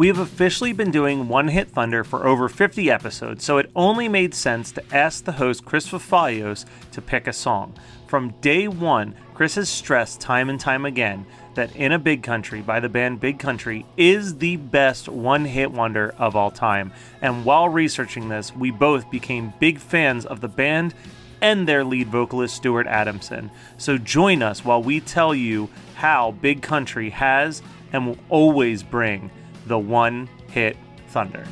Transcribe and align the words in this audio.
We 0.00 0.06
have 0.06 0.18
officially 0.18 0.72
been 0.72 0.90
doing 0.90 1.28
One 1.28 1.48
Hit 1.48 1.68
Thunder 1.68 2.04
for 2.04 2.26
over 2.26 2.48
50 2.48 2.90
episodes, 2.90 3.44
so 3.44 3.58
it 3.58 3.70
only 3.76 4.08
made 4.08 4.32
sense 4.32 4.72
to 4.72 4.96
ask 4.96 5.22
the 5.22 5.32
host 5.32 5.66
Chris 5.66 5.86
Fafalios 5.86 6.64
to 6.92 7.02
pick 7.02 7.26
a 7.26 7.34
song. 7.34 7.74
From 8.06 8.32
day 8.40 8.66
one, 8.66 9.14
Chris 9.34 9.56
has 9.56 9.68
stressed 9.68 10.18
time 10.18 10.48
and 10.48 10.58
time 10.58 10.86
again 10.86 11.26
that 11.54 11.76
In 11.76 11.92
a 11.92 11.98
Big 11.98 12.22
Country 12.22 12.62
by 12.62 12.80
the 12.80 12.88
band 12.88 13.20
Big 13.20 13.38
Country 13.38 13.84
is 13.98 14.38
the 14.38 14.56
best 14.56 15.06
one 15.06 15.44
hit 15.44 15.70
wonder 15.70 16.14
of 16.16 16.34
all 16.34 16.50
time. 16.50 16.94
And 17.20 17.44
while 17.44 17.68
researching 17.68 18.30
this, 18.30 18.56
we 18.56 18.70
both 18.70 19.10
became 19.10 19.52
big 19.60 19.78
fans 19.78 20.24
of 20.24 20.40
the 20.40 20.48
band 20.48 20.94
and 21.42 21.68
their 21.68 21.84
lead 21.84 22.08
vocalist 22.08 22.56
Stuart 22.56 22.86
Adamson. 22.86 23.50
So 23.76 23.98
join 23.98 24.42
us 24.42 24.64
while 24.64 24.82
we 24.82 25.00
tell 25.00 25.34
you 25.34 25.68
how 25.96 26.30
Big 26.30 26.62
Country 26.62 27.10
has 27.10 27.60
and 27.92 28.06
will 28.06 28.18
always 28.30 28.82
bring 28.82 29.30
the 29.70 29.78
one 29.78 30.28
hit 30.48 30.76
thunder. 31.10 31.46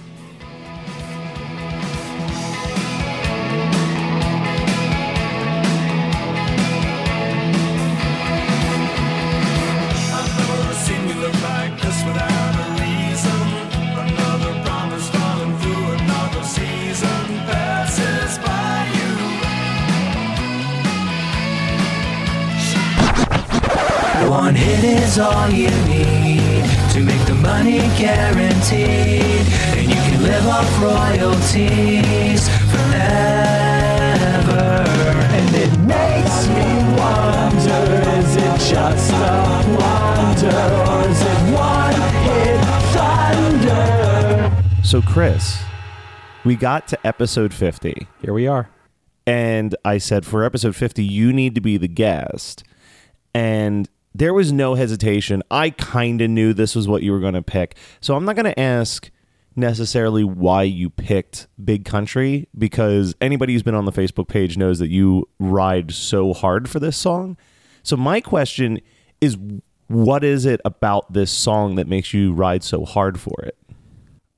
One 24.28 24.56
hit 24.56 24.82
is 24.82 25.18
all 25.20 25.48
you 25.50 25.70
need 25.86 26.17
money 27.48 27.80
guaranteed. 27.96 29.46
And 29.78 29.86
you 29.88 30.00
can 30.08 30.22
live 30.22 30.46
off 30.46 30.68
royalties 30.82 32.42
forever. 32.72 34.64
And 35.36 35.48
it 35.64 35.72
makes 35.94 36.36
me 36.56 36.68
wonder 37.00 37.82
is 38.18 38.36
it 38.36 38.54
just 38.72 39.12
a 39.12 39.16
wonder 39.80 40.60
or 40.88 40.98
is 41.08 41.20
it 41.32 41.40
one 41.54 42.00
hit 42.24 42.60
thunder? 42.94 44.84
So, 44.84 45.00
Chris, 45.02 45.58
we 46.44 46.54
got 46.56 46.86
to 46.88 47.06
episode 47.06 47.52
50, 47.54 48.08
Here 48.22 48.32
we 48.34 48.46
are. 48.46 48.68
and 49.26 49.74
I 49.84 49.98
said, 49.98 50.24
for 50.26 50.44
episode 50.44 50.76
50, 50.76 51.02
you 51.04 51.32
need 51.32 51.54
to 51.54 51.60
be 51.60 51.76
the 51.78 51.88
guest. 51.88 52.62
And 53.34 53.88
there 54.18 54.34
was 54.34 54.52
no 54.52 54.74
hesitation. 54.74 55.42
I 55.50 55.70
kind 55.70 56.20
of 56.20 56.28
knew 56.28 56.52
this 56.52 56.74
was 56.74 56.88
what 56.88 57.02
you 57.02 57.12
were 57.12 57.20
going 57.20 57.34
to 57.34 57.42
pick. 57.42 57.76
So, 58.00 58.16
I'm 58.16 58.24
not 58.24 58.36
going 58.36 58.52
to 58.52 58.60
ask 58.60 59.10
necessarily 59.54 60.24
why 60.24 60.64
you 60.64 60.90
picked 60.90 61.46
Big 61.62 61.84
Country 61.84 62.48
because 62.56 63.14
anybody 63.20 63.52
who's 63.52 63.62
been 63.62 63.74
on 63.74 63.84
the 63.84 63.92
Facebook 63.92 64.28
page 64.28 64.56
knows 64.56 64.78
that 64.80 64.88
you 64.88 65.28
ride 65.38 65.92
so 65.92 66.32
hard 66.32 66.68
for 66.68 66.80
this 66.80 66.96
song. 66.96 67.36
So, 67.82 67.96
my 67.96 68.20
question 68.20 68.80
is, 69.20 69.36
what 69.86 70.24
is 70.24 70.44
it 70.46 70.60
about 70.64 71.12
this 71.12 71.30
song 71.30 71.76
that 71.76 71.86
makes 71.86 72.12
you 72.12 72.32
ride 72.32 72.64
so 72.64 72.84
hard 72.84 73.20
for 73.20 73.40
it? 73.42 73.56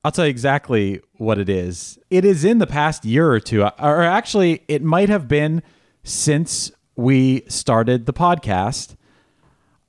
I'll 0.03 0.11
tell 0.11 0.25
you 0.25 0.31
exactly 0.31 1.01
what 1.17 1.37
it 1.37 1.49
is. 1.49 1.99
It 2.09 2.23
is 2.23 2.43
in 2.43 2.59
the 2.59 2.67
past 2.67 3.03
year 3.03 3.31
or 3.31 3.39
two, 3.39 3.63
or 3.63 4.01
actually, 4.01 4.63
it 4.67 4.83
might 4.83 5.09
have 5.09 5.27
been 5.27 5.63
since 6.03 6.71
we 6.95 7.43
started 7.47 8.05
the 8.05 8.13
podcast. 8.13 8.95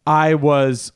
I 0.06 0.34
was 0.34 0.92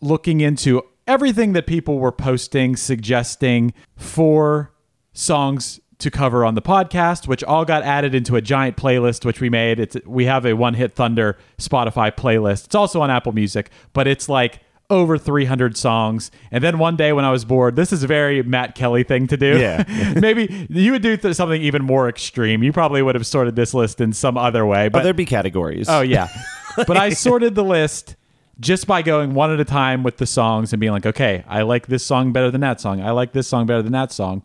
looking 0.00 0.40
into 0.40 0.82
everything 1.06 1.52
that 1.54 1.66
people 1.66 1.98
were 1.98 2.12
posting, 2.12 2.76
suggesting 2.76 3.72
for 3.96 4.72
songs 5.12 5.80
to 5.98 6.10
cover 6.10 6.44
on 6.44 6.54
the 6.54 6.62
podcast, 6.62 7.28
which 7.28 7.44
all 7.44 7.64
got 7.64 7.82
added 7.82 8.14
into 8.14 8.36
a 8.36 8.40
giant 8.40 8.76
playlist 8.76 9.24
which 9.24 9.40
we 9.40 9.50
made. 9.50 9.78
It's 9.78 9.96
we 10.06 10.24
have 10.24 10.46
a 10.46 10.54
One 10.54 10.74
Hit 10.74 10.94
Thunder 10.94 11.36
Spotify 11.58 12.10
playlist. 12.10 12.66
It's 12.66 12.74
also 12.74 13.00
on 13.02 13.10
Apple 13.10 13.32
Music, 13.32 13.70
but 13.92 14.06
it's 14.06 14.28
like 14.28 14.60
over 14.88 15.16
300 15.16 15.76
songs. 15.76 16.30
And 16.50 16.64
then 16.64 16.78
one 16.78 16.96
day 16.96 17.12
when 17.12 17.24
I 17.24 17.30
was 17.30 17.44
bored, 17.44 17.76
this 17.76 17.92
is 17.92 18.02
a 18.02 18.06
very 18.06 18.42
Matt 18.42 18.74
Kelly 18.74 19.04
thing 19.04 19.26
to 19.28 19.36
do. 19.36 19.58
Yeah. 19.58 19.84
Maybe 20.20 20.66
you 20.68 20.92
would 20.92 21.02
do 21.02 21.16
th- 21.16 21.36
something 21.36 21.62
even 21.62 21.84
more 21.84 22.08
extreme. 22.08 22.62
You 22.62 22.72
probably 22.72 23.00
would 23.00 23.14
have 23.14 23.26
sorted 23.26 23.54
this 23.56 23.72
list 23.72 24.00
in 24.00 24.12
some 24.12 24.36
other 24.36 24.66
way. 24.66 24.88
But 24.88 24.98
But 24.98 25.04
there'd 25.04 25.16
be 25.16 25.26
categories. 25.26 25.88
Oh 25.88 26.00
yeah. 26.00 26.28
but 26.76 26.96
I 26.96 27.10
sorted 27.10 27.54
the 27.54 27.64
list 27.64 28.16
just 28.60 28.86
by 28.86 29.00
going 29.02 29.34
one 29.34 29.50
at 29.50 29.58
a 29.58 29.64
time 29.64 30.02
with 30.02 30.18
the 30.18 30.26
songs 30.26 30.72
and 30.72 30.80
being 30.80 30.92
like, 30.92 31.06
okay, 31.06 31.44
I 31.48 31.62
like 31.62 31.86
this 31.86 32.04
song 32.04 32.32
better 32.32 32.50
than 32.50 32.60
that 32.60 32.80
song. 32.80 33.00
I 33.00 33.10
like 33.10 33.32
this 33.32 33.48
song 33.48 33.66
better 33.66 33.82
than 33.82 33.92
that 33.92 34.12
song. 34.12 34.42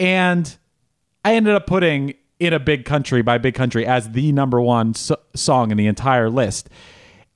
And 0.00 0.56
I 1.24 1.34
ended 1.34 1.54
up 1.54 1.66
putting 1.66 2.14
In 2.40 2.52
a 2.52 2.58
Big 2.58 2.84
Country 2.84 3.22
by 3.22 3.38
Big 3.38 3.54
Country 3.54 3.86
as 3.86 4.10
the 4.12 4.32
number 4.32 4.60
one 4.60 4.94
so- 4.94 5.20
song 5.34 5.70
in 5.70 5.76
the 5.76 5.86
entire 5.86 6.30
list. 6.30 6.70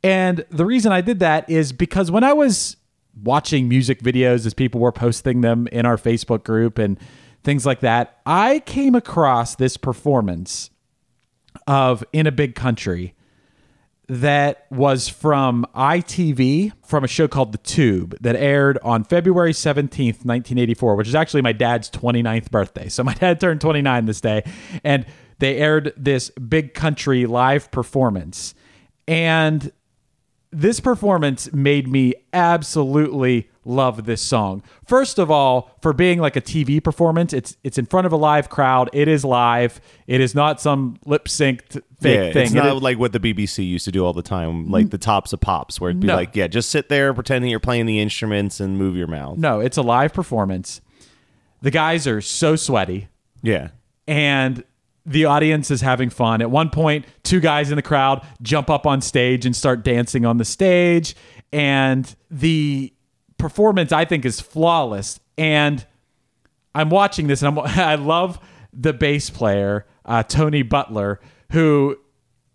And 0.03 0.45
the 0.51 0.65
reason 0.65 0.93
I 0.93 1.03
did 1.03 1.19
that 1.21 1.49
is 1.51 1.73
because 1.73 2.11
when 2.11 2.25
I 2.25 2.33
was 2.33 2.77
watching 3.23 3.69
music 3.69 4.01
videos 4.01 4.47
as 4.47 4.55
people 4.55 4.81
were 4.81 4.93
posting 4.93 5.43
them 5.43 5.67
in 5.73 5.85
our 5.85 5.97
Facebook 5.97 6.43
group 6.43 6.79
and 6.79 6.99
things 7.43 7.67
like 7.67 7.81
that, 7.81 8.19
I 8.25 8.61
came 8.61 8.95
across 8.95 9.57
this 9.57 9.77
performance 9.77 10.71
of 11.67 12.03
In 12.13 12.27
a 12.27 12.33
Big 12.33 12.55
Country 12.55 13.15
that 14.09 14.67
was 14.71 15.09
from 15.09 15.67
ITV 15.75 16.73
from 16.85 17.05
a 17.05 17.09
show 17.09 17.29
called 17.29 17.53
The 17.53 17.59
Tube 17.59 18.17
that 18.21 18.37
aired 18.37 18.79
on 18.83 19.05
February 19.05 19.53
17th, 19.53 20.25
1984, 20.25 20.97
which 20.97 21.09
is 21.09 21.15
actually 21.15 21.43
my 21.43 21.53
dad's 21.53 21.91
29th 21.91 22.51
birthday. 22.51 22.89
So 22.89 23.05
my 23.05 23.15
dad 23.15 23.41
turned 23.41 23.61
29 23.61 24.07
this 24.07 24.21
day 24.21 24.45
and 24.83 25.05
they 25.39 25.59
aired 25.59 25.93
this 25.97 26.31
Big 26.31 26.73
Country 26.75 27.27
live 27.27 27.71
performance. 27.71 28.55
And 29.07 29.71
this 30.51 30.81
performance 30.81 31.53
made 31.53 31.87
me 31.87 32.15
absolutely 32.33 33.51
love 33.69 34.07
this 34.07 34.23
song. 34.23 34.63
First 34.87 35.19
of 35.19 35.31
all, 35.31 35.71
for 35.83 35.93
being 35.93 36.19
like 36.19 36.35
a 36.37 36.41
TV 36.41 36.83
performance, 36.83 37.33
it's 37.33 37.57
it's 37.63 37.79
in 37.79 37.87
front 37.87 38.07
of 38.07 38.13
a 38.13 38.17
live 38.17 38.49
crowd. 38.49 38.91
It 38.93 39.07
is 39.07 39.25
live. 39.25 39.81
It 40.07 40.21
is 40.21 40.35
not 40.35 40.61
some 40.61 40.97
lip 41.05 41.27
synced 41.27 41.81
fake 42.01 42.17
yeah, 42.19 42.33
thing. 42.33 42.47
it's 42.47 42.53
not 42.55 42.77
is- 42.77 42.83
like 42.83 42.99
what 42.99 43.13
the 43.13 43.21
BBC 43.21 43.67
used 43.69 43.85
to 43.85 43.93
do 43.93 44.05
all 44.05 44.13
the 44.13 44.23
time, 44.23 44.69
like 44.71 44.91
the 44.91 44.99
tops 44.99 45.33
of 45.33 45.41
pops, 45.41 45.81
where 45.81 45.91
it'd 45.91 46.01
be 46.01 46.07
No. 46.09 46.17
like, 46.17 46.35
yeah, 46.35 46.47
just 46.47 46.71
sit 46.71 46.89
there 46.89 47.13
pretending 47.15 47.51
you're 47.51 47.61
playing 47.61 47.87
the 47.87 48.01
instruments 48.01 48.59
and 48.61 48.79
move 48.79 48.97
your 48.97 49.07
mouth. 49.09 49.39
no, 49.39 49.61
it's 49.61 49.77
a 49.77 49.83
live 49.83 50.13
performance. 50.13 50.81
The 51.63 51.71
guys 51.71 52.07
are 52.07 52.21
so 52.21 52.57
sweaty. 52.57 53.09
Yeah. 53.43 53.69
and 54.07 54.65
the 55.07 55.25
audience 55.25 55.71
is 55.71 55.81
having 55.81 56.11
fun. 56.11 56.43
At 56.43 56.51
one 56.51 56.69
point, 56.69 57.07
two 57.23 57.41
guys 57.41 57.71
in 57.71 57.77
the 57.77 57.83
crowd 57.83 58.23
jump 58.43 58.69
up 58.69 58.87
on 58.87 59.01
stage 59.01 59.47
and 59.47 59.57
start 59.57 59.83
dancing 59.83 60.27
on 60.27 60.37
the 60.37 60.45
stage, 60.45 61.15
and 61.51 62.15
the 62.31 62.93
performance 63.39 63.93
I 63.93 64.05
think 64.05 64.25
is 64.25 64.41
flawless. 64.41 65.21
And 65.37 65.87
I'm 66.75 66.91
watching 66.91 67.27
this, 67.27 67.43
and 67.43 67.59
I'm, 67.59 67.67
I 67.79 67.95
love 67.95 68.39
the 68.73 68.93
bass 68.93 69.31
player 69.31 69.87
uh, 70.09 70.23
Tony 70.23 70.63
Butler, 70.63 71.21
who 71.53 71.97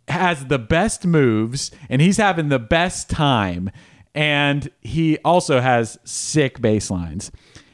has 0.08 0.48
the 0.48 0.60
best 0.60 1.06
moves, 1.06 1.72
and 1.88 2.02
he's 2.02 2.18
having 2.18 2.50
the 2.50 2.60
best 2.60 3.10
time, 3.10 3.70
and 4.14 4.70
he 4.82 5.18
also 5.20 5.62
has 5.62 5.98
sick 6.04 6.60
bass 6.60 6.90
lines. 6.90 7.32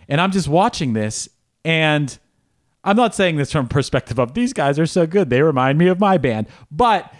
And 0.08 0.22
I'm 0.22 0.32
just 0.32 0.48
watching 0.48 0.94
this, 0.94 1.30
and 1.64 2.18
I'm 2.84 2.96
not 2.96 3.16
saying 3.16 3.38
this 3.38 3.52
from 3.52 3.68
perspective 3.68 4.20
of 4.20 4.34
these 4.34 4.54
guys 4.54 4.78
are 4.78 4.86
so 4.86 5.08
good. 5.08 5.30
They 5.30 5.42
remind 5.42 5.78
me 5.78 5.88
of 5.88 6.00
my 6.00 6.18
band. 6.18 6.48
But 6.70 7.12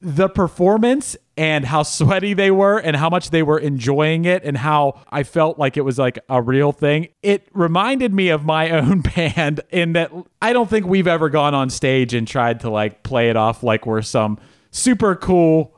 the 0.00 0.28
performance 0.28 1.16
and 1.36 1.64
how 1.64 1.82
sweaty 1.82 2.34
they 2.34 2.50
were 2.50 2.78
and 2.78 2.96
how 2.96 3.10
much 3.10 3.30
they 3.30 3.42
were 3.42 3.58
enjoying 3.58 4.24
it 4.24 4.44
and 4.44 4.56
how 4.56 5.00
I 5.10 5.22
felt 5.22 5.58
like 5.58 5.76
it 5.76 5.82
was 5.82 5.98
like 5.98 6.18
a 6.28 6.40
real 6.40 6.72
thing. 6.72 7.08
It 7.22 7.48
reminded 7.52 8.12
me 8.12 8.28
of 8.28 8.44
my 8.44 8.70
own 8.78 9.00
band 9.00 9.60
in 9.70 9.94
that 9.94 10.12
I 10.40 10.52
don't 10.52 10.68
think 10.68 10.86
we've 10.86 11.06
ever 11.06 11.28
gone 11.28 11.54
on 11.54 11.70
stage 11.70 12.14
and 12.14 12.26
tried 12.26 12.60
to 12.60 12.70
like 12.70 13.02
play 13.02 13.30
it 13.30 13.36
off 13.36 13.62
like 13.62 13.86
we're 13.86 14.02
some 14.02 14.38
super 14.70 15.14
cool 15.14 15.74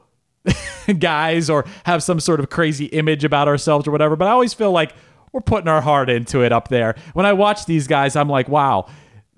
guys 0.98 1.50
or 1.50 1.64
have 1.84 2.02
some 2.02 2.20
sort 2.20 2.40
of 2.40 2.50
crazy 2.50 2.86
image 2.86 3.24
about 3.24 3.48
ourselves 3.48 3.86
or 3.86 3.90
whatever. 3.90 4.16
But 4.16 4.28
I 4.28 4.32
always 4.32 4.54
feel 4.54 4.72
like 4.72 4.94
we're 5.32 5.40
putting 5.40 5.68
our 5.68 5.80
heart 5.80 6.08
into 6.08 6.42
it 6.42 6.52
up 6.52 6.68
there. 6.68 6.94
When 7.12 7.26
I 7.26 7.32
watch 7.32 7.66
these 7.66 7.86
guys, 7.86 8.16
I'm 8.16 8.28
like, 8.28 8.48
wow, 8.48 8.88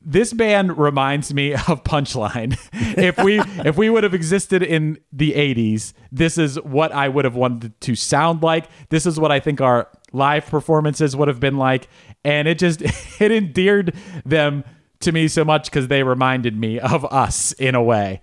this 0.03 0.33
band 0.33 0.79
reminds 0.79 1.33
me 1.33 1.53
of 1.69 1.85
Punchline. 1.85 2.59
if 2.99 3.19
we 3.19 3.41
if 3.65 3.77
we 3.77 3.91
would 3.91 4.05
have 4.05 4.15
existed 4.15 4.63
in 4.63 4.99
the 5.13 5.33
80s, 5.33 5.93
this 6.11 6.39
is 6.39 6.61
what 6.61 6.93
I 6.93 7.09
would 7.09 7.25
have 7.25 7.35
wanted 7.35 7.79
to 7.83 7.95
sound 7.95 8.43
like. 8.43 8.69
This 8.89 9.07
is 9.07 9.19
what 9.19 9.33
I 9.33 9.41
think 9.41 9.61
our 9.61 9.89
live 10.13 10.47
performances 10.47 11.17
would 11.17 11.29
have 11.29 11.41
been 11.41 11.57
like. 11.57 11.89
And 12.25 12.49
it 12.49 12.59
just 12.59 12.83
it 13.21 13.33
endeared 13.33 13.95
them 14.25 14.65
to 15.01 15.13
me 15.13 15.29
so 15.29 15.45
much 15.45 15.65
because 15.67 15.89
they 15.89 16.03
reminded 16.03 16.57
me 16.57 16.79
of 16.79 17.05
us 17.07 17.53
in 17.53 17.75
a 17.75 17.83
way. 17.83 18.21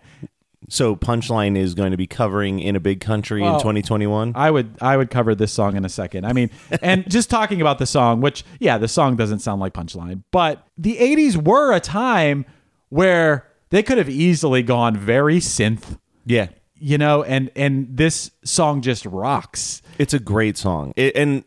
So 0.69 0.95
Punchline 0.95 1.57
is 1.57 1.73
going 1.73 1.91
to 1.91 1.97
be 1.97 2.07
covering 2.07 2.59
in 2.59 2.75
a 2.75 2.79
big 2.79 2.99
country 2.99 3.41
in 3.41 3.53
2021. 3.53 4.33
I 4.35 4.51
would 4.51 4.75
I 4.81 4.97
would 4.97 5.09
cover 5.09 5.33
this 5.33 5.53
song 5.53 5.77
in 5.77 5.85
a 5.85 5.89
second. 5.89 6.25
I 6.25 6.33
mean, 6.33 6.49
and 6.81 7.09
just 7.09 7.29
talking 7.29 7.61
about 7.61 7.79
the 7.79 7.85
song, 7.85 8.19
which 8.19 8.43
yeah, 8.59 8.77
the 8.77 8.89
song 8.89 9.15
doesn't 9.15 9.39
sound 9.39 9.61
like 9.61 9.73
Punchline, 9.73 10.23
but 10.31 10.67
the 10.77 10.97
80s 10.97 11.37
were 11.37 11.73
a 11.73 11.79
time 11.79 12.45
where 12.89 13.47
they 13.69 13.81
could 13.81 13.97
have 13.97 14.09
easily 14.09 14.61
gone 14.61 14.97
very 14.97 15.37
synth, 15.37 15.97
yeah. 16.25 16.47
you 16.75 16.97
know, 16.97 17.23
and 17.23 17.49
and 17.55 17.95
this 17.95 18.31
song 18.43 18.81
just 18.81 19.05
rocks. 19.05 19.81
It's 19.97 20.13
a 20.13 20.19
great 20.19 20.57
song. 20.57 20.93
It, 20.95 21.15
and 21.15 21.45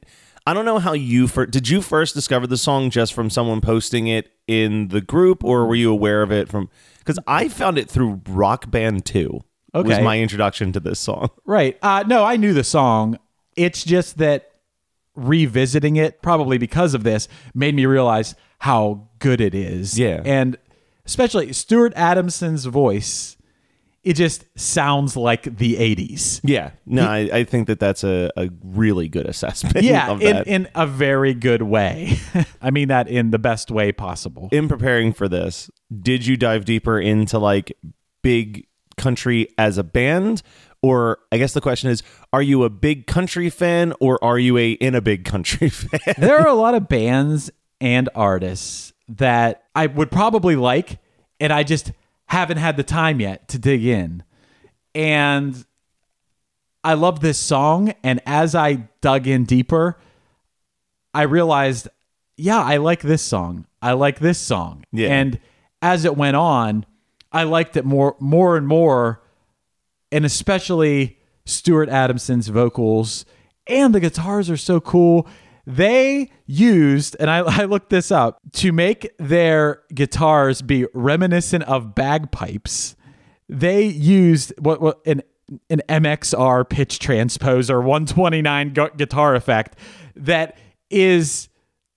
I 0.50 0.52
don't 0.52 0.64
know 0.64 0.81
how 0.81 0.94
you 0.94 1.29
first 1.29 1.52
did 1.52 1.69
you 1.69 1.81
first 1.81 2.12
discover 2.12 2.44
the 2.44 2.56
song 2.56 2.91
just 2.91 3.14
from 3.14 3.31
someone 3.31 3.61
posting 3.61 4.08
it 4.08 4.32
in 4.49 4.88
the 4.88 5.00
group 5.00 5.44
or 5.44 5.64
were 5.64 5.76
you 5.76 5.93
aware 5.93 6.23
of 6.23 6.32
it 6.32 6.49
from 6.49 6.69
cuz 7.05 7.20
I 7.25 7.47
found 7.47 7.79
it 7.79 7.88
through 7.88 8.23
Rock 8.29 8.69
Band 8.69 9.05
2. 9.05 9.41
Was 9.75 10.00
my 10.00 10.19
introduction 10.19 10.73
to 10.73 10.81
this 10.81 10.99
song. 10.99 11.31
Right. 11.44 11.79
Uh 11.81 12.02
no, 12.05 12.25
I 12.25 12.37
knew 12.37 12.52
the 12.52 12.64
song. 12.64 13.17
It's 13.55 13.85
just 13.85 14.19
that 14.19 14.50
revisiting 15.14 15.94
it 15.94 16.20
probably 16.20 16.58
because 16.58 16.94
of 16.94 17.05
this 17.05 17.29
made 17.55 17.76
me 17.76 17.87
realize 17.87 18.35
how 18.58 19.06
good 19.20 19.41
it 19.41 19.55
is. 19.55 20.00
Yeah. 20.00 20.20
And 20.25 20.58
especially 21.06 21.53
Stuart 21.53 21.93
Adamson's 21.94 22.64
voice, 22.64 23.37
it 24.02 24.14
just 24.14 24.44
sounds 24.58 25.17
like 25.17 25.43
the 25.58 25.75
80s. 25.76 26.41
Yeah. 26.43 26.70
No, 26.87 27.06
I, 27.06 27.19
I 27.32 27.44
think 27.44 27.67
that 27.67 27.79
that's 27.81 28.02
a, 28.02 28.31
a 28.37 28.49
really 28.64 29.08
good 29.08 29.26
assessment 29.26 29.82
Yeah, 29.85 30.11
of 30.11 30.23
in, 30.23 30.37
that. 30.37 30.47
in 30.47 30.69
a 30.75 30.87
very 30.87 31.35
good 31.35 31.62
way. 31.62 32.19
I 32.62 32.70
mean 32.70 32.88
that 32.88 33.08
in 33.08 33.31
the 33.31 33.38
best 33.38 33.70
way 33.70 33.93
possible. 33.93 34.49
in 34.52 34.69
preparing 34.69 35.12
for 35.12 35.29
this, 35.29 35.70
did 36.02 36.26
you 36.26 36.37
dive 36.37 36.64
deeper 36.64 36.99
into 36.99 37.38
like 37.38 37.76
big 38.23 38.67
country 38.97 39.49
as 39.58 39.76
a 39.79 39.85
band? 39.85 40.43
Or 40.82 41.19
I 41.31 41.37
guess 41.37 41.53
the 41.53 41.61
question 41.61 41.91
is, 41.91 42.03
are 42.32 42.41
you 42.41 42.64
a 42.64 42.70
big 42.70 43.06
country 43.06 43.50
fan 43.50 43.93
or 44.00 44.23
are 44.25 44.38
you 44.38 44.56
a 44.56 44.73
in 44.73 44.94
a 44.94 45.03
big 45.03 45.25
country 45.26 45.69
fan? 45.69 46.14
there 46.17 46.38
are 46.38 46.49
a 46.49 46.55
lot 46.55 46.75
of 46.75 46.88
bands 46.88 47.50
and 47.82 48.08
artists 48.14 48.94
that 49.08 49.64
I 49.75 49.88
would 49.88 50.11
probably 50.11 50.56
like, 50.56 50.99
and 51.38 51.53
I 51.53 51.64
just 51.64 51.93
haven't 52.31 52.59
had 52.59 52.77
the 52.77 52.85
time 52.85 53.21
yet 53.21 53.49
to 53.49 53.59
dig 53.59 53.85
in. 53.85 54.23
And 54.94 55.65
I 56.85 56.94
love 56.94 57.21
this 57.21 57.38
song. 57.38 57.93
And 58.05 58.21
as 58.25 58.55
I 58.55 58.88
dug 59.00 59.27
in 59.27 59.44
deeper, 59.44 59.99
I 61.12 61.23
realized, 61.23 61.88
yeah, 62.37 62.62
I 62.62 62.77
like 62.77 63.03
this 63.03 63.21
song. 63.21 63.67
I 63.82 63.93
like 63.93 64.21
this 64.21 64.38
song. 64.38 64.85
Yeah. 64.93 65.09
And 65.09 65.41
as 65.82 66.05
it 66.05 66.17
went 66.17 66.37
on, 66.37 66.87
I 67.32 67.43
liked 67.43 67.77
it 67.77 67.85
more, 67.85 68.15
more 68.21 68.56
and 68.56 68.67
more, 68.67 69.23
and 70.12 70.25
especially 70.25 71.19
Stuart 71.47 71.88
Adamson's 71.88 72.47
vocals 72.47 73.25
and 73.67 73.93
the 73.93 74.00
guitars 74.00 74.49
are 74.49 74.56
so 74.56 74.81
cool. 74.81 75.27
They 75.75 76.31
used, 76.46 77.17
and 77.20 77.31
I, 77.31 77.38
I 77.62 77.64
looked 77.64 77.90
this 77.90 78.11
up, 78.11 78.40
to 78.55 78.72
make 78.72 79.11
their 79.19 79.82
guitars 79.94 80.62
be 80.62 80.87
reminiscent 80.94 81.64
of 81.64 81.94
bagpipes. 81.94 82.96
They 83.49 83.84
used 83.84 84.52
what, 84.58 84.81
what 84.81 85.00
an 85.06 85.22
an 85.69 85.82
MXR 85.88 86.69
pitch 86.69 87.00
transposer 87.00 87.78
129 87.82 88.72
gu- 88.72 88.90
guitar 88.96 89.34
effect 89.34 89.76
that 90.14 90.56
is 90.90 91.49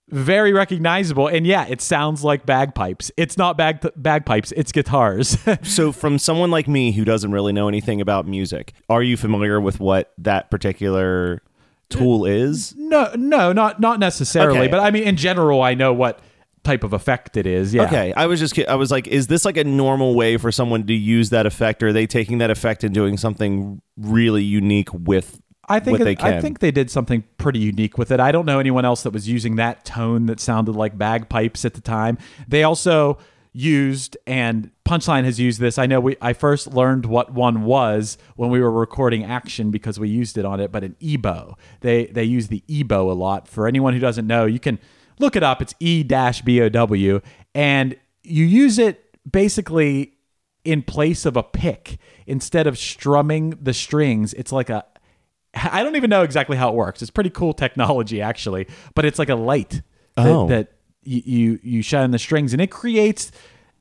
very 0.08 0.52
recognizable 0.52 1.28
and 1.28 1.46
yeah 1.46 1.64
it 1.66 1.80
sounds 1.80 2.24
like 2.24 2.44
bagpipes 2.44 3.10
it's 3.16 3.38
not 3.38 3.56
bag 3.56 3.78
bagpipes 3.96 4.52
it's 4.56 4.70
guitars 4.72 5.38
so, 5.62 5.92
from 5.92 6.18
someone 6.18 6.50
like 6.50 6.66
me 6.68 6.90
who 6.92 7.04
doesn't 7.04 7.30
really 7.30 7.52
know 7.52 7.68
anything 7.68 8.00
about 8.00 8.26
music, 8.26 8.74
are 8.88 9.02
you 9.02 9.16
familiar 9.16 9.60
with 9.60 9.78
what 9.78 10.12
that 10.18 10.50
particular 10.50 11.40
tool 11.90 12.22
uh, 12.22 12.26
is? 12.26 12.74
no 12.76 13.12
no 13.16 13.52
not 13.52 13.80
not 13.80 13.98
necessarily 14.00 14.60
Okay. 14.60 14.68
but 14.68 14.80
i 14.80 14.90
mean 14.90 15.04
in 15.04 15.16
general 15.16 15.62
i 15.62 15.74
know 15.74 15.92
what 15.92 16.20
type 16.64 16.82
of 16.82 16.92
effect 16.94 17.36
it 17.36 17.46
is 17.46 17.74
yeah 17.74 17.82
Okay, 17.84 18.12
I 18.14 18.24
was 18.26 18.40
just 18.40 18.58
I 18.58 18.74
was 18.74 18.90
like, 18.90 19.06
is 19.06 19.26
this 19.26 19.44
like 19.44 19.58
a 19.58 19.64
normal 19.64 20.14
way 20.14 20.38
for 20.38 20.50
someone 20.50 20.86
to 20.86 20.94
use 20.94 21.28
that 21.28 21.44
effect? 21.44 21.82
Or 21.82 21.88
are 21.88 21.92
they 21.92 22.06
taking 22.06 22.38
that 22.38 22.50
effect 22.50 22.82
and 22.84 22.94
doing 22.94 23.18
something 23.18 23.82
really 23.98 24.42
unique 24.42 24.88
with 24.94 25.42
I 25.68 25.78
think 25.80 25.98
what 25.98 26.04
they 26.04 26.12
it- 26.12 26.24
I 26.24 26.40
think 26.40 26.60
they 26.60 26.70
did 26.70 26.90
something 26.90 27.22
pretty 27.36 27.58
unique 27.58 27.98
with 27.98 28.10
it. 28.10 28.18
I 28.18 28.32
don't 28.32 28.46
know 28.46 28.60
anyone 28.60 28.86
else 28.86 29.02
that 29.02 29.12
was 29.12 29.28
using 29.28 29.56
that 29.56 29.84
tone 29.84 30.24
that 30.26 30.40
sounded 30.40 30.74
like 30.74 30.96
bagpipes 30.96 31.66
at 31.66 31.74
the 31.74 31.82
time. 31.82 32.16
They 32.48 32.62
also 32.62 33.18
used 33.54 34.16
and 34.26 34.70
Punchline 34.84 35.24
has 35.24 35.38
used 35.40 35.60
this. 35.60 35.78
I 35.78 35.86
know 35.86 36.00
we 36.00 36.16
I 36.20 36.32
first 36.34 36.66
learned 36.74 37.06
what 37.06 37.32
one 37.32 37.62
was 37.62 38.18
when 38.36 38.50
we 38.50 38.60
were 38.60 38.70
recording 38.70 39.24
Action 39.24 39.70
because 39.70 39.98
we 39.98 40.08
used 40.10 40.36
it 40.36 40.44
on 40.44 40.60
it, 40.60 40.70
but 40.72 40.84
an 40.84 40.96
EBow. 41.00 41.54
They 41.80 42.06
they 42.06 42.24
use 42.24 42.48
the 42.48 42.62
EBow 42.68 43.10
a 43.10 43.14
lot. 43.14 43.48
For 43.48 43.66
anyone 43.66 43.94
who 43.94 44.00
doesn't 44.00 44.26
know, 44.26 44.44
you 44.44 44.58
can 44.58 44.78
look 45.18 45.36
it 45.36 45.42
up. 45.44 45.62
It's 45.62 45.74
E-BOW 45.80 47.20
and 47.54 47.96
you 48.24 48.44
use 48.44 48.78
it 48.78 49.16
basically 49.30 50.14
in 50.64 50.82
place 50.82 51.24
of 51.24 51.36
a 51.36 51.42
pick 51.42 51.98
instead 52.26 52.66
of 52.66 52.76
strumming 52.76 53.50
the 53.62 53.72
strings. 53.72 54.34
It's 54.34 54.50
like 54.52 54.68
a 54.70 54.84
I 55.54 55.84
don't 55.84 55.94
even 55.94 56.10
know 56.10 56.22
exactly 56.24 56.56
how 56.56 56.70
it 56.70 56.74
works. 56.74 57.00
It's 57.00 57.12
pretty 57.12 57.30
cool 57.30 57.52
technology 57.54 58.20
actually, 58.20 58.66
but 58.94 59.04
it's 59.04 59.18
like 59.20 59.28
a 59.28 59.36
light 59.36 59.82
that, 60.16 60.26
Oh. 60.26 60.48
that 60.48 60.72
you, 61.04 61.22
you 61.24 61.60
you 61.62 61.82
shine 61.82 62.10
the 62.10 62.18
strings 62.18 62.52
and 62.52 62.60
it 62.62 62.70
creates 62.70 63.32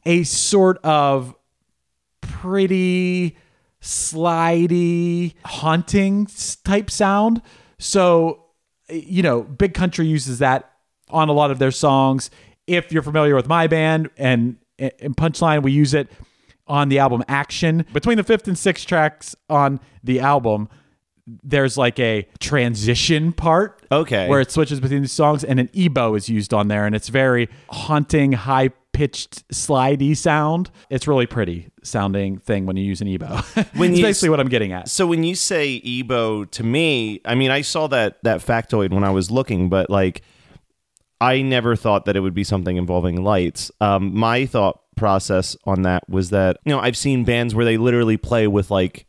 a 0.06 0.24
sort 0.24 0.78
of 0.84 1.36
pretty 2.22 3.38
slidey 3.82 5.34
haunting 5.46 6.28
type 6.64 6.90
sound. 6.90 7.42
So 7.78 8.46
you 8.90 9.24
know, 9.24 9.42
Big 9.44 9.74
Country 9.74 10.06
uses 10.06 10.40
that 10.40 10.72
on 11.10 11.30
a 11.30 11.34
lot 11.34 11.52
of 11.52 11.60
their 11.60 11.72
songs. 11.72 12.30
If 12.68 12.92
you're 12.92 13.04
familiar 13.04 13.36
with 13.36 13.48
my 13.48 13.68
band 13.68 14.10
and 14.18 14.58
and 14.80 15.16
Punchline, 15.16 15.64
we 15.64 15.72
use 15.72 15.94
it 15.94 16.10
on 16.68 16.90
the 16.90 17.00
album 17.00 17.24
Action. 17.28 17.86
Between 17.94 18.18
the 18.18 18.24
fifth 18.24 18.48
and 18.48 18.58
sixth 18.58 18.88
tracks 18.88 19.36
on 19.50 19.80
the 20.04 20.20
album, 20.20 20.70
there's 21.26 21.78
like 21.78 22.00
a 22.00 22.28
transition 22.40 23.34
part. 23.34 23.86
Okay. 23.92 24.28
Where 24.28 24.42
it 24.42 24.52
switches 24.52 24.80
between 24.80 25.04
the 25.04 25.08
songs 25.08 25.44
and 25.44 25.60
an 25.60 25.68
EBow 25.70 26.18
is 26.18 26.30
used 26.30 26.54
on 26.54 26.68
there 26.68 26.86
and 26.86 26.96
it's 26.96 27.10
very 27.10 27.50
haunting, 27.70 28.34
high 28.34 28.70
pitched 28.92 29.48
slidey 29.50 30.16
sound. 30.16 30.70
It's 30.90 31.08
really 31.08 31.26
pretty 31.26 31.70
sounding 31.84 32.38
thing 32.38 32.66
when 32.66 32.78
you 32.78 32.86
use 32.86 33.02
an 33.02 33.08
EBow. 33.08 33.42
When 33.78 33.92
it's 33.92 34.00
you 34.00 34.06
basically 34.06 34.30
what 34.30 34.40
I'm 34.40 34.50
getting 34.50 34.72
at. 34.72 34.88
So 34.90 35.08
when 35.08 35.24
you 35.24 35.36
say 35.36 35.82
EBow 35.82 36.50
to 36.52 36.64
me, 36.64 37.22
I 37.26 37.36
mean 37.36 37.52
I 37.52 37.62
saw 37.62 37.88
that 37.88 38.24
that 38.24 38.40
factoid 38.40 38.94
when 38.94 39.04
I 39.04 39.10
was 39.10 39.32
looking, 39.32 39.70
but 39.70 39.90
like 39.90 40.22
I 41.20 41.42
never 41.42 41.76
thought 41.76 42.06
that 42.06 42.16
it 42.16 42.20
would 42.20 42.34
be 42.34 42.44
something 42.44 42.76
involving 42.76 43.24
lights. 43.24 43.72
Um, 43.80 44.14
my 44.14 44.46
thought 44.46 44.82
process 44.96 45.58
on 45.66 45.82
that 45.84 46.08
was 46.08 46.30
that 46.30 46.58
you 46.66 46.72
know 46.72 46.80
I've 46.80 46.98
seen 46.98 47.24
bands 47.24 47.56
where 47.56 47.66
they 47.66 47.78
literally 47.78 48.18
play 48.18 48.48
with 48.48 48.70
like 48.70 49.08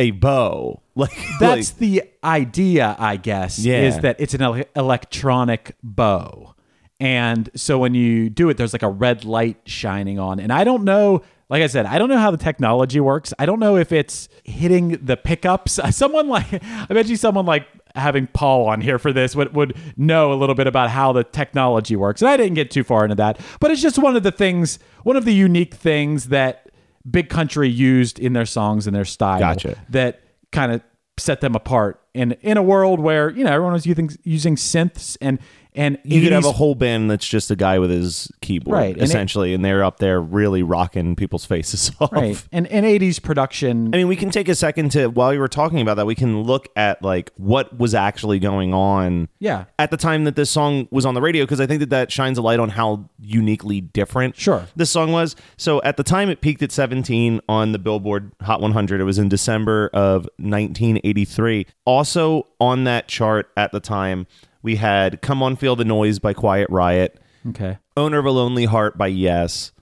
a 0.00 0.10
bow, 0.12 0.80
like 0.96 1.16
That's 1.38 1.70
like- 1.72 1.78
the 1.78 2.02
idea, 2.24 2.96
I 2.98 3.16
guess, 3.16 3.58
Yeah. 3.58 3.82
is 3.82 4.00
that 4.00 4.16
it's 4.18 4.34
an 4.34 4.42
ele- 4.42 4.64
electronic 4.74 5.76
bow. 5.82 6.54
And 6.98 7.48
so 7.54 7.78
when 7.78 7.94
you 7.94 8.28
do 8.30 8.48
it, 8.50 8.56
there's 8.56 8.72
like 8.74 8.82
a 8.82 8.88
red 8.88 9.24
light 9.24 9.58
shining 9.64 10.18
on. 10.18 10.38
And 10.40 10.52
I 10.52 10.64
don't 10.64 10.84
know, 10.84 11.22
like 11.48 11.62
I 11.62 11.66
said, 11.66 11.86
I 11.86 11.98
don't 11.98 12.08
know 12.10 12.18
how 12.18 12.30
the 12.30 12.36
technology 12.36 13.00
works. 13.00 13.32
I 13.38 13.46
don't 13.46 13.58
know 13.58 13.76
if 13.76 13.90
it's 13.90 14.28
hitting 14.44 14.98
the 15.02 15.16
pickups. 15.16 15.80
Someone 15.96 16.28
like, 16.28 16.62
I 16.62 16.86
bet 16.90 17.06
you 17.08 17.16
someone 17.16 17.46
like 17.46 17.66
having 17.96 18.26
Paul 18.28 18.68
on 18.68 18.80
here 18.82 18.98
for 18.98 19.12
this 19.12 19.34
would, 19.34 19.54
would 19.54 19.76
know 19.96 20.32
a 20.32 20.36
little 20.36 20.54
bit 20.54 20.66
about 20.66 20.90
how 20.90 21.12
the 21.12 21.24
technology 21.24 21.96
works. 21.96 22.20
And 22.22 22.28
I 22.28 22.36
didn't 22.36 22.54
get 22.54 22.70
too 22.70 22.84
far 22.84 23.04
into 23.04 23.16
that, 23.16 23.40
but 23.60 23.70
it's 23.70 23.82
just 23.82 23.98
one 23.98 24.14
of 24.14 24.22
the 24.22 24.30
things, 24.32 24.78
one 25.02 25.16
of 25.16 25.24
the 25.24 25.34
unique 25.34 25.74
things 25.74 26.26
that 26.26 26.69
Big 27.08 27.28
Country 27.28 27.68
used 27.68 28.18
in 28.18 28.32
their 28.32 28.46
songs 28.46 28.86
and 28.86 28.94
their 28.94 29.04
style 29.04 29.38
Gotcha. 29.38 29.76
that 29.90 30.20
kind 30.52 30.72
of 30.72 30.82
set 31.18 31.40
them 31.40 31.54
apart 31.54 32.00
in 32.14 32.32
in 32.42 32.56
a 32.56 32.62
world 32.62 33.00
where 33.00 33.30
you 33.30 33.44
know 33.44 33.50
everyone 33.52 33.72
was 33.72 33.86
using 33.86 34.10
using 34.24 34.56
synths 34.56 35.16
and 35.20 35.38
and 35.76 35.98
you 36.02 36.20
could 36.20 36.32
have 36.32 36.44
a 36.44 36.50
whole 36.50 36.74
band 36.74 37.08
that's 37.08 37.28
just 37.28 37.48
a 37.52 37.54
guy 37.54 37.78
with 37.78 37.90
his 37.90 38.28
keyboard, 38.40 38.74
Right, 38.76 38.92
and 38.94 39.02
it- 39.02 39.04
essentially, 39.04 39.54
and 39.54 39.64
they're 39.64 39.84
up 39.84 39.98
there 40.00 40.20
really 40.20 40.64
rocking 40.64 41.14
people's 41.14 41.44
faces 41.44 41.92
off. 42.00 42.10
right 42.10 42.44
and 42.50 42.66
and 42.66 42.84
80s 42.84 43.22
production 43.22 43.94
I 43.94 43.98
mean, 43.98 44.08
we 44.08 44.16
can 44.16 44.30
take 44.30 44.48
a 44.48 44.56
second 44.56 44.90
to 44.92 45.06
while 45.06 45.32
you 45.32 45.38
were 45.38 45.46
talking 45.46 45.80
about 45.80 45.94
that, 45.94 46.06
we 46.06 46.16
can 46.16 46.42
look 46.42 46.66
at 46.74 47.00
like 47.04 47.30
what 47.36 47.78
was 47.78 47.94
actually 47.94 48.40
going 48.40 48.74
on. 48.74 49.28
Yeah. 49.38 49.66
At 49.78 49.92
the 49.92 49.96
time 49.96 50.24
that 50.24 50.34
this 50.34 50.50
song 50.50 50.88
was 50.90 51.06
on 51.06 51.14
the 51.14 51.20
radio, 51.20 51.44
because 51.44 51.60
I 51.60 51.66
think 51.68 51.78
that 51.78 51.90
that 51.90 52.10
shines 52.10 52.36
a 52.36 52.42
light 52.42 52.58
on 52.58 52.70
how 52.70 53.08
uniquely 53.20 53.80
different 53.80 54.34
Sure. 54.36 54.66
this 54.74 54.90
song 54.90 55.12
was. 55.12 55.36
So 55.56 55.80
at 55.82 55.96
the 55.96 56.02
time, 56.02 56.30
it 56.30 56.40
peaked 56.40 56.62
at 56.64 56.72
17 56.72 57.40
on 57.48 57.70
the 57.70 57.78
Billboard 57.78 58.32
Hot 58.42 58.60
100. 58.60 59.00
It 59.00 59.04
was 59.04 59.18
in 59.20 59.28
December 59.28 59.88
of 59.92 60.28
1983. 60.38 61.66
Also 62.00 62.46
on 62.58 62.84
that 62.84 63.08
chart 63.08 63.50
at 63.58 63.72
the 63.72 63.78
time, 63.78 64.26
we 64.62 64.76
had 64.76 65.20
"Come 65.20 65.42
On 65.42 65.54
Feel 65.54 65.76
the 65.76 65.84
Noise" 65.84 66.18
by 66.18 66.32
Quiet 66.32 66.70
Riot, 66.70 67.20
okay. 67.50 67.76
"Owner 67.94 68.18
of 68.20 68.24
a 68.24 68.30
Lonely 68.30 68.64
Heart" 68.64 68.96
by 68.96 69.08
Yes, 69.08 69.72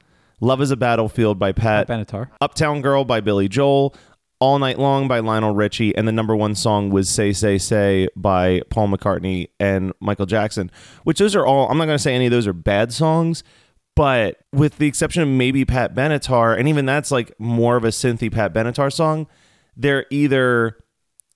"Love 0.41 0.61
Is 0.61 0.73
a 0.73 0.77
Battlefield" 0.77 1.39
by 1.39 1.53
Pat 1.53 1.87
Benatar. 1.87 2.31
Uptown 2.41 2.83
Girl 2.83 3.05
by 3.05 3.21
Billy 3.21 3.49
Joel, 3.49 3.95
All 4.41 4.59
Night 4.59 4.81
Long 4.81 5.07
by 5.07 5.21
Lionel 5.21 5.55
Richie, 5.55 5.97
and 5.97 6.09
the 6.09 6.13
number 6.13 6.35
one 6.35 6.57
song 6.57 6.91
was 6.91 7.09
Say 7.09 7.33
Say 7.33 7.57
Say 7.57 8.09
by 8.17 8.63
Paul 8.69 8.89
McCartney 8.89 9.51
and 9.61 9.93
Michael 10.01 10.27
Jackson, 10.27 10.73
which 11.05 11.21
those 11.21 11.37
are 11.37 11.47
all, 11.47 11.71
I'm 11.71 11.79
not 11.79 11.87
going 11.87 11.99
to 11.99 12.03
say 12.03 12.17
any 12.17 12.27
of 12.27 12.33
those 12.33 12.49
are 12.49 12.53
bad 12.53 12.93
songs, 12.93 13.45
but 13.95 14.39
with 14.53 14.79
the 14.79 14.89
exception 14.89 15.23
of 15.23 15.29
maybe 15.29 15.65
Pat 15.65 15.95
Benatar, 15.95 16.59
and 16.59 16.67
even 16.67 16.85
that's 16.85 17.13
like 17.13 17.33
more 17.39 17.77
of 17.77 17.85
a 17.85 17.91
synthy 17.91 18.33
Pat 18.33 18.53
Benatar 18.53 18.93
song, 18.93 19.29
they're 19.77 20.05
either 20.11 20.79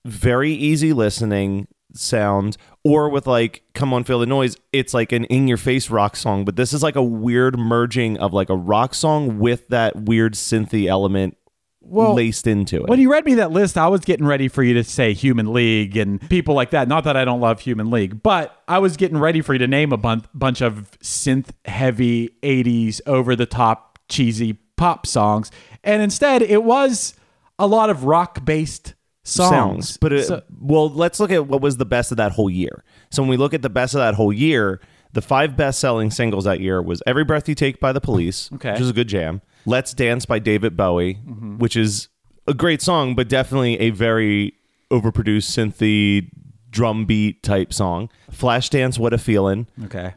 very 0.05 0.51
easy 0.51 0.93
listening 0.93 1.67
sound 1.95 2.57
or 2.83 3.07
with 3.09 3.27
like 3.27 3.61
come 3.75 3.93
on 3.93 4.03
feel 4.03 4.17
the 4.19 4.25
noise 4.25 4.57
it's 4.71 4.93
like 4.95 5.11
an 5.11 5.25
in 5.25 5.47
your 5.47 5.57
face 5.57 5.91
rock 5.91 6.15
song 6.15 6.43
but 6.43 6.55
this 6.55 6.73
is 6.73 6.81
like 6.81 6.95
a 6.95 7.03
weird 7.03 7.57
merging 7.57 8.17
of 8.17 8.33
like 8.33 8.49
a 8.49 8.55
rock 8.55 8.95
song 8.95 9.37
with 9.37 9.67
that 9.67 9.95
weird 9.95 10.33
synthy 10.33 10.87
element 10.87 11.37
Well, 11.81 12.15
laced 12.15 12.47
into 12.47 12.77
it. 12.77 12.89
when 12.89 12.99
you 12.99 13.11
read 13.11 13.25
me 13.25 13.35
that 13.35 13.51
list 13.51 13.77
i 13.77 13.87
was 13.87 14.01
getting 14.01 14.25
ready 14.25 14.47
for 14.47 14.63
you 14.63 14.73
to 14.73 14.83
say 14.83 15.13
human 15.13 15.53
league 15.53 15.95
and 15.95 16.19
people 16.31 16.55
like 16.55 16.71
that. 16.71 16.87
Not 16.87 17.03
that 17.03 17.15
i 17.15 17.23
don't 17.25 17.39
love 17.41 17.59
human 17.59 17.91
league 17.91 18.23
but 18.23 18.59
i 18.67 18.79
was 18.79 18.97
getting 18.97 19.19
ready 19.19 19.41
for 19.41 19.53
you 19.53 19.59
to 19.59 19.67
name 19.67 19.91
a 19.93 19.97
bun- 19.97 20.25
bunch 20.33 20.61
of 20.61 20.89
synth 21.01 21.49
heavy 21.65 22.29
80s 22.41 23.01
over 23.05 23.35
the 23.35 23.45
top 23.45 23.99
cheesy 24.09 24.53
pop 24.77 25.05
songs. 25.05 25.51
And 25.83 26.01
instead 26.01 26.41
it 26.41 26.63
was 26.63 27.13
a 27.59 27.67
lot 27.67 27.91
of 27.91 28.05
rock 28.05 28.43
based 28.43 28.95
songs, 29.23 29.49
sounds 29.49 29.97
but 29.97 30.11
it, 30.13 30.25
So- 30.27 30.43
well 30.59 30.89
let's 30.89 31.19
look 31.19 31.31
at 31.31 31.47
what 31.47 31.61
was 31.61 31.77
the 31.77 31.85
best 31.85 32.11
of 32.11 32.17
that 32.17 32.33
whole 32.33 32.49
year. 32.49 32.83
So 33.09 33.21
when 33.21 33.29
we 33.29 33.37
look 33.37 33.53
at 33.53 33.61
the 33.61 33.69
best 33.69 33.93
of 33.93 33.99
that 33.99 34.15
whole 34.15 34.33
year 34.33 34.81
the 35.13 35.21
five 35.21 35.55
best 35.55 35.79
selling 35.79 36.09
singles 36.09 36.43
that 36.45 36.59
year 36.59 36.81
was 36.81 37.01
every 37.05 37.23
breath 37.23 37.47
you 37.47 37.53
take 37.55 37.79
by 37.79 37.91
the 37.93 38.01
police 38.01 38.49
Okay. 38.55 38.71
which 38.71 38.81
is 38.81 38.89
a 38.89 38.93
good 38.93 39.07
jam. 39.07 39.41
Let's 39.65 39.93
dance 39.93 40.25
by 40.25 40.39
david 40.39 40.75
bowie 40.75 41.15
mm-hmm. 41.15 41.57
which 41.57 41.75
is 41.77 42.09
a 42.47 42.53
great 42.53 42.81
song 42.81 43.15
but 43.15 43.29
definitely 43.29 43.79
a 43.79 43.91
very 43.91 44.53
overproduced 44.91 45.49
synthy 45.51 46.29
drum 46.69 47.05
beat 47.05 47.43
type 47.43 47.71
song. 47.71 48.09
Flashdance 48.31 48.97
what 48.99 49.13
a 49.13 49.17
feeling 49.17 49.67
okay. 49.85 50.15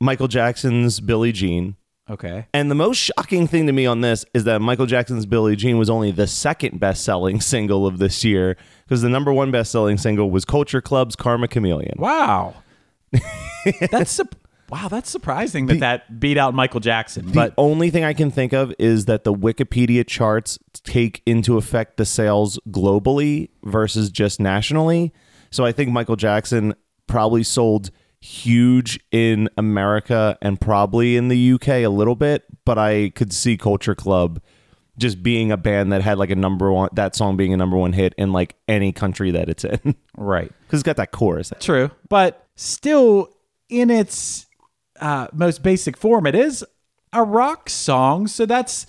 Michael 0.00 0.28
jackson's 0.28 1.00
billie 1.00 1.32
jean 1.32 1.76
okay 2.08 2.46
and 2.54 2.70
the 2.70 2.74
most 2.74 2.98
shocking 2.98 3.46
thing 3.46 3.66
to 3.66 3.72
me 3.72 3.86
on 3.86 4.00
this 4.00 4.24
is 4.34 4.44
that 4.44 4.60
Michael 4.60 4.86
Jackson's 4.86 5.26
Billie 5.26 5.56
Jean 5.56 5.78
was 5.78 5.90
only 5.90 6.10
the 6.10 6.26
second 6.26 6.78
best 6.80 7.04
selling 7.04 7.40
single 7.52 7.86
of 7.86 7.98
this 7.98 8.24
year 8.24 8.56
because 8.84 9.02
the 9.02 9.08
number 9.08 9.32
one 9.32 9.50
best 9.50 9.72
selling 9.72 9.98
single 9.98 10.30
was 10.30 10.44
Culture 10.44 10.80
Club's 10.80 11.16
Karma 11.16 11.48
Chameleon. 11.48 11.94
Wow. 11.98 12.54
that's 13.90 14.12
sup- 14.12 14.34
wow, 14.68 14.88
that's 14.88 15.10
surprising 15.10 15.66
that 15.66 15.80
that 15.80 16.20
beat 16.20 16.36
out 16.38 16.54
Michael 16.54 16.80
Jackson. 16.80 17.26
The 17.26 17.32
But 17.32 17.54
only 17.56 17.90
thing 17.90 18.04
I 18.04 18.12
can 18.12 18.30
think 18.30 18.52
of 18.52 18.72
is 18.78 19.06
that 19.06 19.24
the 19.24 19.32
Wikipedia 19.32 20.06
charts 20.06 20.58
take 20.84 21.22
into 21.26 21.56
effect 21.56 21.96
the 21.96 22.04
sales 22.04 22.58
globally 22.70 23.50
versus 23.64 24.10
just 24.10 24.40
nationally. 24.40 25.12
So 25.50 25.64
I 25.64 25.72
think 25.72 25.90
Michael 25.90 26.16
Jackson 26.16 26.74
probably 27.06 27.42
sold 27.42 27.90
huge 28.20 28.98
in 29.10 29.48
America 29.56 30.36
and 30.42 30.60
probably 30.60 31.16
in 31.16 31.28
the 31.28 31.52
UK 31.52 31.68
a 31.68 31.88
little 31.88 32.16
bit, 32.16 32.44
but 32.64 32.78
I 32.78 33.10
could 33.14 33.32
see 33.32 33.56
Culture 33.56 33.94
Club 33.94 34.40
just 34.98 35.22
being 35.22 35.52
a 35.52 35.56
band 35.56 35.92
that 35.92 36.00
had 36.02 36.16
like 36.18 36.30
a 36.30 36.36
number 36.36 36.72
one 36.72 36.88
that 36.94 37.14
song 37.14 37.36
being 37.36 37.52
a 37.52 37.56
number 37.56 37.76
one 37.76 37.92
hit 37.92 38.14
in 38.16 38.32
like 38.32 38.56
any 38.66 38.92
country 38.92 39.30
that 39.30 39.46
it's 39.48 39.62
in 39.62 39.94
Right. 40.16 40.50
because 40.62 40.80
it's 40.80 40.86
got 40.86 40.96
that 40.96 41.12
chorus 41.12 41.52
True. 41.60 41.90
But 42.08 42.46
still 42.54 43.28
in 43.68 43.90
its 43.90 44.46
uh, 45.00 45.28
most 45.32 45.62
basic 45.62 45.96
form, 45.96 46.26
it 46.26 46.34
is 46.34 46.64
a 47.12 47.22
rock 47.22 47.68
song. 47.68 48.26
So 48.26 48.46
that's 48.46 48.86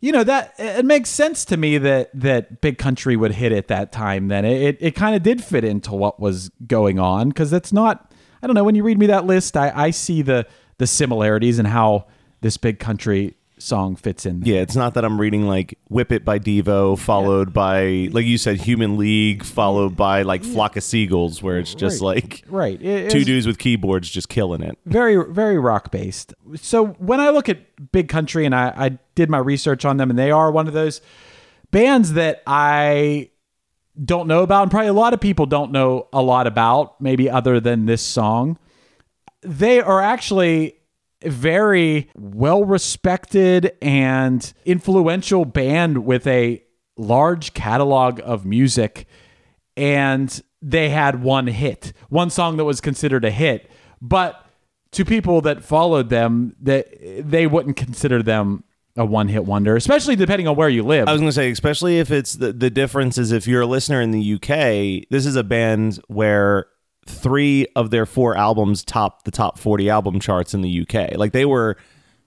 you 0.00 0.12
know, 0.12 0.22
that 0.22 0.54
it 0.58 0.84
makes 0.84 1.10
sense 1.10 1.44
to 1.46 1.56
me 1.56 1.76
that 1.78 2.10
that 2.14 2.60
Big 2.60 2.78
Country 2.78 3.16
would 3.16 3.32
hit 3.32 3.50
at 3.50 3.66
that 3.66 3.90
time 3.90 4.28
then. 4.28 4.44
It 4.44 4.62
it, 4.62 4.78
it 4.80 4.90
kind 4.94 5.16
of 5.16 5.24
did 5.24 5.42
fit 5.42 5.64
into 5.64 5.92
what 5.92 6.20
was 6.20 6.50
going 6.66 7.00
on 7.00 7.30
because 7.30 7.52
it's 7.52 7.72
not 7.72 8.12
I 8.42 8.46
don't 8.46 8.54
know, 8.54 8.64
when 8.64 8.74
you 8.74 8.82
read 8.82 8.98
me 8.98 9.06
that 9.06 9.26
list, 9.26 9.56
I, 9.56 9.72
I 9.74 9.90
see 9.90 10.22
the 10.22 10.46
the 10.78 10.86
similarities 10.86 11.58
and 11.58 11.66
how 11.66 12.06
this 12.40 12.56
Big 12.56 12.78
Country 12.78 13.34
song 13.58 13.96
fits 13.96 14.24
in. 14.24 14.42
Yeah, 14.44 14.58
it's 14.60 14.76
not 14.76 14.94
that 14.94 15.04
I'm 15.04 15.20
reading 15.20 15.48
like 15.48 15.76
Whip 15.88 16.12
It 16.12 16.24
by 16.24 16.38
Devo, 16.38 16.96
followed 16.96 17.52
by, 17.52 18.08
like 18.12 18.24
you 18.24 18.38
said, 18.38 18.58
Human 18.60 18.96
League, 18.96 19.42
followed 19.44 19.96
by 19.96 20.22
like 20.22 20.44
Flock 20.44 20.76
of 20.76 20.84
Seagulls, 20.84 21.42
where 21.42 21.58
it's 21.58 21.74
just 21.74 22.00
like 22.00 22.44
Right. 22.48 22.80
It- 22.80 23.10
two 23.10 23.24
dudes 23.24 23.48
with 23.48 23.58
keyboards 23.58 24.08
just 24.08 24.28
killing 24.28 24.62
it. 24.62 24.78
very 24.86 25.16
very 25.32 25.58
rock 25.58 25.90
based 25.90 26.32
so 26.54 26.86
when 26.98 27.18
i 27.18 27.30
look 27.30 27.48
at 27.48 27.90
big 27.90 28.08
country 28.08 28.44
and 28.46 28.54
I, 28.54 28.72
I 28.76 28.88
did 29.16 29.28
my 29.28 29.38
research 29.38 29.84
on 29.84 29.96
them 29.96 30.10
and 30.10 30.18
they 30.18 30.30
are 30.30 30.52
one 30.52 30.68
of 30.68 30.74
those 30.74 31.00
bands 31.72 32.12
that 32.12 32.42
i 32.46 33.30
don't 34.02 34.28
know 34.28 34.42
about 34.42 34.62
and 34.62 34.70
probably 34.70 34.88
a 34.88 34.92
lot 34.92 35.12
of 35.12 35.20
people 35.20 35.46
don't 35.46 35.72
know 35.72 36.08
a 36.12 36.22
lot 36.22 36.46
about 36.46 37.00
maybe 37.00 37.28
other 37.28 37.60
than 37.60 37.86
this 37.86 38.02
song. 38.02 38.58
They 39.42 39.80
are 39.80 40.00
actually 40.00 40.76
very 41.22 42.10
well 42.16 42.64
respected 42.64 43.72
and 43.82 44.52
influential 44.64 45.44
band 45.44 46.04
with 46.04 46.26
a 46.26 46.62
large 46.96 47.54
catalog 47.54 48.20
of 48.24 48.44
music 48.44 49.06
and 49.76 50.42
they 50.60 50.88
had 50.90 51.22
one 51.22 51.46
hit 51.46 51.92
one 52.08 52.30
song 52.30 52.56
that 52.56 52.64
was 52.64 52.80
considered 52.80 53.24
a 53.24 53.30
hit. 53.30 53.70
But 54.00 54.44
to 54.92 55.04
people 55.04 55.40
that 55.42 55.62
followed 55.64 56.08
them 56.08 56.54
that 56.62 56.88
they 57.00 57.46
wouldn't 57.46 57.76
consider 57.76 58.22
them 58.22 58.64
a 58.98 59.04
one 59.04 59.28
hit 59.28 59.44
wonder 59.44 59.76
especially 59.76 60.16
depending 60.16 60.48
on 60.48 60.56
where 60.56 60.68
you 60.68 60.82
live 60.82 61.08
I 61.08 61.12
was 61.12 61.20
going 61.20 61.30
to 61.30 61.34
say, 61.34 61.50
especially 61.50 61.98
if 61.98 62.10
it's 62.10 62.34
the, 62.34 62.52
the 62.52 62.70
difference 62.70 63.16
is 63.16 63.32
if 63.32 63.46
you're 63.46 63.62
a 63.62 63.66
listener 63.66 64.00
in 64.02 64.10
the 64.10 64.34
UK, 64.34 65.08
this 65.10 65.24
is 65.24 65.36
a 65.36 65.42
band 65.42 66.00
where 66.08 66.66
three 67.06 67.66
of 67.74 67.90
their 67.90 68.04
four 68.04 68.36
albums 68.36 68.84
topped 68.84 69.24
the 69.24 69.30
top 69.30 69.58
40 69.58 69.88
album 69.88 70.20
charts 70.20 70.52
in 70.52 70.60
the 70.60 70.82
UK. 70.82 71.16
Like 71.16 71.32
they 71.32 71.46
were 71.46 71.76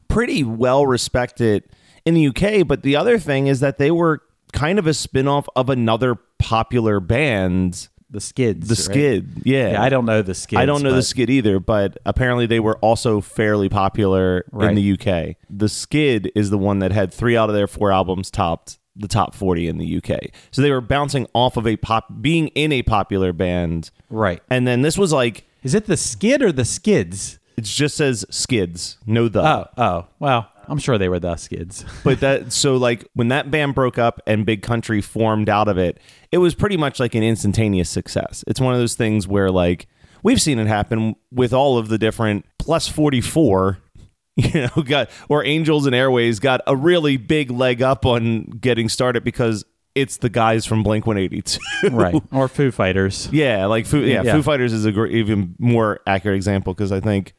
pretty 0.07 0.43
well 0.43 0.85
respected 0.87 1.63
in 2.05 2.15
the 2.15 2.27
UK. 2.27 2.67
But 2.67 2.83
the 2.83 2.95
other 2.95 3.19
thing 3.19 3.47
is 3.47 3.59
that 3.59 3.77
they 3.77 3.91
were 3.91 4.21
kind 4.51 4.79
of 4.79 4.87
a 4.87 4.93
spin 4.93 5.27
off 5.27 5.47
of 5.55 5.69
another 5.69 6.15
popular 6.39 6.99
band, 6.99 7.87
The 8.11 8.21
Skids. 8.21 8.67
the 8.67 8.73
right? 8.73 8.93
Skid. 8.93 9.41
Yeah. 9.45 9.71
Yeah, 9.71 9.81
I 9.81 9.89
don't 9.89 10.05
know 10.05 10.21
the 10.21 10.35
Skids. 10.35 10.59
I 10.59 10.65
don't 10.65 10.83
know 10.83 10.93
the 10.93 11.01
Skid 11.01 11.29
either, 11.29 11.59
but 11.59 11.97
apparently 12.05 12.45
they 12.45 12.59
were 12.59 12.77
also 12.79 13.21
fairly 13.21 13.69
popular 13.69 14.45
in 14.59 14.75
the 14.75 14.93
UK. 14.93 15.37
The 15.49 15.69
Skid 15.69 16.31
is 16.35 16.49
the 16.49 16.57
one 16.57 16.79
that 16.79 16.91
had 16.91 17.13
three 17.13 17.37
out 17.37 17.49
of 17.49 17.55
their 17.55 17.67
four 17.67 17.91
albums 17.91 18.29
topped 18.29 18.79
the 18.95 19.07
top 19.07 19.33
40 19.33 19.67
in 19.67 19.77
the 19.77 19.97
UK. 19.97 20.31
So 20.51 20.61
they 20.61 20.71
were 20.71 20.81
bouncing 20.81 21.25
off 21.33 21.55
of 21.55 21.65
a 21.65 21.77
pop, 21.77 22.21
being 22.21 22.49
in 22.49 22.73
a 22.73 22.83
popular 22.83 23.31
band. 23.31 23.89
Right. 24.09 24.41
And 24.49 24.67
then 24.67 24.81
this 24.81 24.97
was 24.97 25.13
like, 25.13 25.45
Is 25.63 25.73
it 25.73 25.85
the 25.85 25.97
Skid 25.97 26.41
or 26.41 26.51
the 26.51 26.65
Skids? 26.65 27.39
it 27.57 27.65
just 27.65 27.95
says 27.95 28.25
Skids, 28.29 28.97
no 29.05 29.27
the. 29.27 29.41
Oh, 29.41 29.67
oh. 29.77 30.07
Well, 30.19 30.50
I'm 30.67 30.77
sure 30.77 30.97
they 30.97 31.09
were 31.09 31.19
the 31.19 31.35
Skids. 31.35 31.85
But 32.03 32.19
that 32.21 32.51
so 32.53 32.77
like 32.77 33.07
when 33.13 33.29
that 33.29 33.51
band 33.51 33.75
broke 33.75 33.97
up 33.97 34.19
and 34.25 34.45
Big 34.45 34.61
Country 34.61 35.01
formed 35.01 35.49
out 35.49 35.67
of 35.67 35.77
it, 35.77 35.99
it 36.31 36.37
was 36.39 36.55
pretty 36.55 36.77
much 36.77 36.99
like 36.99 37.15
an 37.15 37.23
instantaneous 37.23 37.89
success. 37.89 38.43
It's 38.47 38.59
one 38.59 38.73
of 38.73 38.79
those 38.79 38.95
things 38.95 39.27
where 39.27 39.51
like 39.51 39.87
we've 40.23 40.41
seen 40.41 40.59
it 40.59 40.67
happen 40.67 41.15
with 41.31 41.53
all 41.53 41.77
of 41.77 41.89
the 41.89 41.97
different 41.97 42.45
plus 42.59 42.87
44 42.87 43.79
you 44.37 44.61
know 44.61 44.83
got 44.83 45.09
or 45.29 45.43
Angels 45.43 45.85
and 45.85 45.93
Airwaves 45.95 46.39
got 46.39 46.61
a 46.65 46.75
really 46.75 47.17
big 47.17 47.51
leg 47.51 47.81
up 47.81 48.05
on 48.05 48.43
getting 48.45 48.87
started 48.87 49.23
because 49.23 49.65
it's 49.93 50.17
the 50.17 50.29
guys 50.29 50.65
from 50.65 50.83
Blink 50.83 51.05
182. 51.05 51.59
right. 51.95 52.15
Or 52.31 52.47
Foo 52.47 52.71
Fighters. 52.71 53.27
Yeah, 53.31 53.65
like 53.65 53.85
Foo, 53.85 53.99
yeah, 53.99 54.23
Yeah. 54.23 54.33
Foo 54.33 54.41
Fighters 54.41 54.71
is 54.71 54.85
a 54.85 54.91
gr- 54.93 55.07
even 55.07 55.55
more 55.59 55.99
accurate 56.07 56.37
example 56.37 56.73
because 56.73 56.93
I 56.93 57.01
think 57.01 57.33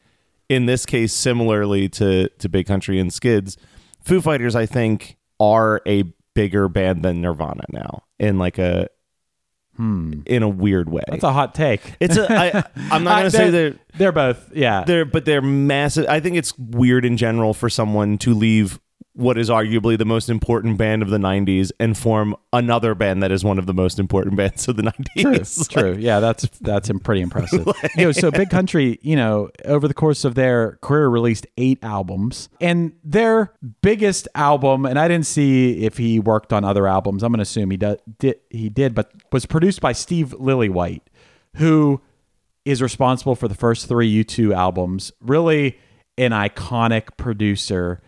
in 0.49 0.65
this 0.65 0.85
case, 0.85 1.13
similarly 1.13 1.89
to 1.89 2.29
to 2.29 2.49
Big 2.49 2.65
Country 2.65 2.99
and 2.99 3.11
Skids, 3.11 3.57
Foo 4.03 4.21
Fighters 4.21 4.55
I 4.55 4.65
think 4.65 5.17
are 5.39 5.81
a 5.87 6.03
bigger 6.35 6.67
band 6.67 7.03
than 7.03 7.21
Nirvana 7.21 7.63
now 7.69 8.03
in 8.19 8.37
like 8.39 8.57
a 8.57 8.87
in 10.25 10.43
a 10.43 10.49
weird 10.49 10.89
way. 10.89 11.03
Hmm. 11.07 11.11
That's 11.11 11.23
a 11.23 11.33
hot 11.33 11.55
take. 11.55 11.95
it's 11.99 12.17
a. 12.17 12.31
I, 12.31 12.63
I'm 12.91 13.03
not 13.03 13.17
gonna 13.17 13.31
say 13.31 13.49
they're 13.49 13.75
they're 13.97 14.11
both, 14.11 14.51
yeah. 14.55 14.83
they're 14.83 15.05
but 15.05 15.25
they're 15.25 15.41
massive. 15.41 16.05
I 16.07 16.19
think 16.19 16.35
it's 16.35 16.57
weird 16.57 17.05
in 17.05 17.17
general 17.17 17.53
for 17.53 17.69
someone 17.69 18.17
to 18.19 18.33
leave 18.33 18.79
what 19.15 19.37
is 19.37 19.49
arguably 19.49 19.97
the 19.97 20.05
most 20.05 20.27
important 20.27 20.77
band 20.77 21.03
of 21.03 21.09
the 21.09 21.17
90s 21.17 21.71
and 21.79 21.95
form 21.95 22.35
another 22.51 22.95
band 22.95 23.21
that 23.21 23.31
is 23.31 23.43
one 23.43 23.59
of 23.59 23.67
the 23.67 23.73
most 23.73 23.99
important 23.99 24.35
bands 24.37 24.67
of 24.67 24.75
the 24.75 24.83
90s. 24.83 25.69
True, 25.69 25.93
true. 25.93 25.99
Yeah, 25.99 26.19
that's 26.19 26.47
that's 26.59 26.89
pretty 27.03 27.21
impressive. 27.21 27.67
you 27.95 28.05
know, 28.05 28.11
so 28.11 28.31
Big 28.31 28.49
Country, 28.49 28.99
you 29.01 29.15
know, 29.15 29.49
over 29.65 29.87
the 29.87 29.93
course 29.93 30.25
of 30.25 30.35
their 30.35 30.77
career, 30.81 31.07
released 31.07 31.45
eight 31.57 31.79
albums, 31.83 32.49
and 32.59 32.93
their 33.03 33.53
biggest 33.81 34.27
album, 34.35 34.85
and 34.85 34.97
I 34.97 35.07
didn't 35.07 35.27
see 35.27 35.85
if 35.85 35.97
he 35.97 36.19
worked 36.19 36.51
on 36.51 36.63
other 36.65 36.87
albums. 36.87 37.23
I'm 37.23 37.31
going 37.31 37.39
to 37.39 37.43
assume 37.43 37.71
he 37.71 37.77
do, 37.77 37.97
did. 38.19 38.39
He 38.49 38.69
did, 38.69 38.95
but 38.95 39.11
was 39.31 39.45
produced 39.45 39.81
by 39.81 39.91
Steve 39.91 40.33
Lillywhite, 40.39 41.01
who 41.55 42.01
is 42.65 42.81
responsible 42.81 43.35
for 43.35 43.47
the 43.47 43.55
first 43.55 43.87
three 43.87 44.23
U2 44.23 44.55
albums. 44.55 45.11
Really, 45.21 45.77
an 46.17 46.31
iconic 46.31 47.15
producer. 47.17 48.01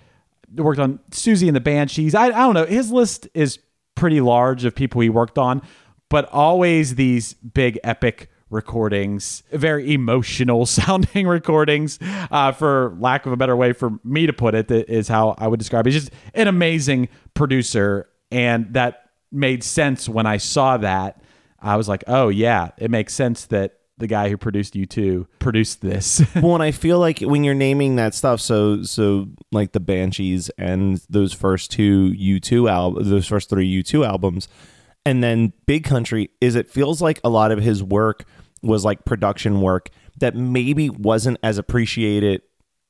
Worked 0.54 0.80
on 0.80 1.00
Siouxsie 1.12 1.48
and 1.48 1.56
the 1.56 1.62
Banshees. 1.62 2.16
I, 2.16 2.26
I 2.26 2.30
don't 2.30 2.54
know. 2.54 2.66
His 2.66 2.92
list 2.92 3.28
is 3.34 3.60
pretty 3.96 4.22
large 4.22 4.66
of 4.66 4.76
people 4.76 5.02
he 5.02 5.10
worked 5.10 5.38
on, 5.38 5.62
but 6.10 6.30
always 6.32 6.96
these 6.96 7.34
big 7.34 7.80
epic 7.84 8.30
recordings, 8.50 9.44
very 9.52 9.94
emotional 9.94 10.66
sounding 10.66 11.28
recordings, 11.28 12.00
uh, 12.32 12.52
for 12.52 12.96
lack 13.00 13.26
of 13.26 13.32
a 13.32 13.38
better 13.38 13.56
way 13.56 13.74
for 13.74 14.00
me 14.04 14.26
to 14.26 14.34
put 14.34 14.56
it, 14.56 14.68
that 14.68 14.90
is 14.90 15.08
how 15.08 15.36
I 15.38 15.48
would 15.48 15.60
describe 15.60 15.88
it. 15.88 15.94
He's 15.94 16.04
just 16.04 16.14
an 16.34 16.48
amazing 16.48 17.10
producer. 17.34 18.10
And 18.32 18.74
that 18.74 19.10
made 19.32 19.64
sense 19.64 20.08
when 20.10 20.26
I 20.26 20.38
saw 20.38 20.78
that. 20.78 21.22
I 21.60 21.78
was 21.78 21.88
like, 21.88 22.04
oh, 22.08 22.30
yeah, 22.30 22.70
it 22.78 22.92
makes 22.92 23.14
sense 23.14 23.46
that 23.48 23.80
the 23.98 24.08
guy 24.08 24.30
who 24.30 24.38
produced 24.38 24.74
U2 24.74 25.26
produced 25.40 25.82
this. 25.82 26.22
well, 26.36 26.56
and 26.56 26.64
I 26.64 26.72
feel 26.72 27.00
like 27.00 27.20
when 27.20 27.44
you're 27.44 27.54
naming 27.54 27.96
that 27.96 28.14
stuff, 28.14 28.42
so 28.42 28.84
so 28.84 29.28
like 29.52 29.72
the 29.72 29.80
Banshees 29.80 30.50
and 30.58 31.02
those 31.10 31.34
first 31.34 31.72
two 31.72 32.14
U2 32.14 32.70
albums, 32.70 33.10
those 33.10 33.28
first 33.28 33.50
three 33.50 33.84
U2 33.84 34.06
albums, 34.06 34.48
and 35.06 35.24
then 35.24 35.54
Big 35.66 35.84
Country, 35.84 36.30
is 36.42 36.56
it 36.56 36.70
feels 36.70 37.02
like 37.02 37.20
a 37.24 37.30
lot 37.30 37.52
of 37.52 37.60
his 37.60 37.84
work 37.84 38.26
was 38.62 38.84
like 38.84 39.06
production 39.06 39.62
work 39.62 39.90
that 40.18 40.36
maybe 40.36 40.90
wasn't 40.90 41.38
as 41.44 41.58
appreciated 41.58 42.42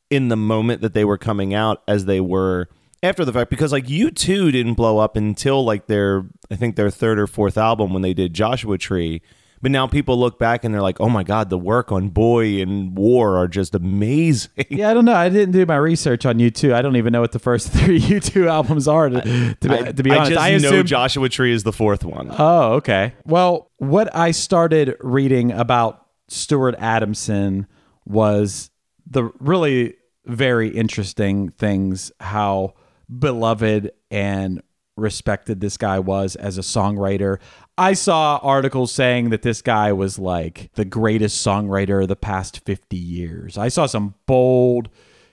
in 0.10 0.30
the 0.30 0.38
moment 0.38 0.82
that 0.82 0.94
they 0.94 1.04
were 1.04 1.18
coming 1.18 1.54
out 1.54 1.84
as 1.88 2.06
they 2.06 2.22
were 2.22 2.70
after 3.04 3.26
the 3.26 3.34
fact 3.34 3.50
because 3.50 3.72
like 3.72 3.86
U2 3.86 4.52
didn't 4.52 4.74
blow 4.76 5.00
up 5.00 5.16
until 5.16 5.64
like 5.64 5.88
their 5.88 6.26
I 6.50 6.56
think 6.56 6.76
their 6.76 6.90
third 6.90 7.20
or 7.20 7.28
fourth 7.28 7.58
album 7.58 7.94
when 7.94 8.02
they 8.02 8.14
did 8.14 8.34
Joshua 8.34 8.78
Tree. 8.78 9.22
But 9.62 9.72
now 9.72 9.88
people 9.88 10.20
look 10.20 10.38
back 10.38 10.64
and 10.64 10.74
they're 10.74 10.82
like, 10.82 11.00
"Oh 11.00 11.10
my 11.10 11.24
god, 11.24 11.50
the 11.50 11.58
work 11.58 11.92
on 11.92 12.10
Boy 12.10 12.62
and 12.62 12.98
War 12.98 13.38
are 13.38 13.48
just 13.48 13.74
amazing." 13.76 14.52
Yeah, 14.70 14.90
I 14.90 14.94
don't 14.94 15.06
know. 15.06 15.16
I 15.16 15.30
didn't 15.30 15.52
do 15.52 15.66
my 15.66 15.78
research 15.78 16.26
on 16.26 16.38
U2. 16.38 16.74
I 16.74 16.82
don't 16.82 16.96
even 16.98 17.14
know 17.14 17.22
what 17.22 17.32
the 17.32 17.40
first 17.40 17.68
three 17.72 18.00
U2 18.00 18.48
albums 18.48 18.88
are. 18.88 19.10
To, 19.10 19.22
to, 19.22 19.70
be, 19.70 19.74
I, 19.74 19.92
to 19.92 20.04
be 20.04 20.12
I 20.12 20.18
honest, 20.18 20.32
just 20.32 20.44
I 20.44 20.58
know. 20.58 20.84
Joshua 20.84 21.30
Tree 21.30 21.54
is 21.54 21.64
the 21.64 21.74
fourth 21.74 22.04
one. 22.04 22.30
oh, 22.38 22.74
okay. 22.74 23.14
Well, 23.26 23.72
what 23.78 24.14
I 24.16 24.32
started 24.32 24.96
reading 25.00 25.52
about 25.52 26.06
Stuart 26.28 26.76
Adamson 26.78 27.68
was 28.06 28.70
the 29.08 29.32
really 29.40 29.96
very 30.26 30.70
interesting 30.70 31.50
things 31.52 32.12
how 32.20 32.74
beloved 33.20 33.92
and 34.10 34.62
respected 34.98 35.60
this 35.60 35.78
guy 35.78 36.00
was 36.00 36.36
as 36.36 36.58
a 36.58 36.62
songwriter. 36.62 37.38
I 37.78 37.94
saw 37.94 38.40
articles 38.42 38.92
saying 38.92 39.32
that 39.32 39.42
this 39.42 39.62
guy 39.62 39.92
was 39.92 40.18
like 40.18 40.72
the 40.76 40.86
greatest 40.86 41.46
songwriter 41.46 42.02
of 42.02 42.08
the 42.08 42.16
past 42.16 42.64
50 42.66 42.96
years. 42.96 43.58
I 43.58 43.68
saw 43.68 43.86
some 43.86 44.16
bold 44.26 44.90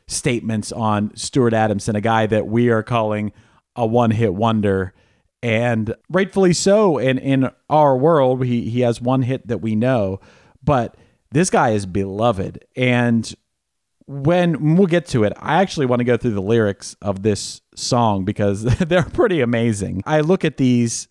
statements 0.08 0.72
on 0.72 1.14
Stuart 1.16 1.54
Adamson, 1.54 1.94
a 1.94 2.00
guy 2.00 2.26
that 2.26 2.48
we 2.48 2.68
are 2.68 2.82
calling 2.82 3.32
a 3.76 3.86
one 3.86 4.10
hit 4.10 4.34
wonder. 4.34 4.92
And 5.40 5.94
rightfully 6.08 6.52
so. 6.52 6.98
And 6.98 7.18
in 7.18 7.50
our 7.70 7.96
world, 7.96 8.44
he, 8.44 8.68
he 8.70 8.80
has 8.80 9.00
one 9.00 9.22
hit 9.22 9.46
that 9.46 9.58
we 9.58 9.74
know, 9.76 10.20
but 10.62 10.96
this 11.30 11.50
guy 11.50 11.70
is 11.70 11.86
beloved. 11.86 12.64
And 12.76 13.32
when 14.06 14.76
we'll 14.76 14.86
get 14.86 15.06
to 15.06 15.24
it, 15.24 15.32
I 15.36 15.62
actually 15.62 15.86
want 15.86 16.00
to 16.00 16.04
go 16.04 16.16
through 16.16 16.34
the 16.34 16.42
lyrics 16.42 16.96
of 17.02 17.22
this 17.22 17.60
song 17.74 18.24
because 18.24 18.62
they're 18.78 19.02
pretty 19.04 19.40
amazing. 19.40 20.02
I 20.06 20.20
look 20.20 20.44
at 20.44 20.56
these 20.56 21.08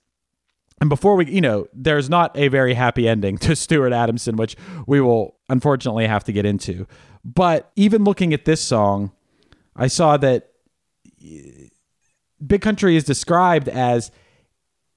and 0.82 0.90
before 0.90 1.16
we, 1.16 1.32
you 1.32 1.42
know, 1.42 1.68
there's 1.74 2.10
not 2.10 2.36
a 2.36 2.48
very 2.48 2.74
happy 2.74 3.08
ending 3.08 3.38
to 3.38 3.56
Stuart 3.56 3.94
Adamson, 3.94 4.36
which 4.36 4.58
we 4.88 5.00
will 5.00 5.38
unfortunately 5.48 6.08
have 6.08 6.24
to 6.24 6.34
get 6.34 6.44
into. 6.44 6.88
But 7.24 7.72
even 7.76 8.04
looking 8.04 8.34
at 8.34 8.46
this 8.46 8.62
song, 8.62 9.12
I 9.76 9.86
saw 9.86 10.18
that 10.18 10.50
uh, 11.24 11.38
Big 12.46 12.62
Country 12.62 12.96
is 12.96 13.04
described 13.04 13.70
as, 13.70 14.10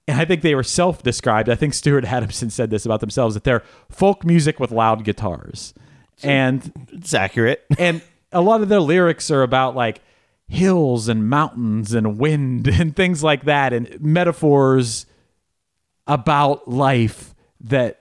and 0.08 0.18
I 0.18 0.24
think 0.24 0.40
they 0.40 0.54
were 0.54 0.62
self 0.62 1.02
described. 1.02 1.50
I 1.50 1.54
think 1.54 1.74
Stuart 1.74 2.06
Adamson 2.06 2.48
said 2.48 2.70
this 2.70 2.86
about 2.86 3.00
themselves 3.00 3.34
that 3.34 3.44
they're 3.44 3.62
folk 3.90 4.24
music 4.24 4.58
with 4.58 4.70
loud 4.70 5.04
guitars. 5.04 5.74
And 6.22 6.72
It's 6.92 7.12
accurate. 7.12 7.62
and 7.78 8.00
a 8.32 8.40
lot 8.40 8.62
of 8.62 8.70
their 8.70 8.80
lyrics 8.80 9.30
are 9.30 9.42
about 9.42 9.76
like 9.76 10.00
hills 10.48 11.08
and 11.08 11.28
mountains 11.28 11.92
and 11.92 12.18
wind 12.18 12.68
and 12.80 12.96
things 12.96 13.22
like 13.22 13.44
that 13.44 13.74
and 13.74 14.00
metaphors 14.00 15.04
about 16.06 16.68
life 16.68 17.34
that 17.60 18.00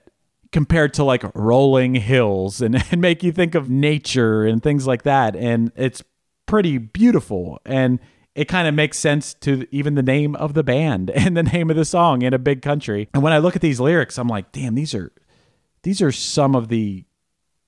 compared 0.51 0.93
to 0.93 1.03
like 1.03 1.23
rolling 1.35 1.95
hills 1.95 2.61
and, 2.61 2.83
and 2.91 3.01
make 3.01 3.23
you 3.23 3.31
think 3.31 3.55
of 3.55 3.69
nature 3.69 4.43
and 4.43 4.61
things 4.61 4.85
like 4.85 5.03
that 5.03 5.35
and 5.35 5.71
it's 5.75 6.03
pretty 6.45 6.77
beautiful 6.77 7.59
and 7.65 7.99
it 8.35 8.47
kind 8.47 8.67
of 8.67 8.73
makes 8.73 8.97
sense 8.97 9.33
to 9.35 9.65
even 9.71 9.95
the 9.95 10.03
name 10.03 10.35
of 10.35 10.53
the 10.53 10.63
band 10.63 11.09
and 11.15 11.35
the 11.35 11.43
name 11.43 11.69
of 11.69 11.75
the 11.75 11.85
song 11.85 12.21
in 12.21 12.33
a 12.33 12.39
big 12.39 12.61
country 12.61 13.09
and 13.13 13.23
when 13.23 13.33
i 13.33 13.37
look 13.37 13.55
at 13.55 13.61
these 13.61 13.79
lyrics 13.79 14.17
i'm 14.19 14.27
like 14.27 14.51
damn 14.51 14.75
these 14.75 14.93
are 14.93 15.11
these 15.83 16.01
are 16.01 16.11
some 16.11 16.55
of 16.55 16.67
the 16.67 17.03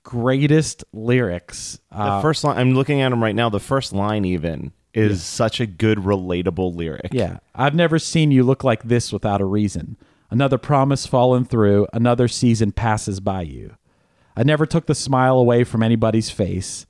greatest 0.04 0.84
lyrics 0.94 1.80
uh, 1.92 2.18
the 2.18 2.22
first 2.22 2.44
line 2.44 2.58
I'm 2.58 2.76
looking 2.76 3.02
at 3.02 3.10
them 3.10 3.24
right 3.24 3.34
now. 3.34 3.50
The 3.50 3.60
first 3.60 3.92
line 3.92 4.24
even 4.24 4.72
is 4.94 5.24
such 5.24 5.60
a 5.60 5.66
good 5.66 5.98
relatable 6.00 6.76
lyric. 6.76 7.10
Yeah. 7.12 7.40
I've 7.54 7.76
never 7.76 8.00
seen 8.00 8.32
you 8.32 8.44
look 8.44 8.64
like 8.64 8.84
this 8.84 9.12
without 9.12 9.42
a 9.42 9.46
reason. 9.46 9.98
Another 10.36 10.58
promise 10.58 11.06
fallen 11.06 11.46
through, 11.46 11.88
another 11.94 12.28
season 12.28 12.74
passes 12.74 13.22
by 13.22 13.42
you. 13.42 13.78
I 14.36 14.44
never 14.44 14.66
took 14.66 14.86
the 14.86 14.94
smile 14.94 15.38
away 15.38 15.64
from 15.64 15.82
anybody's 15.82 16.30
face. 16.30 16.86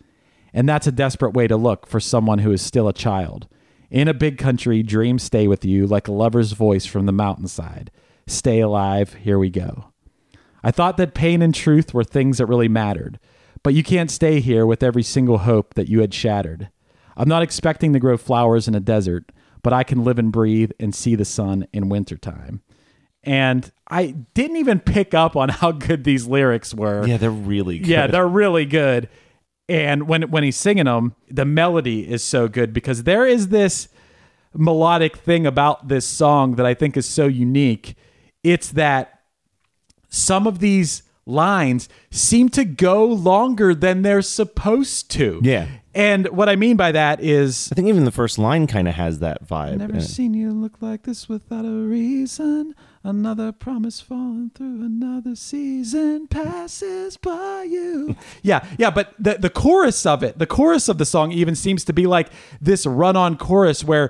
And 0.52 0.68
that's 0.68 0.88
a 0.88 0.92
desperate 0.92 1.36
way 1.36 1.46
to 1.46 1.56
look 1.56 1.86
for 1.86 2.00
someone 2.00 2.40
who 2.40 2.52
is 2.52 2.64
still 2.64 2.88
a 2.88 2.92
child. 2.92 3.48
In 3.92 4.08
a 4.08 4.16
big 4.16 4.40
country, 4.40 4.82
dreams 4.82 5.22
stay 5.22 5.48
with 5.48 5.64
you 5.64 5.86
like 5.86 6.08
a 6.08 6.12
lover's 6.12 6.54
voice 6.54 6.88
from 6.88 7.06
the 7.06 7.12
mountainside. 7.12 7.92
Stay 8.26 8.62
alive, 8.62 9.14
here 9.14 9.38
we 9.38 9.52
go. 9.52 9.92
I 10.64 10.72
thought 10.72 10.98
that 10.98 11.14
pain 11.14 11.44
and 11.44 11.54
truth 11.54 11.94
were 11.94 12.04
things 12.04 12.40
that 12.40 12.48
really 12.48 12.68
mattered, 12.68 13.20
but 13.62 13.76
you 13.76 13.84
can't 13.84 14.10
stay 14.10 14.40
here 14.40 14.66
with 14.66 14.82
every 14.82 15.04
single 15.04 15.38
hope 15.38 15.76
that 15.76 15.88
you 15.88 16.00
had 16.00 16.16
shattered. 16.16 16.72
I'm 17.16 17.30
not 17.30 17.44
expecting 17.44 17.94
to 17.94 18.00
grow 18.00 18.18
flowers 18.18 18.68
in 18.68 18.74
a 18.74 18.80
desert, 18.80 19.32
but 19.62 19.72
I 19.72 19.84
can 19.84 20.04
live 20.04 20.18
and 20.18 20.32
breathe 20.32 20.72
and 20.80 20.96
see 20.96 21.14
the 21.14 21.26
sun 21.26 21.68
in 21.72 21.90
wintertime. 21.90 22.64
And 23.26 23.72
I 23.88 24.16
didn't 24.34 24.58
even 24.58 24.80
pick 24.80 25.14
up 25.14 25.36
on 25.36 25.50
how 25.50 25.72
good 25.72 26.04
these 26.04 26.28
lyrics 26.28 26.74
were. 26.74 27.06
Yeah, 27.08 27.18
they're 27.18 27.32
really 27.32 27.80
good. 27.80 27.88
Yeah, 27.88 28.08
they're 28.08 28.28
really 28.28 28.66
good. 28.66 29.10
And 29.68 30.08
when 30.08 30.30
when 30.30 30.44
he's 30.44 30.58
singing 30.58 30.86
them, 30.86 31.16
the 31.30 31.46
melody 31.46 32.08
is 32.10 32.24
so 32.24 32.48
good 32.48 32.72
because 32.72 33.04
there 33.04 33.26
is 33.26 33.48
this 33.48 33.90
melodic 34.54 35.18
thing 35.18 35.46
about 35.46 35.88
this 35.88 36.06
song 36.06 36.56
that 36.56 36.66
I 36.66 36.74
think 36.74 36.96
is 36.96 37.08
so 37.08 37.28
unique. 37.28 37.96
It's 38.44 38.70
that 38.72 39.22
some 40.10 40.46
of 40.46 40.60
these 40.60 41.04
lines 41.26 41.90
seem 42.12 42.50
to 42.50 42.64
go 42.64 43.06
longer 43.06 43.74
than 43.74 44.04
they're 44.04 44.22
supposed 44.22 45.10
to. 45.12 45.42
Yeah. 45.44 45.68
And 45.96 46.28
what 46.28 46.50
I 46.50 46.56
mean 46.56 46.76
by 46.76 46.92
that 46.92 47.22
is 47.22 47.70
I 47.72 47.76
think 47.76 47.88
even 47.88 48.06
the 48.06 48.12
first 48.12 48.38
line 48.38 48.68
kind 48.68 48.88
of 48.88 48.96
has 48.96 49.20
that 49.20 49.48
vibe. 49.48 49.78
Never 49.78 50.02
seen 50.02 50.34
you 50.34 50.52
look 50.52 50.82
like 50.82 51.04
this 51.04 51.28
without 51.30 51.66
a 51.66 51.70
reason. 51.70 52.76
Another 53.08 53.52
promise 53.52 54.02
falling 54.02 54.50
through 54.56 54.82
another 54.84 55.36
season 55.36 56.26
passes 56.28 57.18
by 57.18 57.62
you. 57.70 58.16
yeah, 58.42 58.66
yeah, 58.80 58.90
but 58.90 59.14
the 59.20 59.36
the 59.36 59.52
chorus 59.52 60.08
of 60.08 60.24
it, 60.24 60.40
the 60.40 60.48
chorus 60.48 60.90
of 60.90 60.98
the 60.98 61.06
song 61.06 61.32
even 61.32 61.54
seems 61.54 61.86
to 61.86 61.94
be 61.94 62.08
like 62.08 62.30
this 62.60 62.84
run-on 62.88 63.38
chorus 63.38 63.84
where 63.84 64.10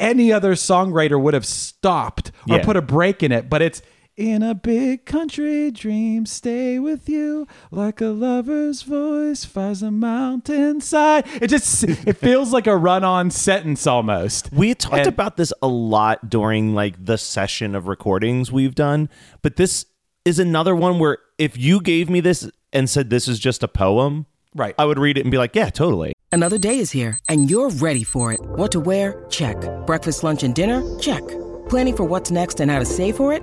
any 0.00 0.32
other 0.32 0.54
songwriter 0.54 1.20
would 1.20 1.34
have 1.34 1.44
stopped 1.44 2.32
or 2.48 2.56
Yeah. 2.56 2.64
put 2.64 2.78
a 2.78 2.80
break 2.82 3.22
in 3.22 3.32
it, 3.32 3.50
but 3.50 3.60
it's 3.60 3.82
in 4.16 4.42
a 4.42 4.54
big 4.54 5.04
country, 5.06 5.70
dreams 5.70 6.30
stay 6.30 6.78
with 6.78 7.08
you 7.08 7.46
like 7.70 8.00
a 8.00 8.06
lover's 8.06 8.82
voice 8.82 9.44
fires 9.44 9.82
a 9.82 9.90
mountainside. 9.90 11.24
It 11.40 11.48
just 11.48 11.84
it 11.84 12.14
feels 12.18 12.52
like 12.52 12.66
a 12.66 12.76
run-on 12.76 13.30
sentence 13.30 13.86
almost. 13.86 14.52
We 14.52 14.74
talked 14.74 14.96
And- 14.98 15.06
about 15.08 15.36
this 15.36 15.52
a 15.62 15.68
lot 15.68 16.28
during 16.28 16.74
like 16.74 17.02
the 17.04 17.16
session 17.18 17.74
of 17.74 17.88
recordings 17.88 18.52
we've 18.52 18.74
done, 18.74 19.08
but 19.40 19.56
this 19.56 19.86
is 20.24 20.38
another 20.38 20.76
one 20.76 20.98
where 20.98 21.18
if 21.38 21.56
you 21.56 21.80
gave 21.80 22.08
me 22.10 22.20
this 22.20 22.48
and 22.72 22.88
said 22.88 23.10
this 23.10 23.26
is 23.28 23.38
just 23.38 23.62
a 23.62 23.68
poem, 23.68 24.26
Right. 24.54 24.74
I 24.78 24.84
would 24.84 24.98
read 24.98 25.16
it 25.16 25.22
and 25.22 25.30
be 25.30 25.38
like, 25.38 25.56
yeah, 25.56 25.70
totally. 25.70 26.12
Another 26.30 26.58
day 26.58 26.76
is 26.78 26.90
here, 26.90 27.16
and 27.26 27.50
you're 27.50 27.70
ready 27.70 28.04
for 28.04 28.32
it. 28.32 28.40
What 28.42 28.70
to 28.72 28.80
wear? 28.80 29.24
Check. 29.30 29.56
Breakfast, 29.86 30.22
lunch, 30.22 30.42
and 30.42 30.54
dinner? 30.54 30.82
Check. 30.98 31.22
Planning 31.70 31.96
for 31.96 32.04
what's 32.04 32.30
next 32.30 32.60
and 32.60 32.70
how 32.70 32.78
to 32.78 32.84
save 32.84 33.16
for 33.16 33.32
it? 33.32 33.42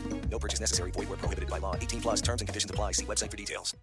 No 0.31 0.39
purchase 0.39 0.61
necessary. 0.61 0.91
Void 0.91 1.09
where 1.09 1.17
prohibited 1.17 1.49
by 1.49 1.57
law. 1.59 1.75
18 1.75 2.01
plus 2.01 2.21
terms 2.21 2.41
and 2.41 2.47
conditions 2.47 2.71
apply. 2.71 2.93
See 2.93 3.05
website 3.05 3.29
for 3.29 3.37
details. 3.37 3.75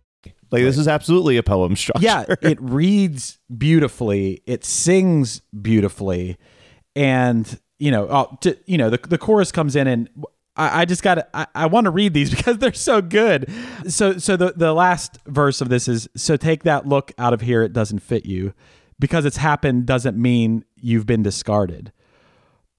Like 0.51 0.63
this 0.63 0.79
is 0.79 0.89
absolutely 0.89 1.37
a 1.37 1.43
poem 1.43 1.77
structure. 1.77 2.05
yeah, 2.05 2.25
it 2.43 2.61
reads 2.61 3.39
beautifully, 3.57 4.43
it 4.47 4.65
sings 4.65 5.43
beautifully, 5.61 6.39
and 6.97 7.61
you 7.79 7.91
know, 7.91 8.09
oh, 8.11 8.37
to, 8.41 8.59
you 8.67 8.79
know, 8.79 8.91
the 8.91 8.99
the 8.99 9.19
chorus 9.19 9.53
comes 9.53 9.77
in, 9.77 9.87
and 9.87 10.09
I, 10.57 10.81
I 10.81 10.85
just 10.87 11.03
got 11.03 11.17
to 11.17 11.29
I, 11.35 11.47
I 11.55 11.67
want 11.67 11.85
to 11.85 11.91
read 11.91 12.15
these 12.15 12.31
because 12.35 12.59
they're 12.59 12.73
so 12.73 13.01
good. 13.01 13.51
So, 13.87 14.19
so 14.19 14.37
the 14.37 14.55
the 14.57 14.73
last 14.73 15.19
verse 15.27 15.61
of 15.61 15.69
this 15.69 15.87
is 15.87 16.09
so 16.17 16.37
take 16.37 16.65
that 16.65 16.87
look 16.87 17.13
out 17.19 17.33
of 17.33 17.43
here, 17.43 17.63
it 17.63 17.73
doesn't 17.73 18.01
fit 18.01 18.27
you, 18.27 18.55
because 18.99 19.25
it's 19.25 19.37
happened 19.37 19.87
doesn't 19.87 20.17
mean 20.17 20.65
you've 20.77 21.07
been 21.07 21.23
discarded. 21.23 21.93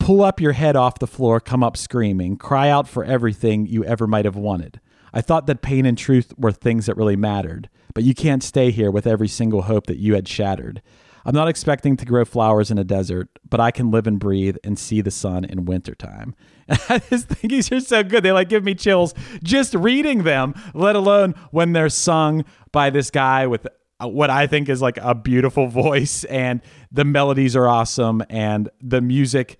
Pull 0.10 0.24
up 0.24 0.41
your 0.41 0.54
head 0.54 0.76
off 0.76 0.98
the 0.98 1.06
floor, 1.06 1.39
come 1.39 1.63
up 1.63 1.78
screaming, 1.78 2.36
cry 2.36 2.67
out 2.67 2.88
for 2.88 3.04
everything 3.04 3.67
you 3.67 3.86
ever 3.86 4.08
might 4.08 4.26
have 4.26 4.36
wanted. 4.36 4.82
I 5.13 5.22
thought 5.22 5.45
that 5.45 5.62
pain 5.62 5.86
and 5.86 5.95
truth 5.95 6.34
were 6.36 6.52
things 6.52 6.88
that 6.88 6.98
really 6.98 7.15
mattered, 7.15 7.69
but 7.93 8.04
you 8.04 8.15
can't 8.15 8.41
stay 8.41 8.72
here 8.72 8.89
with 8.89 9.06
every 9.06 9.28
single 9.28 9.62
hope 9.62 9.86
that 9.86 10.00
you 10.00 10.15
had 10.15 10.28
shattered. 10.28 10.82
I'm 11.26 11.36
not 11.36 11.48
expecting 11.48 11.95
to 11.95 12.06
grow 12.06 12.26
flowers 12.26 12.72
in 12.72 12.80
a 12.80 12.84
desert, 12.84 13.30
but 13.48 13.60
I 13.60 13.69
can 13.69 13.91
live 13.91 14.08
and 14.08 14.19
breathe 14.19 14.58
and 14.63 14.80
see 14.80 15.02
the 15.02 15.12
sun 15.12 15.45
in 15.45 15.65
wintertime. 15.65 16.34
I 16.89 16.98
just 17.08 17.28
think 17.28 17.52
these 17.52 17.72
are 17.72 17.80
so 17.80 18.02
good. 18.02 18.24
They 18.24 18.32
like 18.32 18.50
give 18.50 18.63
me 18.63 18.74
chills 18.74 19.13
just 19.43 19.76
reading 19.76 20.24
them, 20.24 20.56
let 20.74 20.95
alone 20.95 21.36
when 21.52 21.74
they're 21.74 21.88
sung 21.88 22.45
by 22.72 22.89
this 22.89 23.12
guy 23.12 23.45
with 23.45 23.67
uh, 24.00 24.08
what 24.08 24.32
I 24.32 24.48
think 24.48 24.69
is 24.69 24.82
like 24.82 24.98
a 24.98 25.13
beautiful 25.13 25.67
voice 25.84 26.24
and 26.24 26.62
the 26.91 27.06
melodies 27.06 27.56
are 27.56 27.67
awesome 27.67 28.24
and 28.28 28.69
the 28.82 29.02
music 29.02 29.60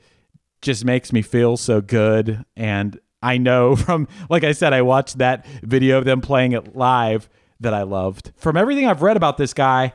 just 0.62 0.86
makes 0.86 1.14
me 1.14 1.22
feel 1.22 1.58
so 1.58 1.82
good. 1.82 2.44
And 2.56 3.00
I 3.22 3.38
know 3.38 3.76
from, 3.76 4.08
like 4.30 4.44
I 4.44 4.52
said, 4.52 4.74
I 4.74 4.82
watched 4.82 5.18
that 5.20 5.46
video 5.64 5.98
of 5.98 6.06
them 6.06 6.22
playing 6.22 6.54
it 6.54 6.76
live 6.76 7.30
that 7.60 7.74
I 7.74 7.84
loved. 7.84 8.32
From 8.38 8.58
everything 8.58 8.88
I've 8.88 9.02
read 9.02 9.18
about 9.18 9.38
this 9.38 9.54
guy, 9.54 9.94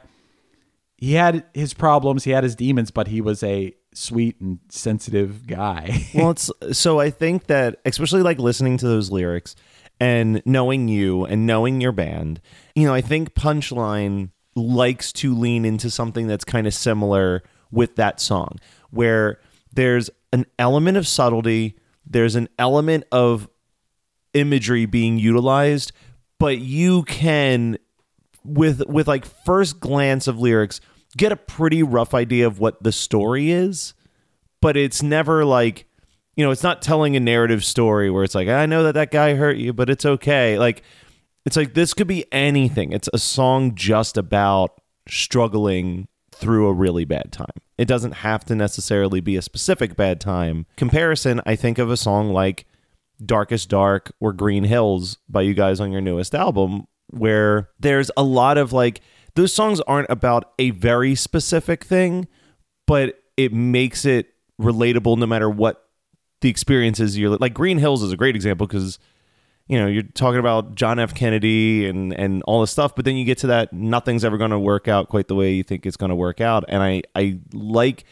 he 0.97 1.15
had 1.15 1.45
his 1.55 1.75
problems, 1.75 2.25
he 2.25 2.31
had 2.31 2.45
his 2.45 2.55
demons, 2.55 2.91
but 2.91 3.09
he 3.09 3.21
was 3.21 3.43
a 3.43 3.75
sweet 3.95 4.41
and 4.41 4.59
sensitive 4.69 5.47
guy. 5.47 6.07
well, 6.15 6.31
it's 6.31 6.51
so 6.73 7.01
I 7.01 7.11
think 7.11 7.47
that 7.47 7.81
especially 7.85 8.23
like 8.23 8.39
listening 8.39 8.77
to 8.79 8.87
those 8.87 9.11
lyrics 9.11 9.57
and 10.01 10.43
knowing 10.45 10.89
you 10.89 11.25
and 11.25 11.47
knowing 11.47 11.81
your 11.81 11.93
band, 11.93 12.41
you 12.75 12.87
know, 12.87 12.95
I 12.95 13.01
think 13.01 13.35
Punchline 13.35 14.31
likes 14.57 15.13
to 15.13 15.35
lean 15.35 15.65
into 15.65 15.91
something 15.91 16.27
that's 16.27 16.45
kind 16.45 16.67
of 16.67 16.75
similar 16.75 17.43
with 17.71 17.97
that 17.97 18.21
song, 18.21 18.59
where 18.91 19.41
there's 19.73 20.11
an 20.35 20.47
element 20.59 20.97
of 20.97 21.07
subtlety, 21.07 21.77
there's 22.07 22.35
an 22.35 22.49
element 22.59 23.05
of 23.13 23.49
imagery 24.35 24.85
being 24.85 25.19
utilized, 25.19 25.93
but 26.39 26.59
you 26.59 27.05
can 27.05 27.79
with 28.45 28.83
with 28.87 29.09
like 29.09 29.25
first 29.25 29.81
glance 29.81 30.27
of 30.27 30.39
lyrics 30.39 30.81
get 31.17 31.33
a 31.33 31.37
pretty 31.37 31.83
rough 31.83 32.13
idea 32.13 32.47
of 32.47 32.59
what 32.59 32.83
the 32.83 32.93
story 32.93 33.51
is 33.51 33.95
but 34.61 34.77
it's 34.77 35.03
never 35.03 35.47
like 35.47 35.87
you 36.37 36.45
know 36.45 36.51
it's 36.51 36.63
not 36.63 36.83
telling 36.83 37.17
a 37.17 37.21
narrative 37.21 37.65
story 37.65 38.11
where 38.11 38.23
it's 38.23 38.35
like 38.35 38.47
i 38.47 38.67
know 38.67 38.83
that 38.83 38.93
that 38.93 39.11
guy 39.11 39.35
hurt 39.35 39.57
you 39.57 39.73
but 39.73 39.89
it's 39.89 40.05
okay. 40.05 40.59
Like 40.59 40.83
it's 41.45 41.57
like 41.57 41.75
this 41.75 41.95
could 41.95 42.07
be 42.07 42.25
anything. 42.33 42.93
It's 42.93 43.09
a 43.13 43.19
song 43.19 43.75
just 43.75 44.17
about 44.17 44.81
struggling 45.09 46.09
through 46.35 46.69
a 46.69 46.73
really 46.73 47.05
bad 47.05 47.33
time. 47.33 47.47
It 47.79 47.87
doesn't 47.87 48.13
have 48.13 48.45
to 48.47 48.55
necessarily 48.55 49.21
be 49.21 49.37
a 49.37 49.43
specific 49.43 49.97
bad 49.97 50.21
time. 50.21 50.67
Comparison 50.77 51.41
i 51.47 51.57
think 51.57 51.79
of 51.79 51.91
a 51.91 51.97
song 51.97 52.33
like 52.33 52.67
darkest 53.25 53.69
dark 53.69 54.13
or 54.21 54.33
green 54.33 54.65
hills 54.65 55.19
by 55.29 55.43
you 55.43 55.55
guys 55.55 55.81
on 55.81 55.93
your 55.93 56.01
newest 56.01 56.35
album 56.35 56.87
where 57.11 57.71
there's 57.79 58.11
a 58.17 58.23
lot 58.23 58.59
of 58.59 58.73
like 58.73 59.01
those 59.35 59.53
songs 59.53 59.81
aren't 59.83 60.11
about 60.11 60.53
a 60.59 60.71
very 60.71 61.15
specific 61.15 61.85
thing 61.85 62.27
but 62.87 63.23
it 63.37 63.53
makes 63.53 64.05
it 64.05 64.35
relatable 64.61 65.17
no 65.17 65.27
matter 65.27 65.49
what 65.49 65.89
the 66.41 66.49
experience 66.49 66.99
is 66.99 67.17
you're 67.17 67.37
like 67.37 67.55
green 67.55 67.79
hills 67.79 68.03
is 68.03 68.13
a 68.13 68.17
great 68.17 68.35
example 68.35 68.67
because 68.67 68.99
you 69.67 69.79
know 69.79 69.87
you're 69.87 70.03
talking 70.03 70.41
about 70.41 70.75
john 70.75 70.99
f. 70.99 71.15
Kennedy 71.15 71.87
and 71.87 72.13
and 72.13 72.43
all 72.45 72.61
this 72.61 72.71
stuff 72.71 72.95
but 72.95 73.05
then 73.05 73.17
you 73.17 73.25
get 73.25 73.39
to 73.39 73.47
that 73.49 73.73
nothing's 73.73 74.25
ever 74.25 74.37
going 74.37 74.51
to 74.51 74.59
work 74.59 74.89
out 74.89 75.09
quite 75.09 75.29
the 75.29 75.35
way 75.35 75.53
you 75.53 75.63
think 75.63 75.87
it's 75.87 75.97
going 75.97 76.11
to 76.11 76.17
work 76.17 76.41
out. 76.41 76.65
And 76.69 76.83
i 76.83 77.03
i 77.15 77.39
like 77.53 78.05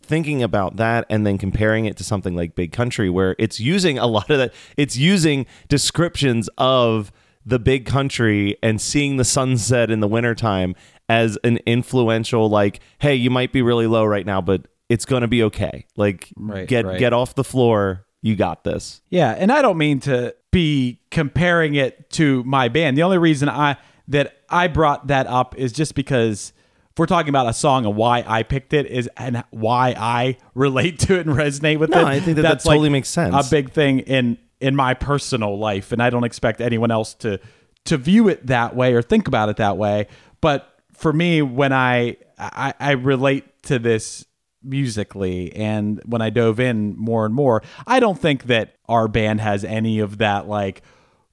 thinking 0.00 0.42
about 0.42 0.76
that 0.76 1.04
and 1.10 1.26
then 1.26 1.36
comparing 1.36 1.86
it 1.86 1.96
to 1.96 2.04
something 2.04 2.36
like 2.36 2.54
big 2.54 2.72
country 2.72 3.10
where 3.10 3.34
it's 3.38 3.58
using 3.58 3.98
a 3.98 4.06
lot 4.06 4.30
of 4.30 4.38
that 4.38 4.52
it's 4.76 4.96
using 4.96 5.46
descriptions 5.68 6.48
of 6.58 7.10
the 7.44 7.58
big 7.58 7.86
country 7.86 8.56
and 8.62 8.80
seeing 8.80 9.16
the 9.16 9.24
sunset 9.24 9.90
in 9.90 10.00
the 10.00 10.08
wintertime 10.08 10.74
as 11.08 11.38
an 11.44 11.58
influential 11.66 12.48
like 12.48 12.80
hey 12.98 13.14
you 13.14 13.30
might 13.30 13.52
be 13.52 13.62
really 13.62 13.86
low 13.86 14.04
right 14.04 14.26
now 14.26 14.40
but 14.40 14.66
it's 14.88 15.04
going 15.04 15.22
to 15.22 15.28
be 15.28 15.42
okay. 15.44 15.86
Like 15.96 16.32
Right, 16.36 16.68
get 16.68 16.84
right. 16.84 16.98
get 16.98 17.12
off 17.12 17.34
the 17.34 17.44
floor. 17.44 18.06
You 18.22 18.34
got 18.34 18.64
this. 18.64 19.02
Yeah, 19.10 19.32
and 19.32 19.52
I 19.52 19.62
don't 19.62 19.78
mean 19.78 20.00
to 20.00 20.34
be 20.56 20.98
comparing 21.10 21.74
it 21.74 22.08
to 22.08 22.42
my 22.44 22.68
band. 22.68 22.96
The 22.96 23.02
only 23.02 23.18
reason 23.18 23.46
I 23.46 23.76
that 24.08 24.38
I 24.48 24.68
brought 24.68 25.08
that 25.08 25.26
up 25.26 25.54
is 25.58 25.70
just 25.70 25.94
because 25.94 26.54
if 26.90 26.98
we're 26.98 27.04
talking 27.04 27.28
about 27.28 27.46
a 27.46 27.52
song 27.52 27.84
and 27.84 27.94
why 27.94 28.24
I 28.26 28.42
picked 28.42 28.72
it 28.72 28.86
is 28.86 29.06
and 29.18 29.44
why 29.50 29.94
I 29.98 30.38
relate 30.54 30.98
to 31.00 31.18
it 31.18 31.26
and 31.26 31.36
resonate 31.36 31.78
with 31.78 31.90
No, 31.90 32.00
it. 32.00 32.04
I 32.06 32.20
think 32.20 32.36
that 32.36 32.42
that 32.42 32.48
that's 32.48 32.64
like 32.64 32.76
totally 32.76 32.88
makes 32.88 33.10
sense. 33.10 33.34
A 33.34 33.50
big 33.50 33.70
thing 33.72 33.98
in 33.98 34.38
in 34.58 34.74
my 34.74 34.94
personal 34.94 35.58
life, 35.58 35.92
and 35.92 36.02
I 36.02 36.08
don't 36.08 36.24
expect 36.24 36.62
anyone 36.62 36.90
else 36.90 37.12
to 37.16 37.38
to 37.84 37.98
view 37.98 38.28
it 38.28 38.46
that 38.46 38.74
way 38.74 38.94
or 38.94 39.02
think 39.02 39.28
about 39.28 39.50
it 39.50 39.58
that 39.58 39.76
way. 39.76 40.06
But 40.40 40.74
for 40.94 41.12
me, 41.12 41.42
when 41.42 41.74
I 41.74 42.16
I, 42.38 42.72
I 42.80 42.92
relate 42.92 43.62
to 43.64 43.78
this 43.78 44.24
musically 44.66 45.54
and 45.54 46.00
when 46.04 46.20
I 46.20 46.30
dove 46.30 46.58
in 46.60 46.96
more 46.96 47.24
and 47.24 47.34
more, 47.34 47.62
I 47.86 48.00
don't 48.00 48.18
think 48.18 48.44
that 48.44 48.74
our 48.88 49.08
band 49.08 49.40
has 49.40 49.64
any 49.64 49.98
of 50.00 50.18
that 50.18 50.46
like 50.48 50.82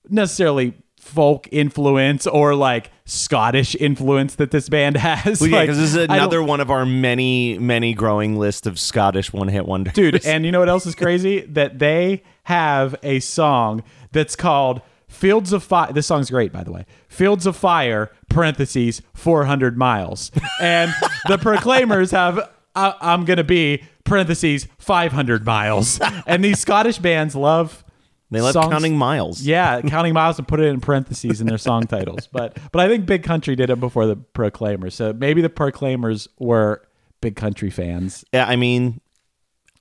necessarily 0.09 0.73
folk 0.97 1.47
influence 1.51 2.25
or 2.25 2.55
like 2.55 2.89
Scottish 3.05 3.75
influence 3.75 4.35
that 4.35 4.51
this 4.51 4.69
band 4.69 4.95
has. 4.97 5.41
Well, 5.41 5.49
yeah, 5.49 5.57
Like, 5.57 5.67
because 5.67 5.77
this 5.79 5.89
is 5.95 6.03
another 6.03 6.41
one 6.41 6.61
of 6.61 6.71
our 6.71 6.85
many, 6.85 7.57
many 7.59 7.93
growing 7.93 8.37
list 8.37 8.65
of 8.67 8.79
Scottish 8.79 9.33
one-hit 9.33 9.65
wonders. 9.65 9.93
dude. 9.93 10.25
And 10.25 10.45
you 10.45 10.51
know 10.51 10.59
what 10.59 10.69
else 10.69 10.85
is 10.85 10.95
crazy? 11.05 11.41
that 11.41 11.79
they 11.79 12.23
have 12.43 12.95
a 13.03 13.19
song 13.19 13.83
that's 14.13 14.35
called 14.37 14.81
"Fields 15.09 15.51
of 15.51 15.63
Fire." 15.63 15.91
This 15.91 16.07
song's 16.07 16.29
great, 16.29 16.53
by 16.53 16.63
the 16.63 16.71
way. 16.71 16.85
"Fields 17.09 17.45
of 17.45 17.55
Fire" 17.57 18.09
(parentheses 18.29 19.01
400 19.13 19.77
miles), 19.77 20.31
and 20.61 20.93
the 21.27 21.37
Proclaimers 21.41 22.11
have 22.11 22.49
I- 22.75 22.95
"I'm 23.01 23.25
gonna 23.25 23.43
be" 23.43 23.83
(parentheses 24.03 24.67
500 24.79 25.45
miles). 25.45 25.99
And 26.27 26.43
these 26.43 26.59
Scottish 26.59 26.97
bands 26.99 27.35
love. 27.35 27.83
they 28.31 28.41
love 28.41 28.53
songs- 28.53 28.71
counting 28.71 28.97
miles. 28.97 29.41
Yeah, 29.41 29.81
counting 29.87 30.13
miles 30.13 30.37
and 30.39 30.47
put 30.47 30.59
it 30.59 30.65
in 30.67 30.81
parentheses 30.81 31.39
in 31.41 31.47
their 31.47 31.57
song 31.57 31.83
titles. 31.87 32.27
But 32.31 32.57
but 32.71 32.81
I 32.81 32.87
think 32.87 33.05
Big 33.05 33.23
Country 33.23 33.55
did 33.55 33.69
it 33.69 33.79
before 33.79 34.05
the 34.07 34.15
Proclaimers. 34.15 34.95
So 34.95 35.13
maybe 35.13 35.41
the 35.41 35.49
Proclaimers 35.49 36.27
were 36.39 36.81
Big 37.21 37.35
Country 37.35 37.69
fans. 37.69 38.25
Yeah, 38.33 38.45
I 38.47 38.55
mean, 38.55 38.99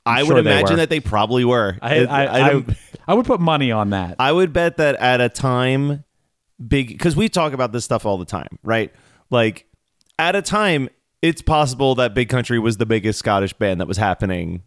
I 0.05 0.22
sure 0.24 0.35
would 0.35 0.46
imagine 0.46 0.76
that 0.76 0.90
they 0.90 1.00
probably 1.00 1.44
were. 1.44 1.78
I 1.81 2.05
I, 2.05 2.46
I, 2.46 2.50
don't- 2.50 2.70
I 3.09 3.14
would 3.14 3.26
put 3.26 3.40
money 3.40 3.72
on 3.72 3.90
that. 3.90 4.16
I 4.18 4.31
would 4.33 4.52
bet 4.52 4.76
that 4.76 4.96
at 4.96 5.20
a 5.20 5.28
time, 5.28 6.05
big 6.64 6.88
because 6.88 7.16
we 7.16 7.28
talk 7.28 7.52
about 7.52 7.72
this 7.72 7.85
stuff 7.85 8.05
all 8.07 8.18
the 8.18 8.24
time, 8.24 8.59
right? 8.62 8.92
Like 9.31 9.66
at 10.18 10.37
a 10.37 10.42
time, 10.42 10.88
it's 11.23 11.41
possible 11.43 11.95
that 11.95 12.15
Big 12.15 12.29
Country 12.29 12.59
was 12.59 12.77
the 12.77 12.87
biggest 12.87 13.19
Scottish 13.21 13.53
band 13.55 13.81
that 13.81 13.87
was 13.89 13.97
happening 13.97 14.63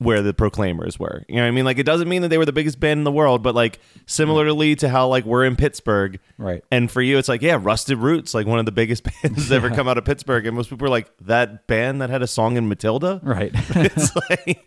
where 0.00 0.22
the 0.22 0.32
Proclaimers 0.32 0.96
were. 0.96 1.24
You 1.28 1.34
know 1.34 1.42
what 1.42 1.48
I 1.48 1.50
mean? 1.50 1.64
Like 1.64 1.78
it 1.78 1.82
doesn't 1.82 2.08
mean 2.08 2.22
that 2.22 2.28
they 2.28 2.38
were 2.38 2.44
the 2.44 2.52
biggest 2.52 2.78
band 2.78 2.98
in 2.98 3.04
the 3.04 3.10
world, 3.10 3.42
but 3.42 3.56
like 3.56 3.80
similarly 4.06 4.76
to 4.76 4.88
how 4.88 5.08
like 5.08 5.24
we're 5.24 5.44
in 5.44 5.56
Pittsburgh, 5.56 6.20
Right. 6.36 6.62
And 6.70 6.88
for 6.88 7.02
you, 7.02 7.18
it's 7.18 7.28
like 7.28 7.42
yeah, 7.42 7.58
Rusted 7.60 7.98
Roots, 7.98 8.32
like 8.32 8.46
one 8.46 8.60
of 8.60 8.64
the 8.64 8.70
biggest 8.70 9.02
bands 9.22 9.50
ever 9.50 9.70
come 9.70 9.88
out 9.88 9.98
of 9.98 10.04
Pittsburgh, 10.04 10.46
and 10.46 10.54
most 10.56 10.70
people 10.70 10.86
are 10.86 10.90
like 10.90 11.10
that 11.22 11.66
band 11.66 12.00
that 12.00 12.10
had 12.10 12.22
a 12.22 12.28
song 12.28 12.56
in 12.56 12.68
Matilda, 12.68 13.20
Right. 13.24 13.50
it's 13.70 14.14
like 14.14 14.64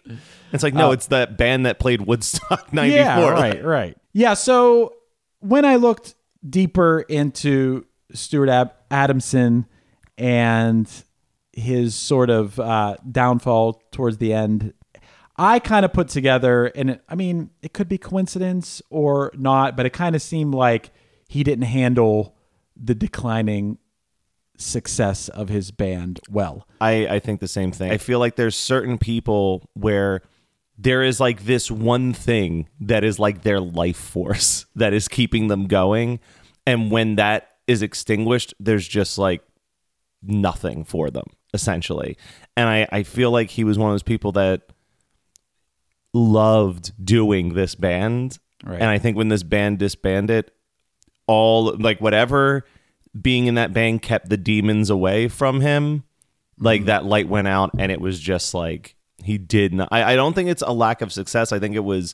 it's 0.52 0.64
like 0.64 0.74
no, 0.74 0.92
it's 0.92 1.08
that 1.08 1.38
band 1.38 1.66
that 1.66 1.80
played 1.80 2.02
Woodstock 2.02 2.74
'94. 2.74 3.00
Uh, 3.00 3.06
yeah, 3.06 3.32
right, 3.32 3.64
right. 3.64 3.98
Yeah, 4.12 4.34
so 4.34 4.96
when 5.40 5.64
I 5.64 5.78
looked 5.78 6.14
deeper 6.48 7.06
into 7.08 7.86
Stuart 8.14 8.50
Ab- 8.50 8.74
Adamson 8.92 9.66
and 10.18 10.92
his 11.62 11.96
sort 11.96 12.30
of 12.30 12.60
uh, 12.60 12.98
downfall 13.10 13.82
towards 13.92 14.18
the 14.18 14.34
end, 14.34 14.74
I 15.38 15.60
kind 15.60 15.86
of 15.86 15.94
put 15.94 16.10
together, 16.10 16.68
and 16.68 16.92
it, 16.92 17.04
I 17.08 17.16
mean, 17.16 17.52
it 17.62 17.74
could 17.74 17.88
be 17.88 17.98
coincidence 17.98 18.82
or 18.90 19.32
not, 19.36 19.78
but 19.78 19.86
it 19.86 19.92
kind 19.92 20.16
of 20.16 20.22
seemed 20.22 20.54
like 20.54 20.92
he 21.28 21.44
didn't 21.44 21.66
handle 21.66 22.36
the 22.76 22.94
declining 22.96 23.78
success 24.58 25.30
of 25.30 25.50
his 25.50 25.72
band 25.72 26.20
well. 26.30 26.68
I, 26.80 27.08
I 27.08 27.20
think 27.20 27.40
the 27.40 27.48
same 27.48 27.72
thing. 27.72 27.92
I 27.92 27.98
feel 27.98 28.20
like 28.20 28.36
there's 28.36 28.56
certain 28.56 28.98
people 28.98 29.70
where 29.74 30.22
there 30.78 31.04
is 31.04 31.20
like 31.20 31.46
this 31.46 31.70
one 31.70 32.14
thing 32.14 32.68
that 32.80 33.04
is 33.04 33.20
like 33.20 33.44
their 33.44 33.60
life 33.60 33.98
force 33.98 34.66
that 34.76 34.94
is 34.94 35.08
keeping 35.08 35.48
them 35.48 35.68
going. 35.68 36.20
And 36.66 36.92
when 36.92 37.16
that 37.16 37.50
is 37.68 37.82
extinguished, 37.82 38.54
there's 38.60 38.88
just 38.88 39.18
like 39.18 39.42
nothing 40.22 40.84
for 40.84 41.10
them, 41.10 41.26
essentially. 41.54 42.18
And 42.56 42.68
I, 42.68 42.88
I 42.92 43.04
feel 43.04 43.32
like 43.32 43.50
he 43.50 43.64
was 43.64 43.78
one 43.78 43.90
of 43.90 43.94
those 43.94 44.04
people 44.04 44.32
that 44.34 44.62
loved 46.14 46.92
doing 47.04 47.54
this 47.54 47.76
band. 47.76 48.38
Right. 48.64 48.82
And 48.82 48.90
I 48.90 48.98
think 48.98 49.18
when 49.18 49.30
this 49.30 49.44
band 49.44 49.80
disbanded, 49.80 50.52
all 51.28 51.76
like 51.78 52.00
whatever 52.02 52.66
being 53.20 53.48
in 53.48 53.56
that 53.56 53.74
band 53.74 54.02
kept 54.02 54.30
the 54.30 54.38
demons 54.38 54.90
away 54.90 55.28
from 55.28 55.62
him. 55.62 56.04
Like 56.58 56.82
mm-hmm. 56.82 56.88
that 56.88 57.06
light 57.06 57.28
went 57.28 57.48
out, 57.48 57.72
and 57.78 57.92
it 57.92 58.00
was 58.00 58.20
just 58.20 58.54
like 58.54 58.96
he 59.24 59.38
did 59.38 59.74
not. 59.74 59.88
I, 59.92 60.14
I 60.14 60.16
don't 60.16 60.34
think 60.34 60.50
it's 60.50 60.62
a 60.62 60.72
lack 60.72 61.02
of 61.02 61.12
success. 61.12 61.52
I 61.52 61.60
think 61.60 61.76
it 61.76 61.84
was 61.84 62.14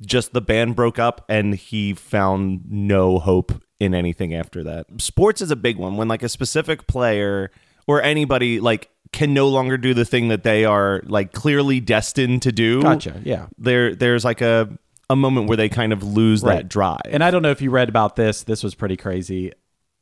just 0.00 0.32
the 0.32 0.40
band 0.40 0.74
broke 0.74 0.98
up, 0.98 1.24
and 1.28 1.54
he 1.54 1.92
found 1.92 2.62
no 2.70 3.18
hope 3.18 3.62
in 3.78 3.94
anything 3.94 4.32
after 4.32 4.64
that. 4.64 4.86
Sports 4.98 5.42
is 5.42 5.50
a 5.50 5.56
big 5.56 5.76
one 5.76 5.96
when 5.96 6.08
like 6.08 6.22
a 6.22 6.28
specific 6.28 6.86
player 6.86 7.50
or 7.86 8.02
anybody 8.02 8.60
like 8.60 8.90
can 9.12 9.32
no 9.32 9.48
longer 9.48 9.76
do 9.78 9.94
the 9.94 10.04
thing 10.04 10.28
that 10.28 10.42
they 10.42 10.64
are 10.64 11.00
like 11.06 11.32
clearly 11.32 11.80
destined 11.80 12.42
to 12.42 12.52
do. 12.52 12.82
Gotcha, 12.82 13.20
yeah. 13.24 13.46
There, 13.58 13.94
there's 13.94 14.24
like 14.24 14.40
a 14.40 14.76
a 15.10 15.16
moment 15.16 15.48
where 15.48 15.56
they 15.56 15.68
kind 15.68 15.92
of 15.92 16.02
lose 16.02 16.40
that 16.42 16.68
drive. 16.68 17.00
And 17.10 17.22
I 17.22 17.30
don't 17.30 17.42
know 17.42 17.50
if 17.50 17.60
you 17.60 17.70
read 17.70 17.88
about 17.90 18.16
this. 18.16 18.42
This 18.42 18.62
was 18.64 18.74
pretty 18.74 18.96
crazy. 18.96 19.52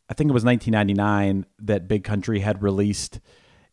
I 0.09 0.15
think 0.15 0.31
it 0.31 0.33
was 0.33 0.45
1999 0.45 1.45
that 1.61 1.89
Big 1.89 2.05
Country 2.05 2.39
had 2.41 2.63
released 2.63 3.19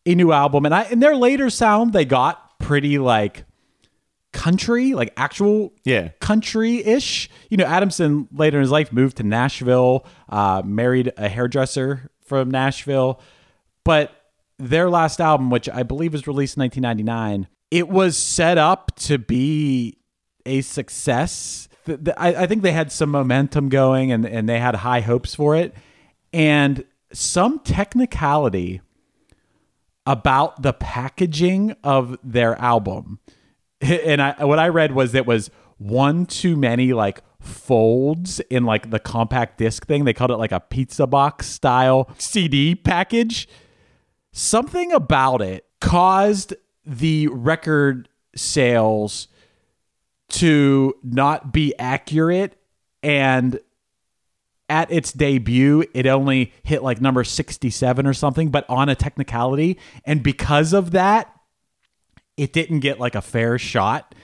a 0.06 0.14
new 0.14 0.32
album, 0.32 0.64
and 0.66 0.74
I 0.74 0.84
in 0.84 1.00
their 1.00 1.14
later 1.14 1.48
sound 1.50 1.92
they 1.92 2.04
got 2.04 2.58
pretty 2.58 2.98
like 2.98 3.44
country, 4.32 4.94
like 4.94 5.12
actual 5.16 5.72
Yeah. 5.84 6.08
country 6.20 6.84
ish. 6.84 7.28
You 7.48 7.56
know, 7.56 7.64
Adamson 7.64 8.28
later 8.32 8.58
in 8.58 8.62
his 8.62 8.70
life 8.70 8.92
moved 8.92 9.16
to 9.18 9.22
Nashville, 9.22 10.06
uh, 10.28 10.62
married 10.64 11.12
a 11.16 11.28
hairdresser 11.28 12.10
from 12.24 12.50
Nashville, 12.50 13.20
but 13.84 14.12
their 14.58 14.90
last 14.90 15.20
album, 15.20 15.50
which 15.50 15.68
I 15.68 15.82
believe 15.82 16.12
was 16.12 16.26
released 16.26 16.56
in 16.56 16.62
1999, 16.62 17.48
it 17.70 17.88
was 17.88 18.16
set 18.16 18.58
up 18.58 18.94
to 18.96 19.18
be 19.18 19.98
a 20.44 20.60
success. 20.60 21.68
Th- 21.86 22.02
th- 22.04 22.16
I, 22.18 22.34
I 22.34 22.46
think 22.46 22.62
they 22.62 22.72
had 22.72 22.92
some 22.92 23.10
momentum 23.10 23.68
going 23.68 24.12
and, 24.12 24.26
and 24.26 24.48
they 24.48 24.58
had 24.58 24.76
high 24.76 25.00
hopes 25.00 25.34
for 25.34 25.56
it. 25.56 25.74
And 26.32 26.84
some 27.12 27.60
technicality 27.60 28.80
about 30.06 30.62
the 30.62 30.72
packaging 30.72 31.76
of 31.82 32.18
their 32.22 32.58
album. 32.60 33.18
And 33.82 34.20
I, 34.20 34.44
what 34.44 34.58
I 34.58 34.68
read 34.68 34.92
was 34.92 35.14
it 35.14 35.24
was 35.24 35.50
one 35.78 36.26
too 36.26 36.54
many 36.54 36.92
like 36.92 37.22
folds 37.40 38.38
in 38.50 38.64
like 38.64 38.90
the 38.90 38.98
compact 38.98 39.56
disc 39.56 39.86
thing. 39.86 40.04
They 40.04 40.12
called 40.12 40.30
it 40.30 40.36
like 40.36 40.52
a 40.52 40.60
pizza 40.60 41.06
box 41.06 41.46
style 41.46 42.10
CD 42.18 42.74
package 42.74 43.48
something 44.32 44.92
about 44.92 45.42
it 45.42 45.64
caused 45.80 46.54
the 46.84 47.26
record 47.28 48.08
sales 48.36 49.28
to 50.28 50.94
not 51.02 51.52
be 51.52 51.74
accurate. 51.78 52.56
And 53.02 53.58
at 54.68 54.92
its 54.92 55.12
debut 55.12 55.84
it 55.94 56.06
only 56.06 56.52
hit 56.62 56.80
like 56.82 57.00
number 57.00 57.24
67 57.24 58.06
or 58.06 58.14
something 58.14 58.50
but 58.50 58.64
on 58.68 58.88
a 58.88 58.94
technicality. 58.94 59.78
And 60.04 60.22
because 60.22 60.72
of 60.72 60.92
that 60.92 61.34
it 62.36 62.52
didn't 62.52 62.80
get 62.80 63.00
like 63.00 63.14
a 63.16 63.20
fair 63.22 63.58
shot. 63.58 64.14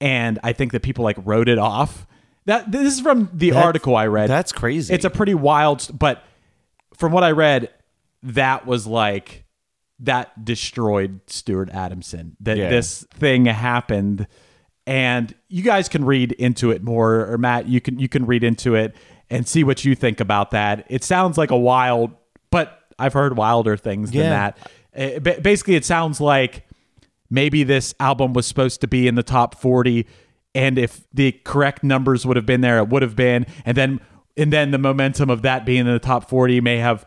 And 0.00 0.38
i 0.42 0.52
think 0.52 0.72
that 0.72 0.82
people 0.82 1.02
like 1.04 1.16
wrote 1.24 1.48
it 1.48 1.58
off. 1.58 2.06
That 2.44 2.70
this 2.70 2.92
is 2.94 3.00
from 3.00 3.30
the 3.32 3.50
That- 3.52 3.64
article 3.64 3.96
i 3.96 4.06
read. 4.06 4.28
that's 4.28 4.52
crazy. 4.52 4.92
it's 4.92 5.06
a 5.06 5.10
pretty 5.10 5.34
wild 5.34 5.88
but 5.98 6.22
from 6.94 7.12
what 7.12 7.24
i 7.24 7.30
read 7.30 7.70
that 8.22 8.66
was 8.66 8.86
like 8.86 9.44
that 10.00 10.44
destroyed 10.44 11.20
Stuart 11.26 11.70
Adamson. 11.70 12.36
That 12.40 12.56
Yeah. 12.58 12.68
this 12.68 13.04
thing 13.14 13.46
happened, 13.46 14.26
and 14.86 15.34
you 15.48 15.62
guys 15.62 15.88
can 15.88 16.04
read 16.04 16.32
into 16.32 16.70
it 16.70 16.82
more, 16.82 17.26
or 17.32 17.38
Matt, 17.38 17.66
you 17.68 17.80
can 17.80 17.98
you 17.98 18.08
can 18.08 18.26
read 18.26 18.44
into 18.44 18.74
it 18.74 18.94
and 19.30 19.46
see 19.48 19.64
what 19.64 19.84
you 19.84 19.94
think 19.94 20.20
about 20.20 20.50
that. 20.52 20.84
It 20.88 21.02
sounds 21.02 21.36
like 21.38 21.50
a 21.50 21.56
wild, 21.58 22.12
but 22.50 22.78
I've 22.98 23.12
heard 23.12 23.36
wilder 23.36 23.76
things 23.76 24.10
than 24.12 24.30
that. 24.30 24.58
Uh, 24.96 25.18
ba- 25.18 25.40
basically, 25.42 25.74
it 25.74 25.84
sounds 25.84 26.20
like 26.20 26.66
maybe 27.28 27.64
this 27.64 27.94
album 27.98 28.32
was 28.32 28.46
supposed 28.46 28.80
to 28.82 28.86
be 28.86 29.08
in 29.08 29.14
the 29.16 29.22
top 29.22 29.56
40 29.60 30.06
and 30.54 30.78
if 30.78 31.02
the 31.12 31.32
correct 31.44 31.82
numbers 31.82 32.24
would 32.24 32.36
have 32.36 32.46
been 32.46 32.60
there 32.60 32.78
it 32.78 32.88
would 32.88 33.02
have 33.02 33.16
been 33.16 33.44
and 33.64 33.76
then 33.76 34.00
and 34.36 34.52
then 34.52 34.70
the 34.70 34.78
momentum 34.78 35.28
of 35.28 35.42
that 35.42 35.66
being 35.66 35.80
in 35.80 35.92
the 35.92 35.98
top 35.98 36.28
40 36.30 36.60
may 36.60 36.76
have 36.78 37.04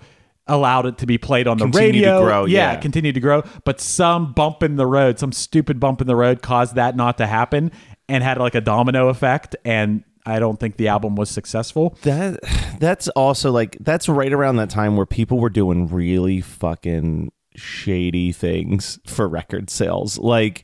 allowed 0.49 0.85
it 0.85 0.97
to 0.97 1.05
be 1.05 1.17
played 1.17 1.47
on 1.47 1.57
the 1.57 1.65
Continue 1.65 2.01
radio 2.01 2.23
grow, 2.23 2.45
yeah. 2.45 2.75
continue 2.75 3.13
to 3.13 3.19
grow 3.19 3.43
but 3.63 3.79
some 3.79 4.33
bump 4.33 4.63
in 4.63 4.75
the 4.75 4.85
road 4.85 5.19
some 5.19 5.31
stupid 5.31 5.79
bump 5.79 6.01
in 6.01 6.07
the 6.07 6.15
road 6.15 6.41
caused 6.41 6.75
that 6.75 6.95
not 6.95 7.17
to 7.17 7.27
happen 7.27 7.71
and 8.07 8.23
had 8.23 8.37
like 8.37 8.55
a 8.55 8.61
domino 8.61 9.07
effect 9.07 9.55
and 9.63 10.03
i 10.25 10.39
don't 10.39 10.59
think 10.59 10.75
the 10.77 10.87
album 10.87 11.15
was 11.15 11.29
successful 11.29 11.97
that 12.01 12.39
that's 12.79 13.07
also 13.09 13.51
like 13.51 13.77
that's 13.79 14.09
right 14.09 14.33
around 14.33 14.57
that 14.57 14.69
time 14.69 14.97
where 14.97 15.05
people 15.05 15.39
were 15.39 15.49
doing 15.49 15.87
really 15.87 16.41
fucking 16.41 17.31
shady 17.59 18.31
things 18.31 18.99
for 19.05 19.27
record 19.27 19.69
sales. 19.69 20.17
Like, 20.17 20.63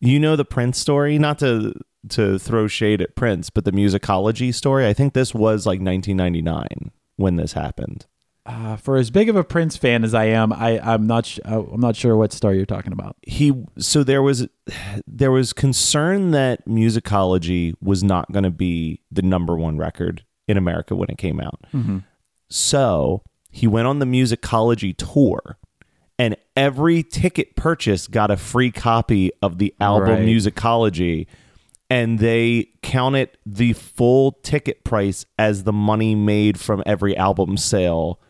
you 0.00 0.20
know 0.20 0.36
the 0.36 0.44
Prince 0.44 0.78
story, 0.78 1.18
not 1.18 1.38
to 1.40 1.74
to 2.10 2.38
throw 2.38 2.66
shade 2.66 3.00
at 3.00 3.16
Prince, 3.16 3.48
but 3.48 3.64
the 3.64 3.72
musicology 3.72 4.52
story. 4.52 4.86
I 4.86 4.92
think 4.92 5.14
this 5.14 5.32
was 5.34 5.64
like 5.64 5.80
1999 5.80 6.92
when 7.16 7.36
this 7.36 7.54
happened. 7.54 8.06
Uh, 8.46 8.76
for 8.76 8.96
as 8.98 9.10
big 9.10 9.30
of 9.30 9.36
a 9.36 9.44
Prince 9.44 9.74
fan 9.76 10.04
as 10.04 10.12
I 10.12 10.26
am, 10.26 10.52
I 10.52 10.78
I'm 10.78 11.06
not 11.06 11.24
sh- 11.24 11.38
uh, 11.46 11.62
I'm 11.62 11.80
not 11.80 11.96
sure 11.96 12.14
what 12.16 12.30
star 12.32 12.52
you're 12.52 12.66
talking 12.66 12.92
about. 12.92 13.16
He 13.22 13.52
so 13.78 14.04
there 14.04 14.22
was 14.22 14.46
there 15.06 15.30
was 15.30 15.54
concern 15.54 16.32
that 16.32 16.66
musicology 16.68 17.74
was 17.80 18.02
not 18.04 18.30
going 18.32 18.42
to 18.44 18.50
be 18.50 19.00
the 19.10 19.22
number 19.22 19.56
one 19.56 19.78
record 19.78 20.24
in 20.46 20.58
America 20.58 20.94
when 20.94 21.08
it 21.08 21.16
came 21.16 21.40
out. 21.40 21.58
So 22.48 23.22
he 23.50 23.66
went 23.66 23.86
on 23.86 23.98
the 23.98 24.04
musicology 24.06 24.94
tour, 24.96 25.56
and 26.18 26.36
every 26.56 27.02
ticket 27.02 27.56
purchase 27.56 28.06
got 28.06 28.30
a 28.30 28.36
free 28.36 28.70
copy 28.70 29.30
of 29.42 29.58
the 29.58 29.74
album 29.80 30.08
Right. 30.10 30.18
Musicology, 30.26 31.26
and 31.88 32.18
they 32.18 32.68
counted 32.82 33.30
the 33.46 33.72
full 33.72 34.32
ticket 34.42 34.84
price 34.84 35.24
as 35.38 35.64
the 35.64 35.72
money 35.72 36.14
made 36.14 36.60
from 36.60 36.82
every 36.84 37.16
album 37.16 37.56
sale, 37.56 38.20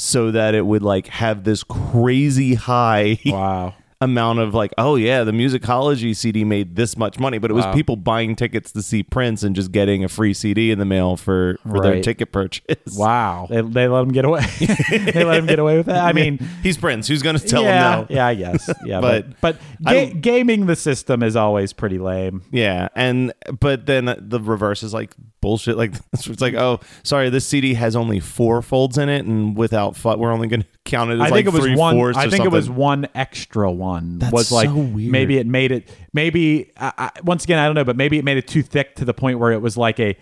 so 0.00 0.30
that 0.30 0.54
it 0.54 0.64
would 0.64 0.82
like 0.82 1.08
have 1.08 1.44
this 1.44 1.62
crazy 1.62 2.54
high 2.54 3.18
Wow. 3.26 3.74
Amount 4.02 4.38
of 4.38 4.54
like, 4.54 4.72
oh 4.78 4.96
yeah, 4.96 5.24
the 5.24 5.32
musicology 5.32 6.16
CD 6.16 6.42
made 6.44 6.74
this 6.76 6.96
much 6.96 7.18
money, 7.18 7.38
but 7.38 7.50
it 7.50 7.54
was 7.54 7.66
Wow. 7.66 7.74
people 7.74 7.96
buying 7.96 8.34
tickets 8.34 8.72
to 8.72 8.82
see 8.82 9.02
Prince 9.02 9.42
and 9.42 9.54
just 9.54 9.72
getting 9.72 10.02
a 10.04 10.08
free 10.08 10.32
CD 10.32 10.70
in 10.70 10.78
the 10.78 10.84
mail 10.86 11.16
for 11.16 11.58
for 11.68 11.80
their 11.80 12.00
ticket 12.00 12.32
purchase. 12.32 12.96
Wow. 12.96 13.46
They, 13.50 13.60
they 13.60 13.88
let 13.88 14.00
him 14.02 14.12
get 14.12 14.24
away. 14.24 14.40
they 14.90 15.24
let 15.24 15.38
him 15.38 15.46
get 15.46 15.58
away 15.58 15.76
with 15.76 15.86
that. 15.86 16.02
I 16.04 16.12
mean, 16.12 16.38
he's 16.62 16.78
Prince. 16.78 17.08
Who's 17.08 17.22
gonna 17.22 17.38
tell 17.38 17.62
yeah, 17.62 17.98
him 18.00 18.06
no? 18.08 18.14
yeah, 18.14 18.26
I 18.26 18.34
guess. 18.34 18.70
Yeah, 18.84 19.00
but 19.00 19.40
But 19.40 19.58
but, 19.80 19.92
ga- 19.92 20.12
gaming 20.14 20.66
the 20.66 20.76
system 20.76 21.22
is 21.22 21.36
always 21.36 21.72
pretty 21.74 21.98
lame. 21.98 22.42
Yeah, 22.50 22.88
and 22.96 23.32
but 23.60 23.84
then 23.86 24.14
the 24.18 24.40
reverse 24.40 24.82
is 24.82 24.94
like 24.94 25.12
bullshit. 25.42 25.76
Like 25.76 25.92
it's 26.14 26.40
like, 26.40 26.54
oh, 26.54 26.80
sorry, 27.02 27.28
this 27.28 27.46
CD 27.46 27.74
has 27.74 27.94
only 27.96 28.20
four 28.20 28.62
folds 28.62 28.96
in 28.96 29.08
it, 29.10 29.26
and 29.26 29.56
without 29.56 29.96
fu- 29.96 30.16
we're 30.16 30.32
only 30.32 30.48
going 30.48 30.62
to 30.62 30.68
count 30.84 31.10
it 31.10 31.14
as 31.14 31.20
I 31.20 31.24
like 31.24 31.32
think 31.32 31.48
it 31.48 31.52
was 31.52 31.62
three 31.62 31.76
one. 31.76 31.94
fourths 31.94 32.18
I 32.18 32.26
or 32.26 32.30
think 32.30 32.44
it 32.44 32.52
was 32.52 32.70
one 32.70 33.06
extra 33.14 33.70
one. 33.70 34.18
That's 34.18 34.32
was 34.32 34.52
like 34.52 34.68
so 34.68 34.74
weird. 34.74 35.12
maybe 35.12 35.38
it 35.38 35.46
made 35.46 35.72
it. 35.72 35.88
Maybe 36.12 36.72
I, 36.76 36.92
I, 36.98 37.20
once 37.22 37.44
again 37.44 37.58
I 37.58 37.66
don't 37.66 37.74
know, 37.74 37.84
but 37.84 37.96
maybe 37.96 38.18
it 38.18 38.24
made 38.24 38.38
it 38.38 38.48
too 38.48 38.62
thick 38.62 38.96
to 38.96 39.04
the 39.04 39.14
point 39.14 39.38
where 39.38 39.52
it 39.52 39.60
was 39.60 39.76
like 39.76 40.00
a 40.00 40.16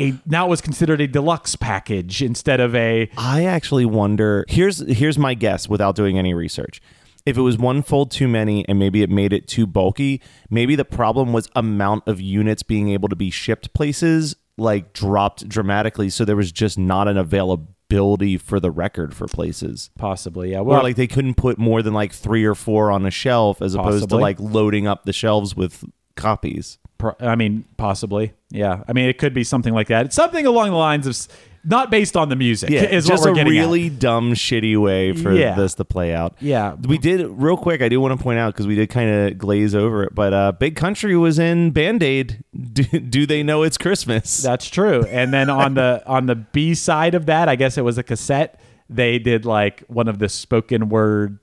a 0.00 0.14
now 0.26 0.46
it 0.46 0.50
was 0.50 0.60
considered 0.60 1.00
a 1.00 1.06
deluxe 1.06 1.56
package 1.56 2.22
instead 2.22 2.60
of 2.60 2.74
a 2.74 3.10
I 3.16 3.44
actually 3.44 3.86
wonder. 3.86 4.44
Here's 4.48 4.78
here's 4.90 5.18
my 5.18 5.34
guess 5.34 5.68
without 5.68 5.96
doing 5.96 6.18
any 6.18 6.34
research. 6.34 6.80
If 7.24 7.36
it 7.36 7.40
was 7.40 7.58
one 7.58 7.82
fold 7.82 8.12
too 8.12 8.28
many 8.28 8.66
and 8.68 8.78
maybe 8.78 9.02
it 9.02 9.10
made 9.10 9.32
it 9.32 9.48
too 9.48 9.66
bulky, 9.66 10.22
maybe 10.48 10.76
the 10.76 10.84
problem 10.84 11.32
was 11.32 11.48
amount 11.56 12.06
of 12.06 12.20
units 12.20 12.62
being 12.62 12.90
able 12.90 13.08
to 13.08 13.16
be 13.16 13.30
shipped 13.30 13.74
places 13.74 14.36
like 14.58 14.92
dropped 14.92 15.48
dramatically, 15.48 16.08
so 16.08 16.24
there 16.24 16.36
was 16.36 16.52
just 16.52 16.78
not 16.78 17.08
an 17.08 17.18
availability 17.90 18.36
for 18.36 18.60
the 18.60 18.70
record 18.70 19.14
for 19.14 19.26
places. 19.26 19.90
possibly 19.98 20.52
yeah. 20.52 20.58
Or 20.58 20.64
Well, 20.64 20.82
like 20.82 20.96
they 20.96 21.06
couldn't 21.06 21.34
put 21.34 21.58
more 21.58 21.82
than 21.82 21.94
like 21.94 22.12
three 22.12 22.44
or 22.44 22.54
four 22.54 22.90
on 22.90 23.06
a 23.06 23.10
shelf 23.10 23.62
as 23.62 23.74
opposed 23.74 24.08
to 24.10 24.16
like 24.16 24.38
loading 24.40 24.86
up 24.86 25.04
the 25.04 25.12
shelves 25.12 25.56
with 25.56 25.84
copies. 26.16 26.78
Pro- 26.98 27.16
I 27.20 27.36
mean, 27.36 27.64
possibly. 27.76 28.32
Yeah. 28.50 28.82
I 28.88 28.92
mean, 28.92 29.08
it 29.08 29.18
could 29.18 29.34
be 29.34 29.44
something 29.44 29.74
like 29.74 29.88
that. 29.88 30.06
It's 30.06 30.16
something 30.16 30.46
along 30.46 30.70
the 30.70 30.76
lines 30.76 31.06
of 31.06 31.16
not 31.66 31.90
based 31.90 32.16
on 32.16 32.28
the 32.28 32.36
music. 32.36 32.70
is 32.70 33.06
just 33.06 33.22
what 33.22 33.26
we're 33.28 33.32
a 33.32 33.34
getting 33.44 33.58
at. 33.58 33.60
really 33.60 33.90
dumb, 33.90 34.32
shitty 34.34 34.80
way 34.80 35.12
for 35.12 35.32
Yeah. 35.32 35.54
this 35.56 35.74
to 35.74 35.84
play 35.84 36.14
out. 36.14 36.36
Yeah. 36.40 36.74
we 36.74 36.96
did 36.96 37.26
real 37.28 37.56
quick. 37.56 37.82
I 37.82 37.88
do 37.88 38.00
want 38.00 38.16
to 38.18 38.22
point 38.22 38.38
out 38.38 38.54
because 38.54 38.66
we 38.66 38.74
did 38.76 38.88
kind 38.88 39.10
of 39.10 39.36
glaze 39.38 39.74
over 39.74 40.04
it, 40.04 40.14
but 40.14 40.32
uh, 40.32 40.52
Big 40.52 40.76
Country 40.76 41.16
was 41.16 41.38
in 41.38 41.72
Band 41.72 42.02
Aid. 42.02 42.42
Do, 42.72 42.82
do 42.84 43.26
they 43.26 43.42
know 43.42 43.62
it's 43.64 43.76
Christmas? 43.76 44.42
That's 44.42 44.68
true. 44.68 45.02
And 45.10 45.32
then 45.32 45.50
on 45.50 45.74
the 45.74 46.02
on 46.06 46.26
the 46.26 46.36
B 46.36 46.74
side 46.74 47.14
of 47.14 47.26
that, 47.26 47.48
I 47.48 47.56
guess 47.56 47.76
it 47.76 47.82
was 47.82 47.98
a 47.98 48.02
cassette. 48.02 48.60
They 48.88 49.18
did 49.18 49.44
like 49.44 49.80
one 49.88 50.06
of 50.08 50.18
the 50.20 50.28
spoken 50.28 50.88
word 50.88 51.38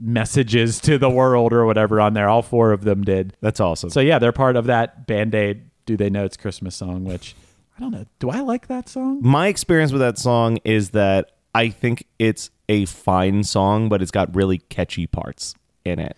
messages 0.00 0.80
to 0.80 0.98
the 0.98 1.10
world 1.10 1.52
or 1.52 1.66
whatever 1.66 2.00
on 2.00 2.14
there. 2.14 2.28
All 2.28 2.42
four 2.42 2.72
of 2.72 2.82
them 2.84 3.02
did. 3.02 3.36
That's 3.40 3.60
awesome. 3.60 3.90
So 3.90 4.00
yeah, 4.00 4.18
they're 4.18 4.32
part 4.32 4.56
of 4.56 4.66
that 4.66 5.06
Band 5.06 5.34
Aid. 5.34 5.62
Do 5.86 5.96
they 5.96 6.10
know 6.10 6.24
it's 6.24 6.36
Christmas 6.36 6.76
song? 6.76 7.04
Which 7.04 7.34
I 7.78 7.80
don't 7.80 7.92
know. 7.92 8.04
Do 8.18 8.30
I 8.30 8.40
like 8.40 8.66
that 8.66 8.88
song? 8.88 9.20
My 9.22 9.46
experience 9.46 9.92
with 9.92 10.00
that 10.00 10.18
song 10.18 10.58
is 10.64 10.90
that 10.90 11.30
I 11.54 11.68
think 11.68 12.06
it's 12.18 12.50
a 12.68 12.86
fine 12.86 13.44
song, 13.44 13.88
but 13.88 14.02
it's 14.02 14.10
got 14.10 14.34
really 14.34 14.58
catchy 14.58 15.06
parts 15.06 15.54
in 15.84 16.00
it. 16.00 16.16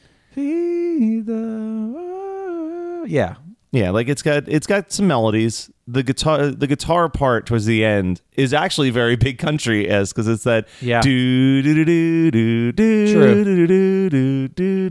The- 1.61 3.05
Yeah, 3.07 3.35
Yeah, 3.73 3.91
like 3.91 4.09
it's 4.09 4.23
got 4.23 4.49
it's 4.49 4.67
got 4.67 4.91
some 4.93 5.07
melodies. 5.07 5.71
The 5.89 6.03
guitar 6.05 6.47
the 6.49 6.69
guitar 6.69 7.09
part 7.09 7.47
towards 7.47 7.65
the 7.67 7.85
end 7.85 8.21
is 8.37 8.55
actually 8.55 8.91
very 8.91 9.17
big 9.17 9.39
country 9.39 9.89
as 9.89 10.13
because 10.13 10.29
it's 10.29 10.45
that 10.45 10.69
Yeah. 10.81 11.01
do 11.01 11.63
do 11.63 11.75
do 11.75 11.85
do 11.85 12.31
do 12.31 12.73
do 12.73 13.13
True. 13.13 13.45
do 13.45 13.67
do 13.67 14.09
do 14.09 14.49
do 14.49 14.91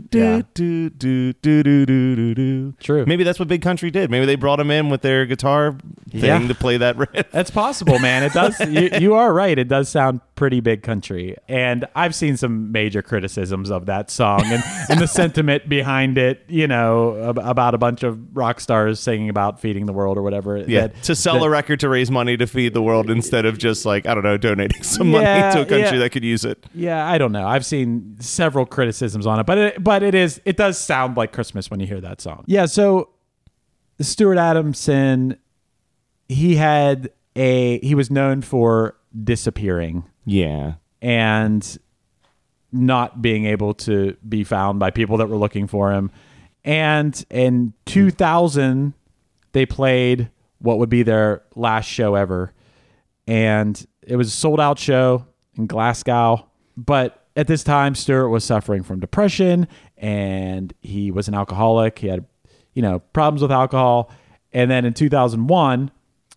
do 0.52 0.90
do 0.90 1.32
do 1.32 1.86
do 1.86 1.86
do 1.86 2.34
do. 2.34 2.74
True. 2.80 3.04
Maybe 3.06 3.24
that's 3.24 3.38
what 3.38 3.48
big 3.48 3.62
country 3.62 3.90
did. 3.90 4.10
Maybe 4.10 4.26
they 4.26 4.34
brought 4.34 4.60
him 4.60 4.70
in 4.70 4.90
with 4.90 5.00
their 5.00 5.24
guitar 5.24 5.74
thing 6.10 6.20
Yeah. 6.24 6.46
to 6.46 6.54
play 6.54 6.76
that 6.76 6.98
riff. 6.98 7.30
That's 7.30 7.50
possible, 7.50 7.98
man. 7.98 8.22
It 8.24 8.32
does. 8.34 8.60
you, 8.68 8.90
you 9.00 9.14
are 9.14 9.32
right. 9.32 9.58
It 9.58 9.68
does 9.68 9.88
sound 9.88 10.20
pretty 10.34 10.60
big 10.60 10.82
country, 10.82 11.36
and 11.48 11.86
I've 11.94 12.14
seen 12.14 12.36
some 12.38 12.72
major 12.72 13.02
criticisms 13.02 13.70
of 13.70 13.86
that 13.86 14.10
song 14.10 14.40
and, 14.46 14.62
and 14.88 14.98
the 15.00 15.06
sentiment 15.06 15.68
behind 15.68 16.16
it. 16.18 16.42
You 16.48 16.66
know, 16.66 17.30
ab- 17.30 17.38
about 17.38 17.74
a 17.74 17.78
bunch 17.78 18.02
of 18.02 18.18
rock 18.36 18.60
stars 18.60 19.00
singing 19.00 19.28
about 19.28 19.60
feeding 19.60 19.86
the 19.86 19.92
world 19.92 20.16
or 20.18 20.22
whatever. 20.22 20.56
Yeah, 20.58 20.88
that- 20.94 21.02
to 21.04 21.14
sell 21.14 21.40
that- 21.40 21.44
a 21.46 21.50
record 21.50 21.80
to 21.80 21.88
raise 21.88 22.10
money 22.10 22.36
to 22.36 22.46
feed 22.46 22.74
the 22.74 22.82
world 22.82 23.10
instead 23.10 23.44
of 23.46 23.58
just 23.58 23.84
like 23.86 24.06
I 24.06 24.14
don't 24.14 24.22
know 24.24 24.36
donating 24.36 24.82
some 24.82 25.10
Yeah, 25.10 25.20
money 25.20 25.54
to 25.54 25.60
a 25.62 25.66
country 25.66 25.98
yeah. 25.98 26.02
that 26.04 26.10
could 26.10 26.24
use 26.24 26.44
it. 26.44 26.64
Yeah, 26.74 27.06
I 27.06 27.18
don't 27.18 27.32
know. 27.32 27.46
I've 27.46 27.64
seen 27.66 28.16
several 28.20 28.66
criticisms 28.66 29.26
on 29.26 29.40
it, 29.40 29.46
but 29.46 29.58
it, 29.58 29.84
but 29.84 30.02
it 30.02 30.14
is 30.14 30.40
it 30.44 30.56
does 30.56 30.78
sound 30.78 31.16
like 31.16 31.32
Christmas 31.32 31.70
when 31.70 31.80
you 31.80 31.86
hear 31.86 32.00
that 32.00 32.20
song. 32.20 32.44
Yeah, 32.46 32.66
so 32.66 33.10
Stuart 34.00 34.38
Adamson 34.38 35.36
he 36.28 36.56
had 36.56 37.10
a 37.36 37.78
he 37.80 37.94
was 37.94 38.10
known 38.10 38.40
for 38.42 38.96
disappearing 39.24 40.04
Yeah, 40.24 40.74
and 41.02 41.78
not 42.72 43.20
being 43.20 43.46
able 43.46 43.74
to 43.74 44.16
be 44.28 44.44
found 44.44 44.78
by 44.78 44.90
people 44.90 45.16
that 45.16 45.28
were 45.28 45.36
looking 45.36 45.66
for 45.66 45.92
him. 45.92 46.10
And 46.64 47.24
in 47.30 47.72
2000 47.86 48.94
they 49.52 49.66
played 49.66 50.30
what 50.60 50.78
would 50.78 50.88
be 50.88 51.02
their 51.02 51.42
last 51.54 51.86
show 51.86 52.14
ever. 52.14 52.52
And 53.26 53.84
it 54.02 54.16
was 54.16 54.28
a 54.28 54.32
sold 54.32 54.60
out 54.60 54.78
show 54.78 55.26
in 55.56 55.66
Glasgow. 55.66 56.48
But 56.76 57.26
at 57.36 57.46
this 57.46 57.64
time, 57.64 57.94
Stewart 57.94 58.30
was 58.30 58.44
suffering 58.44 58.82
from 58.82 59.00
depression 59.00 59.68
and 59.96 60.72
he 60.80 61.10
was 61.10 61.28
an 61.28 61.34
alcoholic. 61.34 61.98
He 61.98 62.08
had, 62.08 62.24
you 62.74 62.82
know, 62.82 63.00
problems 63.12 63.42
with 63.42 63.52
alcohol. 63.52 64.10
And 64.52 64.70
then 64.70 64.84
in 64.84 64.94
2001, 64.94 65.90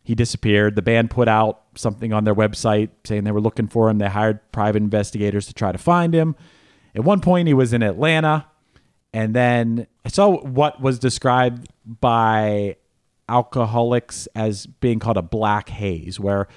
he 0.04 0.16
disappeared. 0.16 0.76
The 0.76 0.82
band 0.82 1.10
put 1.10 1.28
out 1.28 1.62
something 1.76 2.14
on 2.14 2.26
their 2.26 2.36
website 2.36 2.90
saying 3.06 3.24
they 3.24 3.32
were 3.32 3.42
looking 3.42 3.68
for 3.68 3.90
him. 3.90 3.98
They 3.98 4.10
hired 4.10 4.40
private 4.52 4.84
investigators 4.84 5.48
to 5.48 5.54
try 5.54 5.72
to 5.72 5.78
find 5.78 6.14
him. 6.14 6.36
At 6.96 7.04
one 7.04 7.22
point, 7.22 7.48
he 7.48 7.54
was 7.54 7.74
in 7.74 7.82
Atlanta. 7.82 8.46
And 9.14 9.34
then 9.34 9.88
I 10.06 10.10
saw 10.10 10.42
what 10.42 10.82
was 10.82 11.00
described 11.00 11.70
by 11.86 12.78
alcoholics 13.34 14.28
as 14.36 14.67
being 14.67 15.00
called 15.00 15.17
a 15.17 15.24
black 15.24 15.69
haze, 15.69 16.19
where 16.19 16.48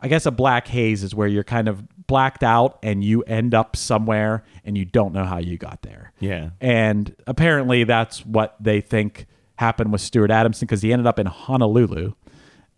I 0.00 0.08
guess 0.08 0.24
a 0.24 0.30
black 0.30 0.66
haze 0.66 1.02
is 1.02 1.14
where 1.14 1.28
you're 1.28 1.44
kind 1.44 1.68
of 1.68 1.84
blacked 2.06 2.42
out 2.42 2.78
and 2.82 3.04
you 3.04 3.22
end 3.22 3.54
up 3.54 3.76
somewhere 3.76 4.44
and 4.64 4.76
you 4.76 4.84
don't 4.84 5.12
know 5.12 5.24
how 5.24 5.38
you 5.38 5.58
got 5.58 5.82
there. 5.82 6.12
Yeah. 6.20 6.50
And 6.60 7.14
apparently 7.26 7.84
that's 7.84 8.24
what 8.24 8.56
they 8.58 8.80
think 8.80 9.26
happened 9.56 9.92
with 9.92 10.00
Stuart 10.00 10.30
Adamson 10.30 10.66
because 10.66 10.82
he 10.82 10.92
ended 10.92 11.06
up 11.06 11.18
in 11.18 11.26
Honolulu 11.26 12.14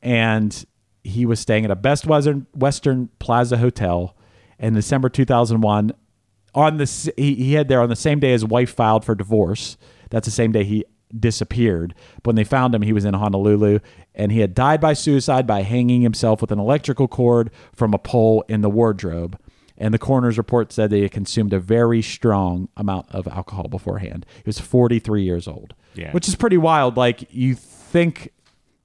and 0.03 0.65
he 1.05 1.25
was 1.25 1.39
staying 1.39 1.65
at 1.65 1.71
a 1.71 1.77
Best 1.77 2.07
Western 2.07 2.47
Western 2.55 3.09
Plaza 3.19 3.57
Hotel 3.57 4.17
in 4.59 4.75
December 4.75 5.09
2001 5.09 5.93
on 6.55 6.77
the 6.77 7.13
he, 7.17 7.35
he 7.35 7.53
had 7.55 7.69
there 7.69 7.81
on 7.81 7.89
the 7.89 7.97
same 7.97 8.21
day 8.21 8.33
his 8.33 8.45
wife 8.45 8.75
filed 8.75 9.05
for 9.05 9.15
divorce. 9.15 9.77
That's 10.11 10.27
the 10.27 10.33
same 10.33 10.53
day 10.53 10.65
he 10.65 10.85
disappeared. 11.19 11.95
But 12.23 12.31
when 12.31 12.37
they 12.37 12.45
found 12.45 12.75
him, 12.75 12.83
he 12.83 12.93
was 12.93 13.05
in 13.05 13.15
Honolulu 13.15 13.79
and 14.15 14.33
he 14.33 14.41
had 14.41 14.55
died 14.55 14.81
by 14.81 14.93
suicide 14.95 15.47
by 15.47 15.63
hanging 15.63 16.03
himself 16.03 16.41
with 16.41 16.51
an 16.53 16.59
electrical 16.59 17.09
cord 17.09 17.51
from 17.75 17.95
a 17.95 17.99
pole 17.99 18.45
in 18.49 18.61
the 18.61 18.71
wardrobe. 18.71 19.39
And 19.77 19.93
the 19.93 19.99
coroner's 19.99 20.39
report 20.39 20.73
said 20.73 20.91
that 20.91 20.97
he 20.97 21.03
had 21.03 21.11
consumed 21.11 21.53
a 21.53 21.59
very 21.59 22.01
strong 22.01 22.69
amount 22.77 23.07
of 23.11 23.27
alcohol 23.27 23.67
beforehand. 23.69 24.25
He 24.37 24.43
was 24.47 24.61
43 24.61 25.23
years 25.23 25.49
old, 25.49 25.75
Yeah. 25.95 26.13
which 26.13 26.29
is 26.29 26.37
pretty 26.37 26.59
wild. 26.59 26.97
Like 26.97 27.27
you 27.31 27.55
think, 27.57 28.31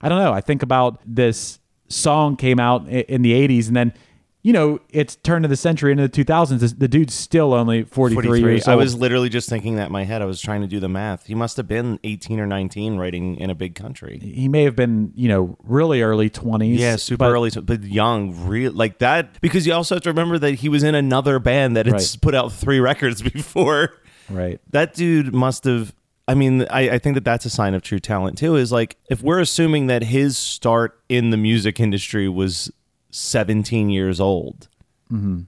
I 0.02 0.10
don't 0.10 0.18
know. 0.20 0.34
I 0.34 0.42
think 0.42 0.64
about 0.64 1.00
this 1.06 1.60
song 1.90 2.36
came 2.38 2.60
out 2.60 2.88
in 2.88 3.22
the 3.22 3.34
80s 3.34 3.68
and 3.68 3.76
then 3.76 3.94
you 4.42 4.54
know, 4.54 4.80
it's 4.90 5.18
turn 5.18 5.44
of 5.44 5.50
the 5.50 5.58
century 5.58 5.92
into 5.92 6.08
the 6.08 6.24
2000s. 6.24 6.80
The 6.80 6.88
dude's 6.88 7.14
still 7.14 7.54
only 7.54 7.84
43, 7.84 8.40
years 8.40 8.68
old. 8.68 8.74
I 8.74 8.76
was 8.76 8.96
literally 8.96 9.28
just 9.28 9.50
thinking 9.50 9.76
that 9.76 9.88
in 9.88 9.92
my 9.92 10.06
head. 10.06 10.22
I 10.22 10.26
was 10.26 10.40
trying 10.40 10.62
to 10.62 10.68
do 10.68 10.80
the 10.80 10.88
math. 10.88 11.26
He 11.26 11.36
must 11.36 11.58
have 11.58 11.68
been 11.68 12.00
18 12.06 12.40
or 12.40 12.48
19 12.48 12.96
writing 12.98 13.36
in 13.36 13.50
a 13.50 13.56
big 13.56 13.76
country. 13.76 14.18
he 14.20 14.48
may 14.48 14.64
have 14.64 14.76
been, 14.78 15.12
you 15.14 15.28
know, 15.28 15.58
really 15.64 16.02
early 16.02 16.30
20s. 16.30 16.78
Yeah, 16.80 16.96
super 16.96 17.18
but- 17.26 17.32
early, 17.32 17.50
but 17.62 17.84
young, 17.84 18.46
real 18.48 18.72
like 18.72 19.00
that. 19.00 19.42
Because 19.42 19.68
you 19.68 19.74
also 19.74 19.96
have 19.96 20.04
to 20.04 20.10
remember 20.10 20.40
that 20.40 20.56
he 20.56 20.70
was 20.70 20.84
in 20.84 20.96
another 20.96 21.40
band 21.40 21.76
that 21.76 21.86
had 21.86 21.96
Right. 21.96 22.18
put 22.22 22.34
out 22.34 22.54
three 22.54 22.80
records 22.80 23.22
before. 23.34 23.94
Right. 24.30 24.62
That 24.72 24.94
dude 24.94 25.34
must 25.34 25.66
have. 25.66 25.94
I 26.30 26.36
mean, 26.36 26.68
I, 26.70 26.92
I 26.92 26.98
think 27.00 27.16
that 27.16 27.26
that's 27.26 27.46
a 27.46 27.50
sign 27.50 27.74
of 27.74 27.82
true 27.82 27.98
talent 28.00 28.38
too. 28.38 28.56
Is 28.56 28.72
like 28.72 28.98
if 29.10 29.24
we're 29.24 29.40
assuming 29.40 29.88
that 29.88 30.04
his 30.04 30.38
start 30.38 31.00
in 31.10 31.32
the 31.32 31.38
music 31.38 31.80
industry 31.80 32.30
was 32.30 32.72
17 33.12 33.89
years 33.89 34.20
old, 34.20 34.68
Mm-hmm. 35.12 35.41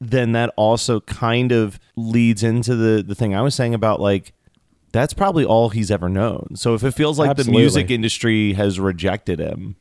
then 0.00 0.32
that 0.32 0.52
also 0.56 1.00
kind 1.00 1.52
of 1.52 1.78
leads 1.94 2.42
into 2.42 2.74
the 2.74 3.02
the 3.02 3.14
thing 3.14 3.32
I 3.34 3.42
was 3.42 3.54
saying 3.54 3.74
about 3.74 4.00
like 4.00 4.32
that's 4.90 5.14
probably 5.14 5.44
all 5.44 5.68
he's 5.70 5.90
ever 5.90 6.08
known. 6.08 6.48
So 6.56 6.74
if 6.74 6.82
it 6.84 6.90
feels 6.90 7.18
like 7.18 7.30
Absolutely. 7.30 7.52
the 7.52 7.58
music 7.60 7.90
industry 7.90 8.52
has 8.54 8.78
rejected 8.80 9.38
him, 9.38 9.76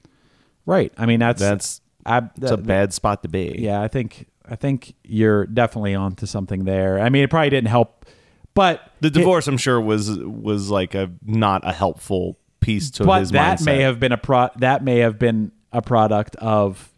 Right. 0.68 0.94
I 0.98 1.06
mean, 1.08 1.20
that's 1.20 1.42
that's 1.42 1.82
I, 2.06 2.22
it's 2.40 2.52
a 2.52 2.58
bad 2.58 2.94
spot 2.94 3.24
to 3.24 3.30
be. 3.30 3.56
Yeah, 3.58 3.82
I 3.82 3.88
think 3.88 4.28
I 4.48 4.56
think 4.56 4.94
you're 5.04 5.48
definitely 5.48 5.96
onto 5.96 6.28
something 6.28 6.66
there. 6.66 7.00
I 7.00 7.10
mean, 7.10 7.24
it 7.24 7.30
probably 7.32 7.50
didn't 7.50 7.70
help, 7.70 8.06
but 8.54 8.82
The 9.02 9.10
divorce, 9.10 9.48
I'm 9.48 9.58
sure, 9.58 9.82
was 9.82 10.12
was 10.20 10.70
like 10.70 10.94
a 10.94 11.10
not 11.26 11.68
a 11.68 11.74
helpful 11.74 12.38
piece 12.60 12.92
to 12.92 13.04
but 13.06 13.22
his 13.22 13.32
that 13.32 13.58
mindset. 13.58 13.66
may 13.66 13.80
have 13.82 14.00
been 14.00 14.12
a 14.12 14.18
pro 14.18 14.50
that 14.58 14.84
may 14.84 15.00
have 15.00 15.18
been 15.18 15.52
a 15.72 15.82
product 15.82 16.36
of 16.36 16.91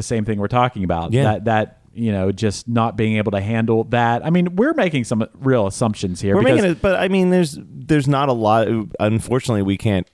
the 0.00 0.06
same 0.06 0.24
thing 0.24 0.38
we're 0.38 0.48
talking 0.48 0.82
about. 0.84 1.12
Yeah. 1.12 1.24
That 1.24 1.44
that 1.44 1.76
you 1.92 2.12
know 2.12 2.32
just 2.32 2.68
not 2.68 2.96
being 2.96 3.16
able 3.16 3.32
to 3.32 3.40
handle 3.40 3.84
that. 3.84 4.24
I 4.24 4.30
mean, 4.30 4.56
we're 4.56 4.74
making 4.74 5.04
some 5.04 5.26
real 5.34 5.66
assumptions 5.66 6.20
here. 6.20 6.34
We're 6.36 6.42
making 6.42 6.64
it, 6.64 6.80
but 6.82 6.98
I 6.98 7.08
mean, 7.08 7.30
there's 7.30 7.58
there's 7.60 8.08
not 8.08 8.28
a 8.28 8.32
lot. 8.32 8.68
Unfortunately, 8.98 9.62
we 9.62 9.76
can't 9.76 10.06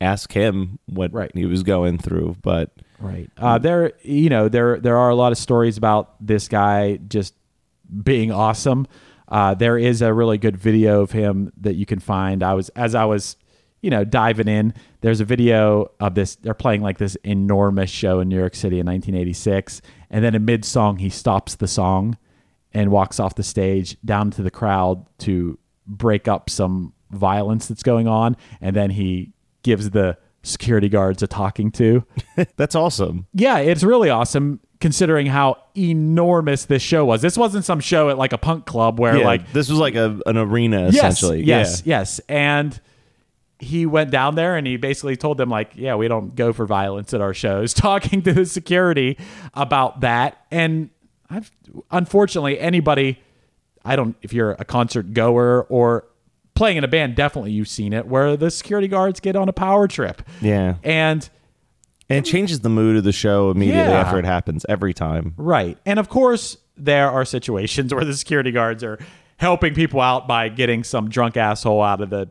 ask 0.00 0.32
him 0.32 0.78
what 0.86 1.12
Right. 1.12 1.30
he 1.34 1.44
was 1.46 1.62
going 1.62 1.98
through. 1.98 2.36
But 2.42 2.70
Right. 2.98 3.28
Uh, 3.36 3.58
there, 3.58 3.92
you 4.02 4.28
know, 4.30 4.48
there 4.48 4.78
there 4.78 4.96
are 4.96 5.10
a 5.10 5.14
lot 5.14 5.32
of 5.32 5.38
stories 5.38 5.76
about 5.76 6.14
this 6.24 6.46
guy 6.48 6.98
just 7.08 7.34
being 8.02 8.30
awesome. 8.30 8.86
Uh, 9.28 9.54
there 9.54 9.76
is 9.78 10.02
a 10.02 10.12
really 10.14 10.38
good 10.38 10.56
video 10.56 11.00
of 11.02 11.10
him 11.10 11.52
that 11.60 11.74
you 11.74 11.84
can 11.86 11.98
find. 11.98 12.42
I 12.42 12.54
was 12.54 12.68
as 12.70 12.94
I 12.94 13.04
was, 13.06 13.36
you 13.80 13.90
know, 13.90 14.04
diving 14.04 14.46
in. 14.48 14.74
There's 15.02 15.20
a 15.20 15.24
video 15.24 15.90
of 16.00 16.14
this. 16.14 16.36
They're 16.36 16.54
playing 16.54 16.80
like 16.82 16.98
this 16.98 17.16
enormous 17.24 17.90
show 17.90 18.20
in 18.20 18.28
New 18.28 18.38
York 18.38 18.54
City 18.54 18.80
in 18.80 18.86
1986, 18.86 19.82
and 20.10 20.24
then 20.24 20.34
in 20.34 20.44
mid 20.44 20.64
song 20.64 20.96
he 20.98 21.10
stops 21.10 21.56
the 21.56 21.68
song 21.68 22.16
and 22.72 22.90
walks 22.90 23.20
off 23.20 23.34
the 23.34 23.42
stage 23.42 23.96
down 24.04 24.30
to 24.30 24.42
the 24.42 24.50
crowd 24.50 25.04
to 25.18 25.58
break 25.86 26.26
up 26.28 26.48
some 26.48 26.94
violence 27.10 27.68
that's 27.68 27.82
going 27.82 28.08
on, 28.08 28.36
and 28.60 28.74
then 28.74 28.90
he 28.90 29.32
gives 29.62 29.90
the 29.90 30.16
security 30.42 30.88
guards 30.88 31.22
a 31.22 31.26
talking 31.26 31.70
to. 31.72 32.04
that's 32.56 32.74
awesome. 32.74 33.26
Yeah, 33.34 33.58
it's 33.58 33.82
really 33.82 34.08
awesome 34.10 34.60
considering 34.80 35.26
how 35.26 35.56
enormous 35.76 36.64
this 36.64 36.82
show 36.82 37.04
was. 37.04 37.22
This 37.22 37.36
wasn't 37.36 37.64
some 37.64 37.78
show 37.80 38.08
at 38.10 38.18
like 38.18 38.32
a 38.32 38.38
punk 38.38 38.66
club 38.66 38.98
where 38.98 39.18
Yeah, 39.18 39.24
like 39.24 39.52
this 39.52 39.68
was 39.68 39.78
like 39.78 39.94
a 39.94 40.18
an 40.26 40.36
arena 40.36 40.86
yes, 40.86 40.94
essentially. 40.94 41.44
Yes, 41.44 41.82
Yeah. 41.84 41.98
yes. 41.98 42.20
And 42.28 42.80
he 43.62 43.86
went 43.86 44.10
down 44.10 44.34
there 44.34 44.56
and 44.56 44.66
he 44.66 44.76
basically 44.76 45.16
told 45.16 45.38
them 45.38 45.48
like, 45.48 45.70
yeah, 45.76 45.94
we 45.94 46.08
don't 46.08 46.34
go 46.34 46.52
for 46.52 46.66
violence 46.66 47.14
at 47.14 47.20
our 47.20 47.32
shows, 47.32 47.72
talking 47.88 48.20
to 48.22 48.32
the 48.32 48.44
security 48.44 49.16
about 49.54 50.00
that. 50.00 50.44
And 50.50 50.90
I've 51.30 51.50
unfortunately 51.90 52.58
anybody 52.58 53.18
I 53.84 53.96
don't 53.96 54.16
if 54.20 54.32
you're 54.32 54.52
a 54.52 54.64
concert 54.64 55.14
goer 55.14 55.62
or 55.68 56.04
playing 56.54 56.76
in 56.76 56.84
a 56.84 56.88
band, 56.88 57.14
definitely 57.16 57.52
you've 57.52 57.68
seen 57.68 57.92
it 57.92 58.06
where 58.06 58.36
the 58.36 58.50
security 58.50 58.88
guards 58.88 59.20
get 59.20 59.36
on 59.36 59.48
a 59.48 59.52
power 59.52 59.88
trip. 59.88 60.22
Yeah. 60.40 60.74
And 60.82 61.28
And 62.10 62.26
it 62.26 62.28
changes 62.28 62.60
the 62.60 62.68
mood 62.68 62.96
of 62.96 63.04
the 63.04 63.12
show 63.12 63.50
immediately 63.50 63.92
Yeah. 63.92 64.00
after 64.00 64.18
it 64.18 64.24
happens 64.24 64.66
every 64.68 64.92
time. 64.92 65.34
Right. 65.36 65.78
And 65.86 65.98
of 65.98 66.08
course, 66.08 66.58
there 66.76 67.10
are 67.10 67.24
situations 67.24 67.94
where 67.94 68.04
the 68.04 68.14
security 68.14 68.50
guards 68.50 68.82
are 68.84 68.98
helping 69.38 69.72
people 69.74 70.00
out 70.00 70.28
by 70.28 70.48
getting 70.48 70.84
some 70.84 71.08
drunk 71.08 71.36
asshole 71.36 71.82
out 71.82 72.00
of 72.00 72.10
the 72.10 72.28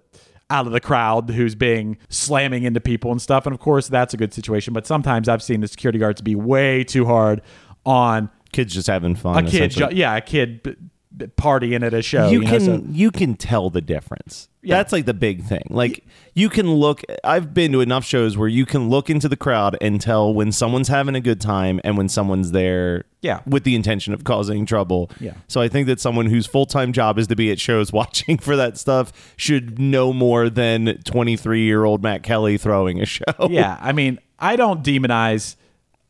out 0.51 0.67
of 0.67 0.73
the 0.73 0.79
crowd 0.79 1.29
who's 1.31 1.55
being 1.55 1.97
slamming 2.09 2.63
into 2.63 2.79
people 2.81 3.11
and 3.11 3.21
stuff. 3.21 3.45
And 3.45 3.53
of 3.55 3.59
course, 3.59 3.87
that's 3.87 4.13
a 4.13 4.17
good 4.17 4.33
situation. 4.33 4.73
But 4.73 4.85
sometimes 4.85 5.27
I've 5.29 5.41
seen 5.41 5.61
the 5.61 5.67
security 5.67 5.97
guards 5.97 6.21
be 6.21 6.35
way 6.35 6.83
too 6.83 7.05
hard 7.05 7.41
on 7.85 8.29
Kids 8.51 8.73
just 8.73 8.87
having 8.87 9.15
fun. 9.15 9.47
a 9.47 9.49
kid. 9.49 9.71
Ju- 9.71 9.87
yeah, 9.91 10.17
a 10.17 10.21
kid 10.21 10.77
partying 11.27 11.83
at 11.85 11.93
a 11.93 12.01
show. 12.01 12.29
you 12.29 12.39
you 12.41 12.45
know, 12.45 12.49
can 12.51 12.61
so- 12.61 12.83
you 12.91 13.11
can 13.11 13.35
tell 13.35 13.69
the 13.69 13.81
difference. 13.81 14.47
Yeah. 14.63 14.77
That's 14.77 14.91
like 14.93 15.05
the 15.05 15.13
big 15.15 15.43
thing. 15.43 15.63
Like 15.71 16.05
you 16.35 16.47
can 16.47 16.71
look 16.71 17.01
I've 17.23 17.51
been 17.51 17.71
to 17.71 17.81
enough 17.81 18.05
shows 18.05 18.37
where 18.37 18.47
you 18.47 18.65
can 18.67 18.89
look 18.89 19.09
into 19.09 19.27
the 19.27 19.35
crowd 19.35 19.75
and 19.81 19.99
tell 19.99 20.31
when 20.31 20.51
someone's 20.51 20.87
having 20.87 21.15
a 21.15 21.19
good 21.21 21.41
time 21.41 21.81
and 21.83 21.97
when 21.97 22.07
someone's 22.07 22.51
there 22.51 23.05
Yeah. 23.21 23.39
with 23.47 23.63
the 23.63 23.73
intention 23.73 24.13
of 24.13 24.23
causing 24.23 24.67
trouble. 24.67 25.09
Yeah. 25.19 25.33
So 25.47 25.61
I 25.61 25.67
think 25.67 25.87
that 25.87 25.99
someone 25.99 26.27
whose 26.27 26.45
full-time 26.45 26.93
job 26.93 27.17
is 27.17 27.25
to 27.27 27.35
be 27.35 27.49
at 27.51 27.59
shows 27.59 27.91
watching 28.01 28.37
for 28.37 28.55
that 28.55 28.77
stuff 28.77 29.33
should 29.35 29.79
know 29.79 30.13
more 30.13 30.47
than 30.47 30.85
23-year-old 30.85 32.03
Matt 32.03 32.21
Kelly 32.21 32.57
throwing 32.57 33.01
a 33.01 33.05
show. 33.05 33.23
yeah, 33.49 33.77
I 33.81 33.91
mean, 33.93 34.19
I 34.37 34.55
don't 34.57 34.83
demonize 34.83 35.55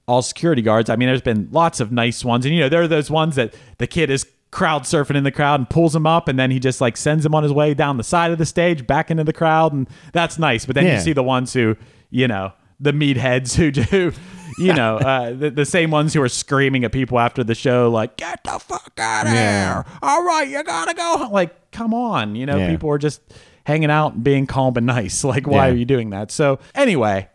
all 0.07 0.21
security 0.21 0.61
guards. 0.61 0.89
I 0.89 0.97
mean, 0.97 1.07
there's 1.07 1.21
been 1.21 1.47
lots 1.51 1.79
of 1.79 1.91
nice 1.91 2.25
ones, 2.25 2.45
and 2.45 2.53
you 2.53 2.59
know, 2.59 2.67
there 2.69 2.81
are 2.81 2.87
those 2.87 3.09
ones 3.09 3.35
that 3.35 3.53
the 3.77 3.87
kid 3.87 4.09
is 4.09 4.25
crowd 4.51 4.83
surfing 4.83 5.15
in 5.15 5.23
the 5.23 5.31
crowd 5.31 5.59
and 5.59 5.69
pulls 5.69 5.95
him 5.95 6.05
up, 6.05 6.27
and 6.27 6.37
then 6.37 6.51
he 6.51 6.59
just 6.59 6.81
like 6.81 6.97
sends 6.97 7.25
him 7.25 7.33
on 7.33 7.43
his 7.43 7.51
way 7.53 7.73
down 7.73 7.97
the 7.97 8.03
side 8.03 8.31
of 8.31 8.37
the 8.37 8.45
stage 8.45 8.85
back 8.85 9.09
into 9.09 9.23
the 9.23 9.33
crowd, 9.33 9.73
and 9.73 9.89
that's 10.13 10.37
nice. 10.37 10.65
But 10.65 10.75
then 10.75 10.85
Yeah. 10.85 10.95
you 10.95 10.99
see 11.01 11.13
the 11.13 11.23
ones 11.23 11.53
who, 11.53 11.75
you 12.09 12.27
know, 12.27 12.51
the 12.79 12.91
meatheads 12.91 13.55
who 13.55 13.71
do. 13.71 14.11
You 14.59 14.73
know, 14.73 14.97
uh, 14.97 15.31
the, 15.31 15.49
the 15.49 15.65
same 15.65 15.91
ones 15.91 16.13
who 16.13 16.21
are 16.21 16.27
screaming 16.29 16.83
at 16.83 16.91
people 16.91 17.17
after 17.17 17.41
the 17.41 17.55
show, 17.55 17.89
like, 17.89 18.17
get 18.17 18.43
the 18.43 18.59
fuck 18.59 18.91
out 18.99 19.25
of 19.25 19.33
Yeah. 19.33 19.73
here. 19.75 19.85
All 20.03 20.23
right, 20.25 20.47
you 20.47 20.61
gotta 20.61 20.93
go. 20.93 21.17
home." 21.19 21.31
Like, 21.31 21.71
come 21.71 21.93
on. 21.93 22.35
You 22.35 22.45
know, 22.45 22.57
Yeah. 22.57 22.69
people 22.69 22.89
are 22.91 22.97
just 22.97 23.21
hanging 23.65 23.89
out 23.89 24.13
and 24.15 24.23
being 24.25 24.45
calm 24.47 24.75
and 24.75 24.85
nice. 24.85 25.23
Like, 25.23 25.47
why 25.47 25.69
are 25.69 25.73
you 25.73 25.85
doing 25.85 26.09
that? 26.09 26.31
So, 26.31 26.59
anyway, 26.75 27.29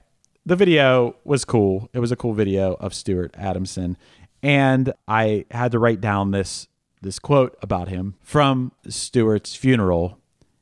the 0.44 0.56
video 0.56 1.16
was 1.24 1.46
cool. 1.46 1.88
It 1.94 2.00
was 2.00 2.12
a 2.12 2.16
cool 2.16 2.34
video 2.34 2.74
of 2.80 2.92
Stuart 2.92 3.34
Adamson, 3.38 3.96
and 4.42 4.92
I 5.08 5.46
had 5.50 5.72
to 5.72 5.78
write 5.78 6.02
down 6.02 6.32
this 6.32 6.68
this 7.02 7.18
quote 7.18 7.56
about 7.62 7.88
him 7.88 8.14
from 8.22 8.72
Stuart's 8.88 9.54
funeral, 9.54 10.18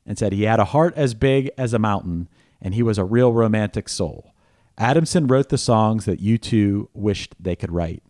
and 0.06 0.18
said 0.18 0.32
he 0.32 0.42
had 0.44 0.60
a 0.60 0.66
heart 0.66 0.92
as 0.96 1.14
big 1.14 1.50
as 1.56 1.72
a 1.72 1.78
mountain, 1.78 2.28
and 2.60 2.74
he 2.74 2.82
was 2.82 2.98
a 2.98 3.04
real 3.04 3.32
romantic 3.32 3.88
soul. 3.88 4.32
Adamson 4.76 5.26
wrote 5.26 5.48
the 5.48 5.58
songs 5.58 6.04
that 6.04 6.20
U2 6.20 6.88
wished 6.92 7.34
they 7.40 7.56
could 7.56 7.70
write, 7.72 8.02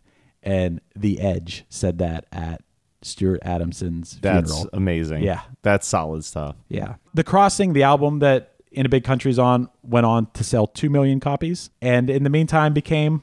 and 0.42 0.80
The 0.96 1.20
Edge 1.20 1.64
said 1.68 1.98
that 1.98 2.26
at 2.32 2.62
Stuart 3.02 3.40
Adamson's 3.42 4.18
That's 4.20 4.50
funeral. 4.50 4.70
amazing. 4.72 5.22
Yeah. 5.22 5.42
That's 5.62 5.86
solid 5.86 6.24
stuff. 6.24 6.56
Yeah. 6.68 6.94
The 7.12 7.22
Crossing, 7.22 7.74
the 7.74 7.82
album 7.82 8.20
that 8.20 8.54
In 8.72 8.86
a 8.86 8.88
Big 8.88 9.04
Country's 9.04 9.38
on, 9.38 9.68
went 9.82 10.06
on 10.06 10.30
to 10.32 10.42
sell 10.42 10.66
2 10.66 10.88
million 10.88 11.20
copies 11.20 11.68
and 11.82 12.08
in 12.08 12.24
the 12.24 12.30
meantime 12.30 12.72
became 12.72 13.22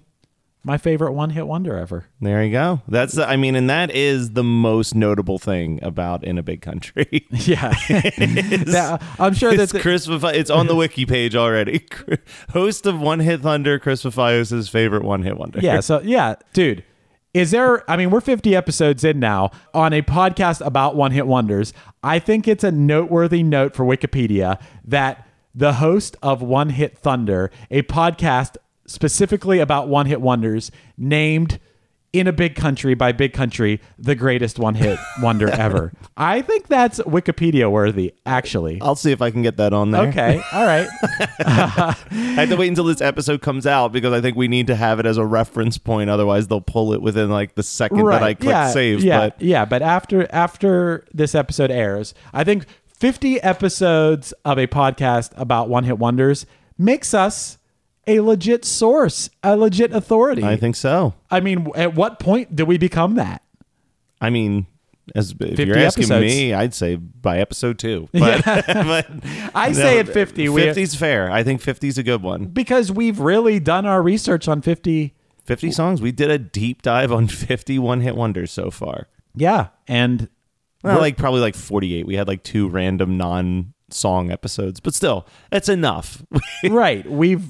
my 0.64 0.78
favorite 0.78 1.14
one 1.14 1.32
hit 1.32 1.48
wonder 1.48 1.76
ever. 1.76 2.06
There 2.20 2.44
you 2.44 2.52
go. 2.52 2.82
That's 2.88 3.14
the, 3.14 3.28
I 3.28 3.36
mean, 3.36 3.56
and 3.56 3.70
that 3.70 3.90
is 3.92 4.32
the 4.32 4.44
most 4.44 4.94
notable 4.94 5.40
thing 5.40 5.80
about 5.84 6.24
in 6.24 6.38
a 6.38 6.44
big 6.44 6.62
country. 6.62 7.28
Yeah. 7.32 7.74
Now, 8.68 8.96
uh, 8.96 8.98
I'm 9.20 9.34
sure 9.34 9.56
that 9.56 9.64
it's 9.64 9.72
Chris. 9.82 10.08
It's 10.08 10.50
on 10.52 10.68
the 10.68 10.76
wiki 10.84 11.06
page 11.06 11.36
already. 11.36 11.86
Host 12.52 12.86
of 12.86 13.00
One 13.00 13.20
Hit 13.20 13.42
Thunder, 13.42 13.80
Chris 13.80 14.04
Fafalios' 14.04 14.70
favorite 14.70 15.04
one 15.04 15.24
hit 15.24 15.38
wonder. 15.38 15.60
yeah. 15.62 15.80
So, 15.80 16.02
yeah, 16.02 16.36
dude. 16.54 16.84
Is 17.34 17.52
there, 17.52 17.90
I 17.90 17.96
mean, 17.96 18.10
we're 18.12 18.20
50 18.22 18.56
episodes 18.56 19.04
in 19.06 19.20
now 19.20 19.52
on 19.74 19.94
a 19.94 20.02
podcast 20.02 20.64
about 20.66 20.96
one 20.98 21.12
hit 21.12 21.26
wonders. 21.26 21.74
I 22.04 22.20
think 22.20 22.46
it's 22.48 22.64
a 22.64 22.72
noteworthy 22.72 23.42
note 23.42 23.74
for 23.74 23.86
Wikipedia 23.86 24.62
that 24.84 25.26
the 25.56 25.74
host 25.74 26.18
of 26.22 26.42
One 26.42 26.70
Hit 26.72 26.98
Thunder, 26.98 27.50
a 27.72 27.84
podcast 27.84 28.58
specifically 28.92 29.60
about 29.60 29.88
one 29.88 30.06
hit 30.06 30.22
wonders, 30.22 30.72
named 30.98 31.60
In 32.14 32.28
a 32.28 32.34
Big 32.34 32.56
Country 32.56 32.94
by 32.94 33.12
Big 33.12 33.34
Country 33.34 33.80
the 33.98 34.16
greatest 34.16 34.60
one 34.60 34.76
hit 34.76 35.00
wonder 35.22 35.50
ever. 35.50 35.94
I 36.18 36.42
think 36.42 36.68
that's 36.68 37.00
Wikipedia 37.00 37.72
worthy, 37.72 38.14
actually. 38.26 38.80
I'll 38.82 38.96
see 38.96 39.12
if 39.12 39.22
I 39.22 39.32
can 39.32 39.42
get 39.42 39.58
that 39.58 39.74
on 39.74 39.92
there. 39.92 40.08
Okay. 40.08 40.42
All 40.52 40.66
right. 40.66 40.88
I 41.40 41.96
have 42.12 42.50
to 42.50 42.58
wait 42.58 42.68
until 42.68 42.84
this 42.84 43.02
episode 43.02 43.42
comes 43.42 43.66
out 43.66 43.92
because 43.92 44.14
I 44.14 44.22
think 44.22 44.36
we 44.36 44.48
need 44.48 44.68
to 44.68 44.76
have 44.76 45.00
it 45.00 45.06
as 45.06 45.18
a 45.18 45.26
reference 45.26 45.78
point. 45.78 46.10
Otherwise, 46.10 46.48
they'll 46.48 46.62
pull 46.62 46.94
it 46.94 47.02
within 47.02 47.30
like 47.30 47.56
the 47.56 47.64
second 47.64 48.06
that 48.08 48.24
I 48.24 48.34
click 48.34 48.52
yeah, 48.52 48.70
save. 48.72 49.04
Yeah, 49.04 49.20
But 49.20 49.42
yeah, 49.42 49.66
but 49.66 49.82
after 49.82 50.28
after 50.32 51.06
this 51.14 51.34
episode 51.34 51.72
airs, 51.72 52.14
I 52.34 52.44
think 52.44 52.66
50 53.02 53.42
episodes 53.42 54.32
of 54.46 54.60
a 54.60 54.68
podcast 54.68 55.32
about 55.36 55.70
one 55.70 55.86
hit 55.86 55.98
wonders 55.98 56.46
makes 56.78 57.16
us 57.16 57.58
a 58.18 58.22
legit 58.22 58.66
source, 58.66 59.30
a 59.44 59.56
legit 59.58 59.92
authority. 59.94 60.44
I 60.44 60.56
think 60.58 60.76
so. 60.76 61.14
I 61.30 61.40
mean, 61.40 61.68
at 61.76 61.94
what 61.96 62.20
point 62.20 62.56
do 62.56 62.66
we 62.66 62.78
become 62.78 63.16
that? 63.16 63.42
I 64.20 64.30
mean, 64.30 64.68
as 65.16 65.34
if 65.40 65.60
you're 65.60 65.78
asking 65.78 66.04
episodes. 66.06 66.22
me, 66.26 66.54
I'd 66.54 66.74
say 66.74 66.96
by 66.96 67.40
episode 67.40 67.80
two. 67.80 68.08
But, 68.14 68.44
but 68.46 69.08
I 69.56 69.72
say 69.72 70.00
at 70.00 70.08
50, 70.08 70.50
we- 70.50 70.62
50's 70.62 70.96
fair. 70.96 71.30
I 71.32 71.44
think 71.44 71.62
50's 71.62 71.98
a 71.98 72.04
good 72.04 72.22
one. 72.22 72.46
Because 72.46 72.92
we've 72.92 73.20
really 73.20 73.60
done 73.60 73.86
our 73.86 74.02
research 74.02 74.48
on 74.48 74.62
50. 74.62 75.16
50 75.46 75.72
songs. 75.72 76.02
We 76.02 76.12
did 76.12 76.30
a 76.30 76.38
deep 76.38 76.82
dive 76.84 77.12
on 77.12 77.28
50 77.28 77.80
one 77.80 78.02
hit 78.02 78.16
wonders 78.16 78.52
so 78.52 78.70
far. 78.72 79.08
Yeah. 79.36 79.68
And 79.88 80.30
Well, 80.84 80.94
We're- 80.94 81.02
like 81.02 81.18
probably 81.18 81.42
like 81.42 81.56
48. 81.56 82.06
We 82.06 82.16
had 82.16 82.28
like 82.28 82.44
two 82.44 82.70
random 82.70 83.18
non 83.18 83.74
song 83.94 84.32
episodes, 84.32 84.80
but 84.80 84.94
still, 84.94 85.26
it's 85.52 85.70
enough. 85.70 86.24
right. 86.70 87.10
We've 87.10 87.46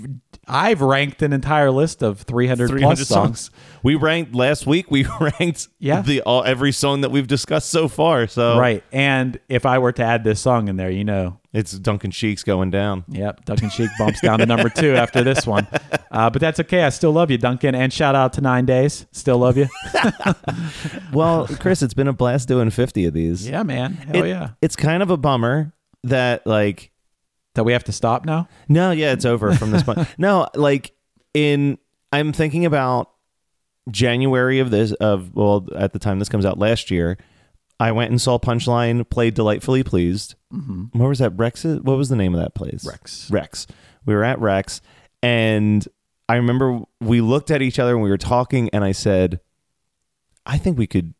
I've 0.47 0.81
ranked 0.81 1.21
an 1.21 1.33
entire 1.33 1.71
list 1.71 2.01
of 2.01 2.21
300, 2.21 2.69
300 2.69 2.95
plus 2.97 3.07
songs. 3.07 3.51
We 3.83 3.95
ranked 3.95 4.33
last 4.35 4.65
week. 4.65 4.89
We 4.91 5.05
ranked 5.39 5.67
Yeah. 5.79 6.01
the 6.01 6.21
all 6.21 6.43
every 6.43 6.71
song 6.71 7.01
that 7.01 7.11
we've 7.11 7.27
discussed 7.27 7.69
so 7.69 7.87
far. 7.87 8.27
So 8.27 8.57
Right. 8.59 8.83
And 8.91 9.39
if 9.49 9.65
I 9.65 9.77
were 9.79 9.91
to 9.93 10.03
add 10.03 10.23
this 10.23 10.39
song 10.41 10.67
in 10.67 10.75
there, 10.77 10.89
you 10.91 11.03
know, 11.03 11.39
it's 11.53 11.71
Duncan 11.73 12.11
Sheik's 12.11 12.43
going 12.43 12.71
down. 12.71 13.03
Yep, 13.09 13.45
Duncan 13.45 13.69
Sheik 13.69 13.89
bumps 13.99 14.21
down 14.21 14.39
to 14.39 14.45
number 14.45 14.69
two 14.69 14.93
after 14.95 15.23
this 15.23 15.45
one. 15.47 15.67
Uh, 16.11 16.29
but 16.29 16.41
that's 16.41 16.59
okay. 16.59 16.83
I 16.83 16.89
still 16.89 17.13
love 17.13 17.31
you, 17.31 17.37
Duncan. 17.37 17.73
And 17.73 17.91
shout 17.93 18.15
out 18.15 18.33
to 18.33 18.41
Nine 18.41 18.65
Days. 18.65 19.05
Still 19.13 19.37
love 19.37 19.55
you. 19.55 19.69
Well, 21.13 21.47
Chris, 21.59 21.81
it's 21.81 21.93
been 21.93 22.07
a 22.09 22.13
blast 22.13 22.47
doing 22.47 22.69
50 22.69 23.05
of 23.05 23.13
these. 23.13 23.47
yeah, 23.47 23.63
man. 23.63 23.93
Hell 23.93 24.23
It- 24.25 24.27
yeah. 24.29 24.49
It's 24.61 24.75
kind 24.75 25.01
of 25.03 25.09
a 25.09 25.15
bummer 25.17 25.73
that 26.03 26.45
like 26.47 26.91
That 27.55 27.63
we 27.63 27.73
have 27.73 27.83
to 27.85 27.91
stop 27.91 28.25
now? 28.25 28.47
No, 28.67 28.91
yeah, 28.91 29.11
it's 29.11 29.25
over 29.25 29.53
from 29.53 29.71
this 29.71 29.83
point. 29.83 30.07
No, 30.17 30.47
like 30.55 30.93
in 31.33 31.77
I'm 32.11 32.33
thinking 32.33 32.65
about 32.65 33.11
January 33.89 34.59
of 34.59 34.69
this 34.71 34.91
of 34.93 35.33
well 35.35 35.67
at 35.75 35.93
the 35.93 35.99
time 35.99 36.19
this 36.19 36.29
comes 36.29 36.45
out 36.45 36.57
last 36.59 36.91
year. 36.91 37.17
I 37.79 37.91
went 37.91 38.11
and 38.11 38.21
saw 38.21 38.37
Punchline 38.37 39.09
played 39.09 39.33
Delightfully 39.33 39.81
Pleased. 39.83 40.35
Mm-hmm. 40.53 40.99
Where 40.99 41.09
was 41.09 41.17
that? 41.19 41.31
Rex? 41.35 41.63
What 41.63 41.97
was 41.97 42.09
the 42.09 42.15
name 42.15 42.35
of 42.35 42.39
that 42.39 42.53
place? 42.53 42.85
Rex. 42.85 43.29
Rex. 43.31 43.65
We 44.05 44.13
were 44.13 44.23
at 44.23 44.39
Rex, 44.39 44.81
and 45.23 45.87
I 46.29 46.35
remember 46.35 46.81
we 46.99 47.21
looked 47.21 47.49
at 47.49 47.61
each 47.63 47.79
other 47.79 47.93
and 47.93 48.03
we 48.03 48.09
were 48.09 48.17
talking, 48.19 48.69
and 48.71 48.83
I 48.83 48.91
said, 48.91 49.39
"I 50.45 50.57
think 50.59 50.77
we 50.77 50.85
could 50.85 51.15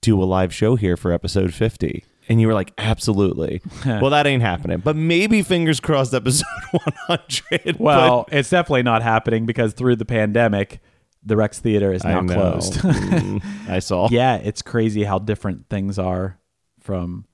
do 0.00 0.22
a 0.22 0.24
live 0.24 0.54
show 0.54 0.76
here 0.76 0.96
for 0.96 1.12
episode 1.12 1.52
50." 1.52 2.04
And 2.30 2.40
you 2.40 2.46
were 2.46 2.54
like, 2.54 2.72
"Absolutely." 2.78 3.60
well, 3.84 4.10
that 4.10 4.26
ain't 4.26 4.40
happening, 4.40 4.78
but 4.78 4.94
maybe 4.96 5.42
fingers 5.42 5.80
crossed, 5.80 6.14
episode 6.14 6.46
100. 7.08 7.78
Well, 7.78 8.26
it's 8.30 8.48
definitely 8.48 8.84
not 8.84 9.02
happening 9.02 9.44
because 9.46 9.74
through 9.74 9.96
the 9.96 10.04
pandemic, 10.04 10.80
the 11.24 11.36
Rex 11.36 11.58
Theater 11.58 11.92
is 11.92 12.02
But 12.02 12.14
I 12.14 12.20
now 12.20 12.34
closed. 12.34 12.74
Mm, 12.74 13.42
I 13.68 13.80
saw. 13.80 14.08
yeah, 14.12 14.36
it's 14.36 14.62
crazy 14.62 15.04
how 15.04 15.18
different 15.18 15.68
things 15.68 15.98
are 15.98 16.38
from. 16.80 17.26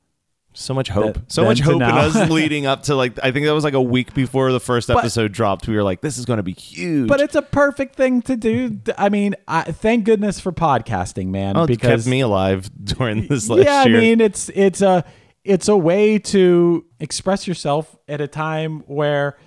So 0.58 0.72
much 0.74 0.88
hope. 0.88 1.14
That- 1.14 1.32
so 1.32 1.44
much 1.44 1.58
to 1.58 1.64
hope 1.64 1.72
in 1.74 1.78
now. 1.80 1.98
us 1.98 2.30
leading 2.30 2.66
up 2.66 2.84
to 2.84 2.94
like 2.94 3.18
I 3.22 3.30
think 3.30 3.46
that 3.46 3.52
was 3.54 3.64
like 3.64 3.74
a 3.74 3.82
week 3.82 4.14
before 4.14 4.52
the 4.52 4.60
first 4.60 4.88
But- 4.88 4.98
episode 4.98 5.32
dropped. 5.32 5.68
We 5.68 5.76
were 5.76 5.82
like, 5.82 6.00
this 6.00 6.18
is 6.18 6.24
going 6.24 6.38
to 6.38 6.42
be 6.42 6.52
huge. 6.52 7.08
But 7.08 7.20
it's 7.20 7.34
a 7.34 7.42
perfect 7.42 7.94
thing 7.96 8.22
to 8.22 8.36
do. 8.36 8.80
I 8.96 9.08
mean, 9.08 9.34
I, 9.46 9.62
thank 9.62 10.04
goodness 10.04 10.40
for 10.40 10.52
podcasting, 10.52 11.28
man. 11.28 11.56
oh, 11.56 11.64
it 11.64 11.66
because 11.68 12.04
kept 12.04 12.10
me 12.10 12.20
alive 12.20 12.70
during 12.84 13.26
this 13.26 13.48
last 13.48 13.64
yeah, 13.64 13.84
year. 13.84 13.98
I 13.98 14.00
mean, 14.00 14.20
it's 14.20 14.50
it's 14.54 14.80
a 14.82 15.04
it's 15.44 15.68
a 15.68 15.76
way 15.76 16.18
to 16.18 16.84
express 16.98 17.46
yourself 17.46 17.94
at 18.08 18.20
a 18.20 18.26
time 18.26 18.80
where 18.86 19.32
th- 19.32 19.42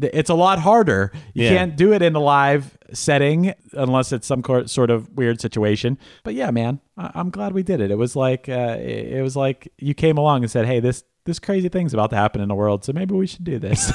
it's 0.00 0.30
a 0.30 0.34
lot 0.34 0.58
harder. 0.60 1.12
You 1.34 1.44
Yeah. 1.44 1.50
can't 1.56 1.76
do 1.76 1.92
it 1.92 2.02
in 2.02 2.14
a 2.14 2.20
live 2.20 2.76
setting 2.92 3.52
unless 3.72 4.12
it's 4.12 4.26
some 4.26 4.42
cor- 4.42 4.66
sort 4.66 4.90
of 4.90 5.10
weird 5.16 5.40
situation. 5.40 5.98
But 6.24 6.34
yeah, 6.34 6.50
man, 6.50 6.80
I- 6.96 7.10
I'm 7.14 7.30
glad 7.30 7.52
we 7.52 7.62
did 7.62 7.80
it. 7.80 7.90
It 7.90 7.98
was 7.98 8.14
like 8.16 8.48
uh, 8.48 8.76
it 8.78 9.18
it 9.18 9.22
was 9.22 9.36
like 9.36 9.72
you 9.78 9.94
came 9.94 10.16
along 10.18 10.42
and 10.42 10.50
said, 10.50 10.66
"Hey, 10.66 10.80
this 10.80 11.04
this 11.24 11.38
crazy 11.38 11.68
thing's 11.68 11.92
about 11.92 12.08
to 12.10 12.16
happen 12.16 12.40
in 12.40 12.48
the 12.48 12.54
world, 12.54 12.84
so 12.84 12.92
maybe 12.94 13.14
we 13.14 13.26
should 13.26 13.44
do 13.44 13.58
this." 13.58 13.92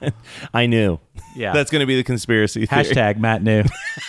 I 0.54 0.66
knew. 0.66 0.98
Yeah. 1.36 1.52
That's 1.52 1.70
going 1.70 1.80
to 1.80 1.86
be 1.86 1.96
the 1.96 2.04
conspiracy 2.04 2.64
theory. 2.66 2.84
Hashtag 2.84 3.18
Matt 3.18 3.42
knew. 3.42 3.64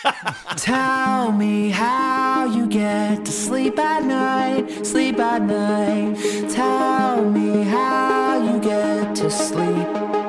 Tell 0.58 1.32
me 1.32 1.70
how 1.70 2.46
you 2.46 2.68
get 2.68 3.26
to 3.26 3.32
sleep 3.32 3.78
at 3.80 4.04
night, 4.06 4.86
sleep 4.86 5.20
at 5.20 5.42
night. 5.42 6.50
Tell 6.50 7.24
me 7.30 7.64
how 7.64 8.54
you 8.54 8.60
get 8.62 9.16
to 9.18 9.30
sleep. 9.30 10.23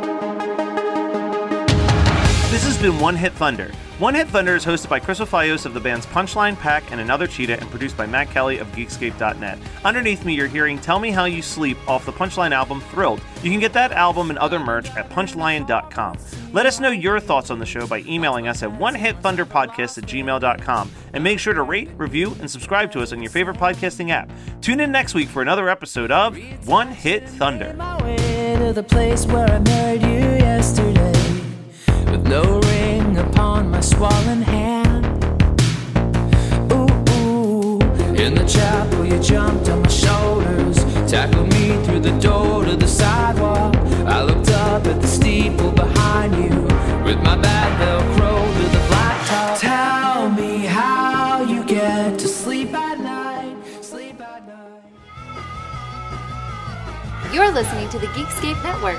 Been 2.84 3.00
One 3.00 3.16
Hit 3.16 3.32
Thunder. 3.32 3.72
One 3.98 4.14
Hit 4.14 4.28
Thunder 4.28 4.54
is 4.54 4.62
hosted 4.62 4.90
by 4.90 5.00
Chris 5.00 5.18
Fafalios 5.18 5.64
of 5.64 5.72
the 5.72 5.80
bands 5.80 6.04
Punchline 6.04 6.54
Pack 6.54 6.92
and 6.92 7.00
Another 7.00 7.26
Cheetah 7.26 7.58
and 7.58 7.70
produced 7.70 7.96
by 7.96 8.04
Matt 8.04 8.28
Kelly 8.28 8.58
of 8.58 8.66
Geekscape.net. 8.72 9.58
Underneath 9.86 10.26
me, 10.26 10.34
you're 10.34 10.48
hearing 10.48 10.78
Tell 10.78 10.98
Me 10.98 11.10
How 11.10 11.24
You 11.24 11.40
Sleep 11.40 11.78
off 11.88 12.04
the 12.04 12.12
Punchline 12.12 12.52
album 12.52 12.82
Thrilled. 12.82 13.22
You 13.42 13.50
can 13.50 13.58
get 13.58 13.72
that 13.72 13.92
album 13.92 14.28
and 14.28 14.38
other 14.38 14.58
merch 14.58 14.90
at 14.96 15.08
punchline.com. 15.08 16.18
Let 16.52 16.66
us 16.66 16.78
know 16.78 16.90
your 16.90 17.20
thoughts 17.20 17.50
on 17.50 17.58
the 17.58 17.64
show 17.64 17.86
by 17.86 18.00
emailing 18.00 18.48
us 18.48 18.62
at 18.62 18.68
onehitthunderpodcast 18.68 19.96
at 19.96 20.04
gmail.com. 20.04 20.90
And 21.14 21.24
make 21.24 21.38
sure 21.38 21.54
to 21.54 21.62
rate, 21.62 21.88
review, 21.96 22.36
and 22.38 22.50
subscribe 22.50 22.92
to 22.92 23.00
us 23.00 23.14
on 23.14 23.22
your 23.22 23.30
favorite 23.30 23.56
podcasting 23.56 24.10
app. 24.10 24.30
Tune 24.60 24.80
in 24.80 24.92
next 24.92 25.14
week 25.14 25.30
for 25.30 25.40
another 25.40 25.70
episode 25.70 26.10
of 26.10 26.36
One 26.68 26.90
Hit 26.90 27.26
Thunder. 27.30 27.72
No 32.24 32.60
ring 32.60 33.18
upon 33.18 33.70
my 33.70 33.80
swollen 33.80 34.42
hand. 34.42 35.04
Ooh, 36.72 36.88
ooh, 37.12 37.78
in 38.14 38.34
the 38.34 38.44
chapel 38.46 39.04
you 39.04 39.18
jumped 39.20 39.68
on 39.68 39.82
my 39.82 39.88
shoulders, 39.88 40.76
tackled 41.10 41.52
me 41.52 41.76
through 41.84 42.00
the 42.00 42.18
door 42.18 42.64
to 42.64 42.76
the 42.76 42.88
sidewalk. 42.88 43.76
I 44.06 44.22
looked 44.22 44.50
up 44.50 44.86
at 44.86 45.00
the 45.00 45.06
steeple 45.06 45.72
behind 45.72 46.34
you, 46.34 46.62
with 47.04 47.18
my 47.18 47.36
bad 47.36 47.70
velcro 47.80 48.34
to 48.56 48.62
the 48.74 48.82
blacktop. 48.88 49.58
Tell 49.60 50.30
me 50.30 50.64
how 50.64 51.42
you 51.42 51.62
get 51.64 52.18
to 52.18 52.26
sleep 52.26 52.72
at 52.72 52.98
night, 53.00 53.56
sleep 53.82 54.20
at 54.20 54.46
night. 54.46 54.82
You're 57.34 57.52
listening 57.52 57.88
to 57.90 57.98
the 57.98 58.06
Geekscape 58.08 58.62
Network. 58.64 58.98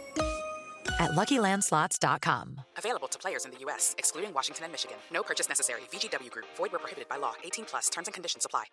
at 1.01 1.11
luckylandslots.com. 1.11 2.61
Available 2.77 3.07
to 3.09 3.19
players 3.19 3.45
in 3.45 3.51
the 3.51 3.57
U.S., 3.65 3.95
excluding 3.97 4.33
Washington 4.33 4.65
and 4.65 4.71
Michigan. 4.71 4.97
No 5.11 5.23
purchase 5.23 5.49
necessary. 5.49 5.81
VGW 5.91 6.31
Group, 6.31 6.45
void 6.55 6.71
where 6.71 6.79
prohibited 6.79 7.09
by 7.09 7.17
law. 7.17 7.33
18 7.43 7.65
plus 7.65 7.89
terms 7.89 8.07
and 8.07 8.13
conditions 8.13 8.45
apply. 8.45 8.65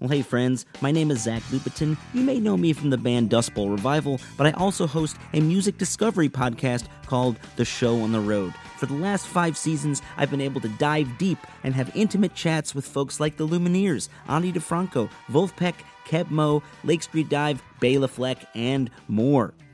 Well, 0.00 0.10
hey, 0.10 0.22
friends, 0.22 0.64
my 0.80 0.92
name 0.92 1.10
is 1.10 1.24
Zach 1.24 1.42
Lupetin. 1.50 1.96
You 2.14 2.22
may 2.22 2.38
know 2.38 2.56
me 2.56 2.72
from 2.72 2.90
the 2.90 2.96
band 2.96 3.30
Dust 3.30 3.52
Bowl 3.52 3.68
Revival, 3.68 4.20
but 4.36 4.46
I 4.46 4.52
also 4.52 4.86
host 4.86 5.16
a 5.32 5.40
music 5.40 5.76
discovery 5.76 6.28
podcast 6.28 6.84
called 7.06 7.36
The 7.56 7.64
Show 7.64 8.00
on 8.02 8.12
the 8.12 8.20
Road. 8.20 8.54
For 8.76 8.86
the 8.86 8.94
last 8.94 9.26
five 9.26 9.56
seasons, 9.56 10.00
I've 10.16 10.30
been 10.30 10.40
able 10.40 10.60
to 10.60 10.68
dive 10.68 11.18
deep 11.18 11.38
and 11.64 11.74
have 11.74 11.90
intimate 11.96 12.34
chats 12.34 12.76
with 12.76 12.86
folks 12.86 13.18
like 13.18 13.38
the 13.38 13.48
Lumineers, 13.48 14.08
Ani 14.28 14.52
DiFranco, 14.52 15.10
Vulfpeck, 15.32 15.74
Keb 16.06 16.30
Mo, 16.30 16.62
Lake 16.84 17.02
Street 17.02 17.28
Dive, 17.28 17.60
Bela 17.80 18.06
Fleck, 18.06 18.38
and 18.54 18.90
more. 19.08 19.52